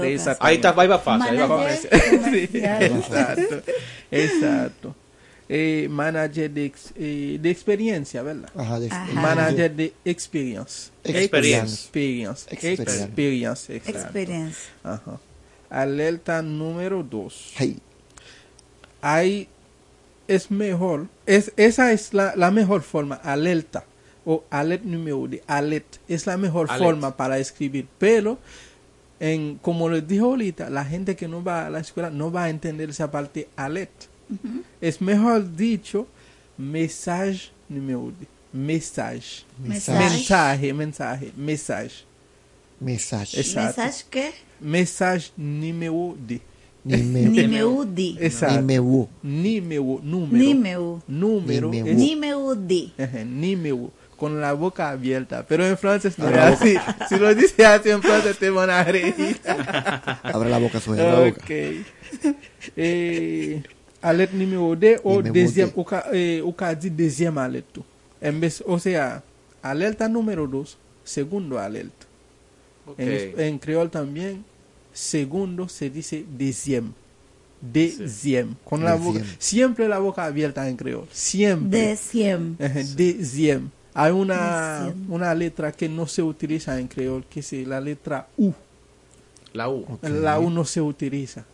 [0.08, 0.38] exactamente.
[0.40, 1.30] Ahí está, ahí va fácil.
[1.30, 1.90] ahí va fácil.
[2.32, 3.72] Sí, exacto.
[4.12, 4.96] Exacto.
[5.48, 8.50] Eh, manager de, ex- eh, de experiencia, ¿verdad?
[8.58, 9.14] Ajá, de- Ajá.
[9.14, 10.90] Manager de experience.
[11.04, 11.74] Experience.
[11.84, 12.48] Experience.
[12.52, 12.94] Experience.
[12.96, 13.76] Experience.
[13.76, 14.00] exacto.
[14.00, 14.70] Experiencia.
[14.84, 15.20] Ajá.
[15.70, 17.54] Alerta número 2.
[17.58, 17.78] Hey.
[19.08, 19.48] Hay
[20.28, 23.86] es mejor, es esa es la, la mejor forma, alerta
[24.26, 26.84] o alert número de alert es la mejor Alert.
[26.84, 28.40] forma para escribir, pero
[29.20, 32.46] en como les dije ahorita, la gente que no va a la escuela no va
[32.46, 33.92] a entender esa parte alert.
[34.82, 36.08] Es mejor dicho
[36.58, 39.44] mensaje número de mensaje.
[39.60, 40.10] Mensaje.
[40.10, 42.04] Mensaje, mensaje, mensaje.
[42.80, 43.38] Mensaje.
[43.38, 44.34] ¿Mensaje qué?
[44.60, 46.42] Mensaje número de.
[46.86, 48.16] Ni me, Ni me udi.
[48.22, 48.56] Exacto.
[48.62, 49.10] ni me wu.
[49.24, 50.38] Número, número.
[50.46, 51.02] Ni me u.
[51.08, 51.70] Número.
[51.70, 52.94] Ni me es- Ni me udi.
[52.98, 55.44] Ajá, número, Con la boca abierta.
[55.48, 56.76] Pero en francés no es así.
[57.10, 59.38] Si lo dices así en francés te van a reír.
[60.24, 61.42] Abre la boca, abre la boca.
[61.42, 61.52] Ok.
[62.78, 63.62] Eh,
[64.02, 65.78] alerte numéro 2 ou deuxième, deux.
[65.78, 67.82] ou ka, eh, ou ka di deuxième alerte.
[68.22, 69.22] En vez, o sea,
[69.62, 72.06] alerta número dos, segundo alerta.
[72.88, 73.00] Ok.
[73.00, 74.44] En, en creol también,
[74.96, 76.94] segundo se dice deuxième.
[77.62, 78.56] Deuxième.
[78.64, 81.08] Con la boca, siempre la boca abierta en creol.
[81.12, 81.80] Siempre.
[81.80, 82.56] Deuxième.
[82.60, 83.70] Ajá, Deuxième.
[83.94, 85.12] Hay una, Deuxième.
[85.14, 88.52] una letra que no se utiliza en creol, que es la letra U.
[89.54, 89.86] La U.
[90.02, 91.46] La U no se utiliza.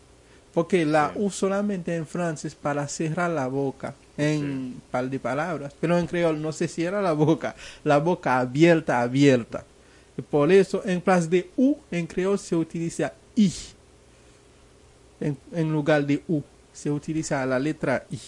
[0.54, 5.74] Porque la U solamente en francés para cerrar la boca en par de palabras.
[5.80, 7.56] Pero en creol no se cierra la boca.
[7.84, 9.64] La boca abierta, abierta.
[10.18, 13.52] Y por eso en place de U en creol se utiliza I.
[15.20, 16.41] En, en lugar de U
[16.74, 18.20] se utiliza la letra I.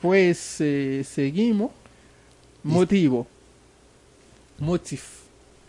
[0.00, 1.70] Pues eh, seguimos.
[2.62, 3.26] Motivo.
[4.58, 5.04] Motif.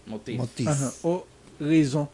[0.06, 0.38] Motif.
[0.38, 0.68] Motif.
[0.68, 1.26] Ajá, o
[1.60, 2.07] raison.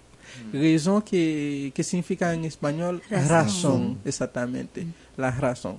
[0.54, 3.30] Raison que, que significa en español Razón.
[3.30, 4.86] razón, exactamente.
[5.18, 5.78] La razón.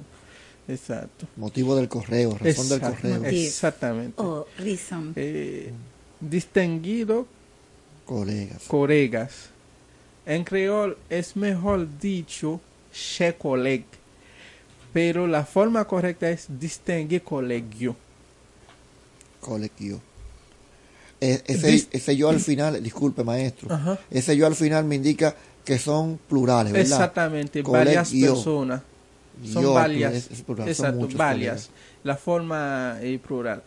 [0.69, 1.27] Exacto.
[1.37, 3.21] Motivo del correo, razón del correo.
[3.23, 3.47] Motif.
[3.47, 4.15] Exactamente.
[4.23, 5.13] O reason.
[5.17, 5.73] Eh,
[6.21, 7.27] distinguido
[8.07, 8.65] Colegas.
[8.69, 9.33] colegas.
[10.27, 12.61] En creol es mejor dicho
[12.93, 13.85] che coleg,
[14.93, 17.97] pero la forma correcta es distinguir colegio.
[19.41, 20.01] Colegio.
[21.21, 21.43] E-
[21.93, 23.99] ese, yo al final, disculpe maestro, Ajá.
[24.11, 25.35] ese yo al final me indica
[25.65, 26.87] que son plurales, ¿verdad?
[26.93, 28.35] Exactamente, varias Colegio.
[28.35, 28.83] personas.
[29.51, 30.13] Son Yo, varias.
[30.15, 31.71] es- es plural, son exacto, muchos varias.
[32.05, 33.63] La forma eh, plural.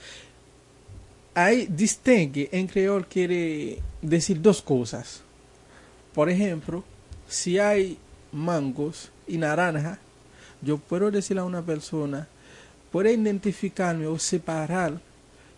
[1.33, 5.21] Hay distingue en creol quiere decir dos cosas.
[6.15, 6.83] Por ejemplo,
[7.27, 7.97] si hay
[8.31, 9.99] mangos y naranja,
[10.61, 12.27] yo puedo decirle a una persona,
[12.91, 14.99] puede identificarme o separar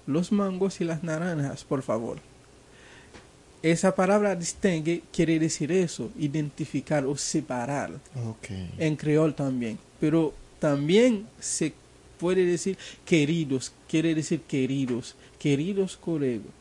[0.08, 2.18] los mangos y las naranjas, por favor.
[3.62, 7.92] Esa palabra distingue quiere decir eso, identificar o separar
[8.28, 8.50] Ok.
[8.78, 9.78] en creol también.
[10.00, 11.74] Pero también se
[12.20, 16.57] puede decir queridos, quiere decir queridos, queridos colegas.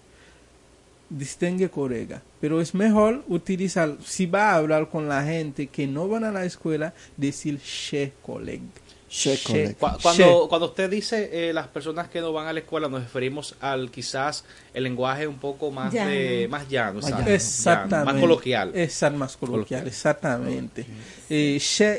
[1.08, 2.20] Distingue colega.
[2.40, 6.32] Pero es mejor utilizar, si va a hablar con la gente que no van a
[6.32, 8.60] la escuela, decir che coleg.
[9.08, 9.76] Che coleg.
[9.76, 13.02] Cu- Cuando, cuando usted dice eh, las personas que no van a la escuela, nos
[13.04, 16.10] referimos al quizás el lenguaje un poco más Llano.
[16.10, 17.26] de más llano, Más llano.
[17.28, 17.94] Exactamente.
[17.96, 18.72] llano, más coloquial.
[18.74, 19.86] Exacto, más coloquial, Coloquial.
[19.86, 20.86] exactamente.
[21.30, 21.56] Eh,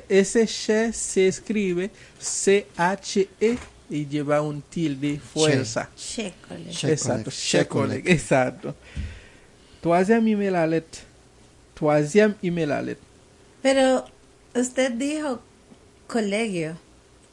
[0.09, 1.89] ese che se escribe
[2.19, 3.57] C-H-E
[3.89, 5.89] y lleva un tilde fuerza.
[5.95, 6.33] Che.
[6.71, 7.33] Che Exacto, coleg.
[7.33, 8.09] che Che coleg, coleg.
[8.09, 8.75] exacto.
[9.81, 11.03] Troisième email alert.
[11.75, 12.99] Troisième email alert.
[13.61, 14.05] Pero
[14.55, 15.39] usted dijo
[16.07, 16.75] colegio.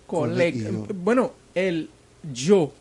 [0.07, 0.55] Coleg.
[0.63, 0.87] Colegio.
[0.95, 1.89] Bueno, el
[2.33, 2.73] yo,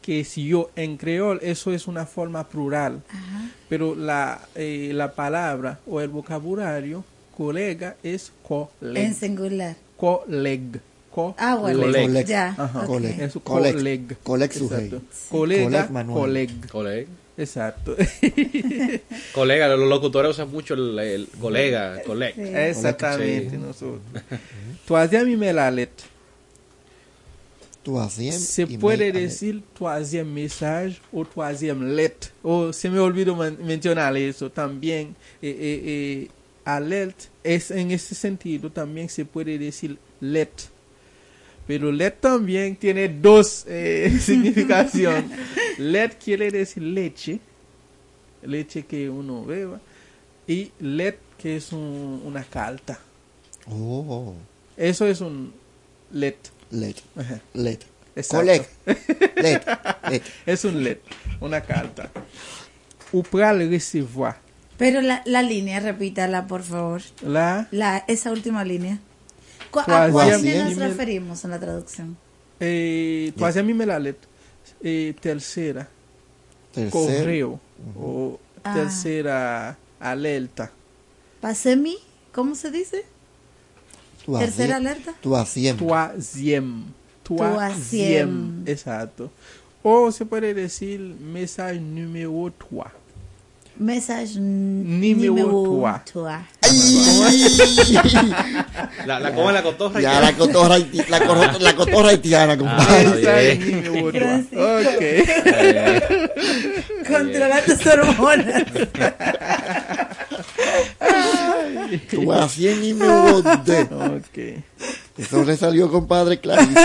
[0.00, 3.02] que es yo en creol, eso es una forma plural.
[3.08, 3.50] Ajá.
[3.68, 7.04] Pero la, eh, la palabra o el vocabulario,
[7.36, 9.04] colega, es coleg.
[9.04, 9.76] En singular.
[9.96, 10.80] Coleg.
[11.14, 12.06] Co- Ah, bueno, leg.
[12.06, 12.26] Coleg.
[12.26, 12.54] ya.
[12.58, 12.86] Ajá.
[12.86, 13.30] Coleg.
[13.42, 13.74] Coleg.
[13.74, 14.16] coleg.
[14.22, 14.50] Coleg.
[14.52, 15.02] Exacto.
[15.30, 16.68] Colega, Coleg coleg.
[16.70, 17.08] Colega.
[17.36, 17.96] Exacto.
[19.34, 22.34] Colega, los locutores usan mucho el, el colega, colega.
[22.34, 22.42] Sí.
[22.54, 24.00] Exactamente, nosotros.
[24.86, 25.88] Troisième email.
[27.82, 29.14] Troisième Se puede alert.
[29.16, 32.30] decir troisième message o troisième lettre.
[32.44, 35.16] O se me olvidó men- mencionar eso también.
[35.42, 36.28] Eh, eh, eh,
[36.64, 40.70] alert es en ese sentido también se puede decir let.
[41.66, 45.30] Pero let también tiene dos eh, significación.
[45.78, 47.38] let quiere decir leche,
[48.42, 49.80] leche que uno beba,
[50.46, 52.98] y let que es un- una carta.
[53.70, 54.34] Oh,
[54.76, 55.52] Eso es un
[56.10, 56.36] let.
[56.70, 57.40] let, Ajá.
[58.16, 58.36] Exacto.
[58.38, 58.66] Coleg.
[59.36, 59.62] Let,
[60.10, 60.22] let.
[60.46, 60.98] Es un let,
[61.40, 62.10] una carta.
[63.12, 64.36] Ou pral recevoir
[64.78, 67.02] Pero la, la línea, repítala, por favor.
[67.22, 68.98] la La, esa última línea.
[69.72, 72.16] ¿Cu- ¿A Troisième cuál nos referimos en la traducción?
[72.60, 74.18] eh, troisième email alert,
[74.82, 75.88] eh, tercera
[76.72, 76.90] Tercer.
[76.92, 77.58] correo
[77.96, 78.74] o Ah.
[78.74, 80.70] tercera alerta.
[81.40, 81.96] ¿Pasemi?
[82.32, 83.04] ¿Cómo se dice?
[84.26, 85.12] Tercera alerta.
[85.20, 85.76] Troisième.
[85.76, 86.84] Troisième.
[87.24, 88.62] Troisième.
[88.66, 89.30] Exacto.
[89.82, 92.92] O se puede decir message número 3.
[93.78, 96.04] Message Numéro numéro trois.
[96.04, 96.42] trois.
[99.06, 99.98] La, la coma en la cotorra.
[100.00, 103.08] y Ya la cotorra, la, corro- la cotorra haitiana, compadre.
[103.08, 103.84] Message bien.
[103.84, 104.44] número 3.
[104.50, 104.62] Francisco.
[104.88, 105.02] Ok.
[107.08, 108.62] Controla tus hormonas.
[112.10, 113.56] Troisième numéro 2.
[114.16, 114.38] Ok.
[115.18, 116.80] Eso le salió, compadre, clarito.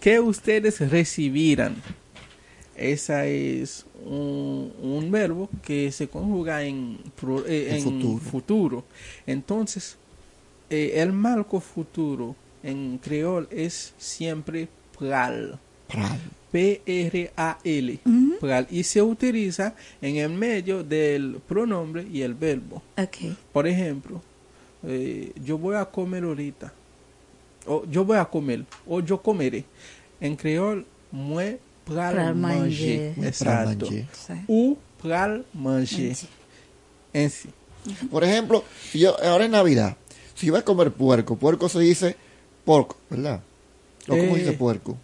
[0.00, 1.76] que ustedes recibirán.
[2.82, 6.98] Esa es un, un verbo que se conjuga en,
[7.46, 8.18] eh, En en futuro.
[8.18, 8.84] futuro.
[9.26, 9.96] Entonces,
[10.70, 14.68] eh, el marco futuro en creol es siempre
[14.98, 15.58] pral.
[16.50, 17.98] P-R-A-L.
[18.40, 18.66] Pral.
[18.70, 22.82] Y se utiliza en el medio del pronombre y el verbo.
[22.98, 23.36] Ok.
[23.52, 24.20] Por ejemplo,
[24.86, 26.72] eh, yo voy a comer ahorita.
[27.66, 28.64] O yo voy a comer.
[28.86, 29.64] O yo comeré.
[30.20, 32.60] En creol, mue pral, Pral manger.
[32.66, 33.14] manger.
[33.14, 33.86] Pral Exacto.
[33.86, 34.06] manger.
[34.48, 36.16] U pral manger.
[37.12, 37.48] En sí.
[38.10, 39.96] Por ejemplo, si yo, ahora en Navidad,
[40.34, 42.16] si yo voy a comer puerco, puerco se dice
[42.64, 43.40] porco, ¿verdad?
[44.08, 44.96] ¿O cómo Eh, dice puerco?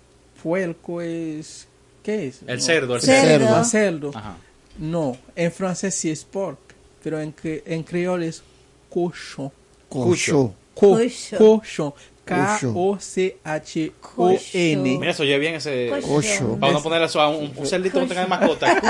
[0.42, 1.66] Puerco es.
[2.02, 2.40] ¿Qué es?
[2.46, 3.58] El cerdo, el Cerdo.
[3.58, 4.10] El cerdo.
[4.14, 4.36] Ajá.
[4.78, 6.58] No, en francés sí es pork,
[7.02, 8.42] pero en, en creol es
[8.88, 9.50] cochon.
[9.88, 10.54] Cochon.
[10.74, 10.98] Co-
[11.36, 11.92] Cochon.
[12.28, 14.98] K-O-C-H-O-N.
[14.98, 15.90] Mira, se oye bien ese.
[16.02, 16.60] Cochon.
[16.60, 18.80] Vamos a ponerle eso a un, un cerdito que tenga de mascota.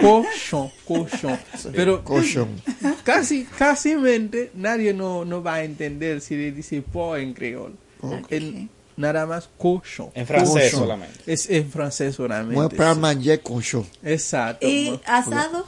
[0.00, 1.38] Cochon, cochon.
[1.72, 2.48] Pero Cochon.
[3.04, 7.76] casi, casi mente nadie no, no va a entender si le dice po en creol.
[8.28, 10.10] En- nada más cochon.
[10.14, 10.80] En francés Cochon.
[10.80, 11.18] solamente.
[11.26, 12.76] Es en francés solamente.
[12.76, 13.00] Pral sí.
[13.00, 13.86] manger cochon.
[14.02, 14.66] Exacto.
[14.66, 15.66] ¿Y asado?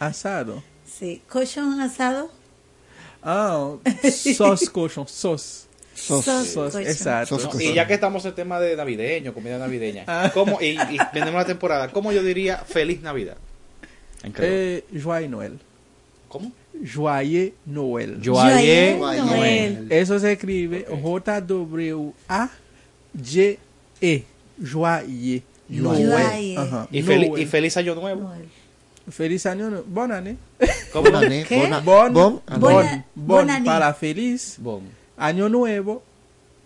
[0.00, 0.62] Asado.
[0.86, 1.22] Sí.
[1.28, 2.30] ¿Colchón asado?
[3.22, 3.74] Ah,
[4.36, 5.64] sos cochon, sos.
[5.94, 6.24] Sos.
[6.24, 7.38] Sos Sos, exacto.
[7.52, 10.30] No, y ya que estamos en tema de navideño, comida navideña, Ah.
[10.32, 13.36] ¿cómo, y, y tenemos la temporada, ¿cómo yo diría feliz Navidad?
[14.38, 15.58] Eh, Joyeux Noël.
[16.28, 16.52] ¿Cómo?
[16.84, 18.18] Joyeux Noël.
[18.22, 19.86] Joyeux Noël.
[19.90, 20.86] Eso se escribe
[23.18, 24.22] J-W-A-G-E.
[24.62, 25.42] Joyeux.
[25.70, 26.58] Joyeux.
[26.58, 26.88] Ajá.
[26.90, 27.42] Y, feliz, Noël.
[27.42, 28.22] y feliz año nuevo.
[28.22, 28.48] Noel.
[29.10, 29.84] Feliz año nuevo.
[29.88, 30.36] Bon año.
[30.92, 31.10] ¿Cómo?
[31.20, 31.46] ¿Qué?
[31.50, 34.56] bona- Bon, bon bon, bon, para feliz.
[34.58, 34.82] Bon.
[35.16, 36.02] Año nuevo.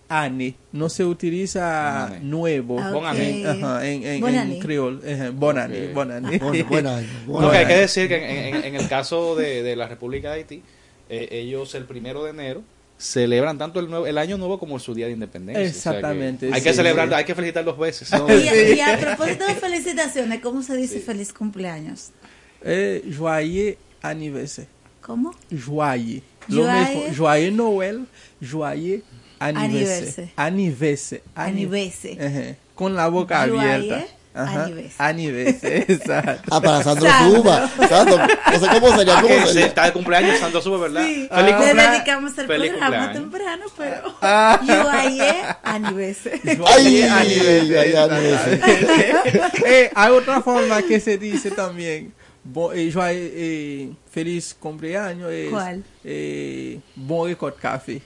[0.08, 0.54] Ane.
[0.72, 2.78] No se utiliza nuevo.
[2.78, 3.10] Ah, Bon ok.
[3.10, 3.46] année.
[3.46, 4.58] Ajá, en, en, Bon en année.
[4.58, 5.00] creol.
[5.10, 5.56] Ajá, Bon Ok.
[5.58, 6.38] année, bon année.
[6.38, 7.08] Buen, buen año.
[7.26, 9.88] buen No, que hay que decir que en, en- en el caso de, de la
[9.88, 10.62] República de Haití,
[11.08, 12.62] eh, ellos el primero de enero
[12.98, 15.62] celebran tanto el, nuevo, el año nuevo como su día de independencia.
[15.62, 16.76] O sea que Exactamente, hay que sí.
[16.76, 18.10] celebrar, hay que felicitar dos veces.
[18.76, 22.10] Y a propósito de felicitaciones, ¿cómo se dice feliz cumpleaños?
[22.64, 24.68] Eh, joyeux anniversaire.
[25.00, 25.32] ¿Cómo?
[25.50, 26.22] Joyeux.
[26.48, 26.88] Lo Joyeux.
[26.88, 27.14] mismo.
[27.14, 28.00] Joyeux Noël.
[28.40, 29.02] Joyeux
[29.40, 30.28] Anniversaire.
[30.36, 30.36] anniversaire.
[30.36, 31.20] Anniversaire.
[31.34, 32.18] Ani- Anniversaire.
[32.20, 32.56] Ajá.
[32.74, 34.04] Con la boca Joyeux abierta.
[34.34, 34.68] Ajá.
[34.98, 36.42] Anniversaire, exacto.
[36.50, 37.36] Ah, para Sandro Sandro.
[37.42, 37.70] Suba.
[37.88, 39.66] Sandro, no sé cómo sería, Ah, cómo sería.
[39.66, 41.02] está de cumpleaños Santo Sube, ¿verdad?
[41.04, 41.28] Sí.
[41.30, 41.92] Feliz Le cumpleaños.
[41.92, 43.22] dedicamos el Feliz programa cumpleaños.
[43.22, 44.60] temprano, pero Ah.
[44.64, 46.40] Joyeux anniversaire.
[46.46, 49.52] Ay, Joyeux ay, anniversaire, ay, exactamente.
[49.66, 52.14] Eh, hay otra forma que se dice también.
[52.44, 55.30] Bo- eh, joyeux, eh, feliz cumpleaños.
[55.30, 55.84] Es, ¿Cuál?
[56.04, 58.02] Eh, bon café.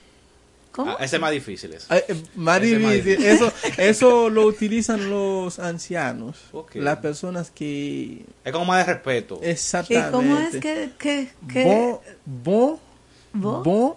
[0.71, 0.91] ¿Cómo?
[0.91, 1.73] Ah, ese es más difícil.
[1.73, 1.91] Ese.
[1.95, 3.17] Eh, eh, más Ese es más difícil.
[3.17, 3.25] difícil.
[3.25, 6.37] Eso, eso lo utilizan los ancianos.
[6.51, 6.75] Ok.
[6.75, 8.23] Las personas que.
[8.45, 9.39] Es como más de respeto.
[9.41, 10.11] ¿Y Exactamente.
[10.11, 12.79] cómo es que, que, que Bon, bon,
[13.33, 13.63] Bon?
[13.63, 13.93] bon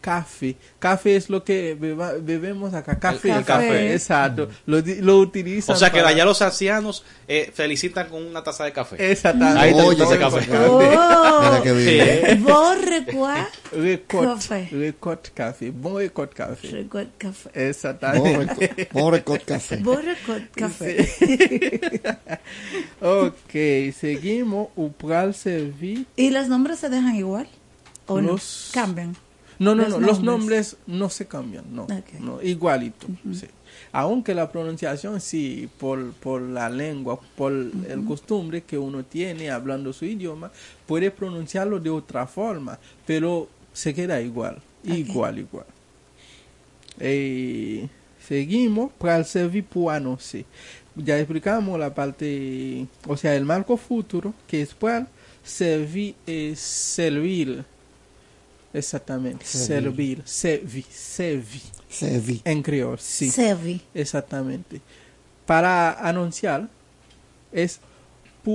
[0.00, 0.56] café.
[0.78, 2.98] Café es lo que beba- bebemos acá.
[2.98, 3.30] Café.
[3.30, 3.92] el café.
[3.92, 4.48] Exacto.
[4.66, 5.76] Lo, di- lo utilizan.
[5.76, 9.10] O sea que para- allá los ancianos eh, felicitan con una taza de café.
[9.10, 9.60] Exactamente.
[9.60, 10.38] Ahí Oye, ese café.
[10.46, 10.58] café.
[10.68, 11.60] Oh.
[11.62, 12.38] Que.
[14.08, 14.68] Café.
[16.30, 16.88] Café.
[17.18, 17.68] Café.
[17.68, 18.88] Exactamente.
[19.46, 19.82] café.
[20.54, 21.10] Café.
[23.00, 24.68] ok, seguimos.
[24.76, 26.06] Upral servir.
[26.16, 27.48] ¿Y los nombres se dejan igual?
[28.06, 28.80] ¿O Los- no?
[28.82, 29.16] Cambian.
[29.60, 30.76] No, no, Los no, los nombres.
[30.86, 31.86] no se cambian, no,
[32.18, 33.46] no igualito, sí.
[33.92, 39.92] Aunque la pronunciación sí, por, por la lengua, por el costumbre que uno tiene hablando
[39.92, 40.50] su idioma,
[40.86, 45.66] puede pronunciarlo de otra forma, pero se queda igual, igual, igual.
[46.98, 47.86] Eh,
[48.26, 50.46] seguimos para el servir puanose.
[50.96, 55.06] Ya explicamos la parte, o sea, el marco futuro, que es para
[55.44, 57.64] servir, es servir.
[58.72, 60.22] Exactamente, Servir.
[60.24, 61.62] servir, servir, servir.
[61.88, 62.40] Servi.
[62.44, 63.30] En creol, sí.
[63.30, 63.82] Servi.
[63.94, 64.80] Exactamente.
[65.44, 66.68] Para anunciar
[67.50, 67.80] es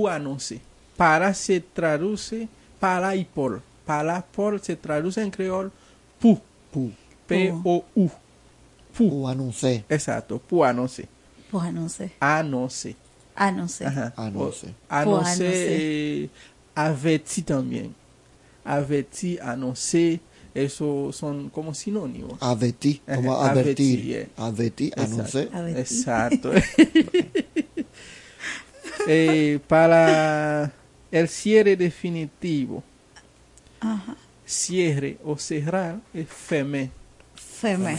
[0.08, 0.60] anuncie.
[0.96, 2.48] Para se traduce
[2.80, 3.62] para y por.
[3.84, 5.70] Para por se traduce en creol
[6.18, 6.40] pu.
[6.72, 6.90] Pu.
[7.26, 7.84] P-O-U.
[7.94, 8.10] Pu.
[8.96, 9.84] Pu anuncé.
[9.88, 11.06] Exacto, pu anuncie.
[11.50, 12.12] Pues no sé.
[12.20, 12.96] Anuncie.
[13.34, 13.86] Ah, no sé.
[13.86, 14.14] Ajá.
[14.16, 14.74] Anuncie.
[18.66, 20.20] Averti, anuncie,
[20.54, 22.38] eso son como sinónimos.
[22.42, 24.00] Averti, como Ajá, advertir.
[24.00, 24.28] avertir, yeah.
[24.46, 25.48] Averti, anuncé.
[25.52, 25.80] Averti.
[25.80, 26.50] Exacto.
[29.08, 30.72] Eh, para
[31.12, 32.82] el cierre definitivo,
[33.80, 34.16] Ajá.
[34.44, 36.90] cierre o cerrar es feme.
[37.34, 37.96] Feme.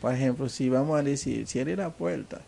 [0.00, 2.40] Por ejemplo, si vamos a decir cierre la puerta,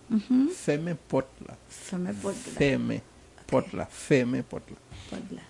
[0.55, 2.41] feme potla, Feme por la.
[2.57, 3.03] feme
[3.47, 4.77] potla, feme potla.
[5.11, 5.43] por la.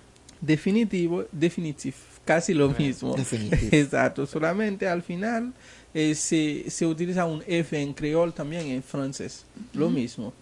[0.43, 1.95] Definitivo, definitive
[2.25, 3.15] casi lo mismo.
[3.17, 3.69] Definitivo.
[3.73, 5.53] Exacto, solamente al final
[5.95, 10.33] eh, se, se utiliza un F en creol también en francés, lo mismo.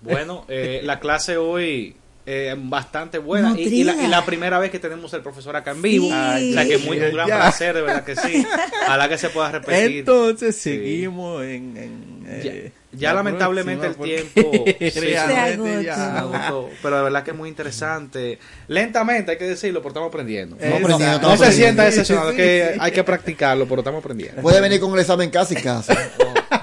[0.00, 1.94] Bueno, eh, la clase hoy
[2.26, 5.72] eh, bastante buena y, y la, y la primera vez que tenemos el profesor acá
[5.72, 6.06] en vivo.
[6.08, 6.50] Sí.
[6.50, 7.36] o sea que es muy un gran Ya.
[7.36, 8.46] placer, de verdad que sí.
[8.86, 9.98] Ojalá que se pueda repetir.
[9.98, 10.70] Entonces Sí.
[10.70, 11.76] seguimos en...
[11.76, 17.02] en, eh, Ya la lamentablemente el tiempo porque sí, realmente se ya- agotó, pero de
[17.04, 18.38] verdad que es muy interesante.
[18.68, 20.56] Lentamente hay que decirlo, pero estamos aprendiendo.
[20.56, 24.42] Estamos No, aprendiendo, no estamos se sienta decepcionado, que hay que practicarlo, pero estamos aprendiendo.
[24.42, 25.92] Puede venir con el examen casi casi.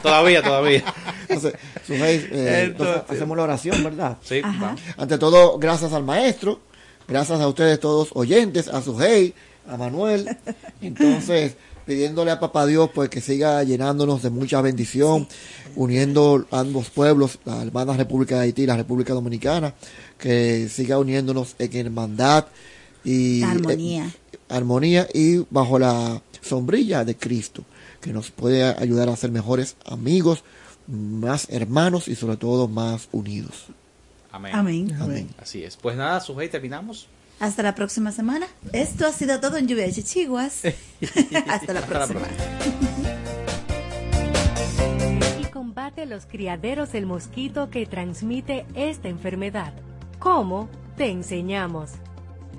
[0.01, 0.83] Todavía, todavía.
[1.27, 1.53] Entonces,
[1.89, 4.17] eh, entonces, hacemos la oración, ¿verdad?
[4.23, 4.41] Sí.
[4.97, 6.59] Ante todo, gracias al maestro,
[7.07, 9.33] gracias a ustedes todos oyentes, a Sujei,
[9.69, 10.37] a Manuel.
[10.81, 11.55] Entonces,
[11.91, 15.27] pidiéndole a Papá Dios pues que siga llenándonos de mucha bendición,
[15.75, 19.73] uniendo ambos pueblos, la hermana República de Haití y la República Dominicana,
[20.17, 22.45] que siga uniéndonos en hermandad
[23.03, 24.05] y Armonía.
[24.05, 27.65] eh, armonía y bajo la sombrilla de Cristo,
[27.99, 30.45] que nos puede ayudar a ser mejores amigos,
[30.87, 33.65] más hermanos y sobre todo más unidos.
[34.31, 34.55] Amén.
[34.55, 34.97] Amén.
[34.97, 35.29] Amén.
[35.37, 35.75] Así es.
[35.75, 37.07] Pues nada, Sujei, terminamos.
[37.41, 38.45] Hasta la próxima semana.
[38.71, 40.61] Esto ha sido todo en Lluvia de Chichiguas.
[41.47, 42.21] Hasta la próxima.
[45.41, 49.73] y combate los criaderos del mosquito que transmite esta enfermedad.
[50.19, 50.69] ¿Cómo?
[50.97, 51.93] Te enseñamos.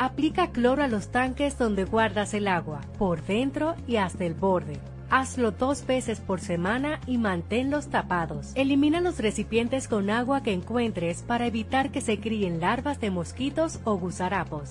[0.00, 4.80] Aplica cloro a los tanques donde guardas el agua, por dentro y hasta el borde.
[5.14, 8.52] Hazlo dos veces por semana y manténlos tapados.
[8.54, 13.78] Elimina los recipientes con agua que encuentres para evitar que se críen larvas de mosquitos
[13.84, 14.70] o gusarapos.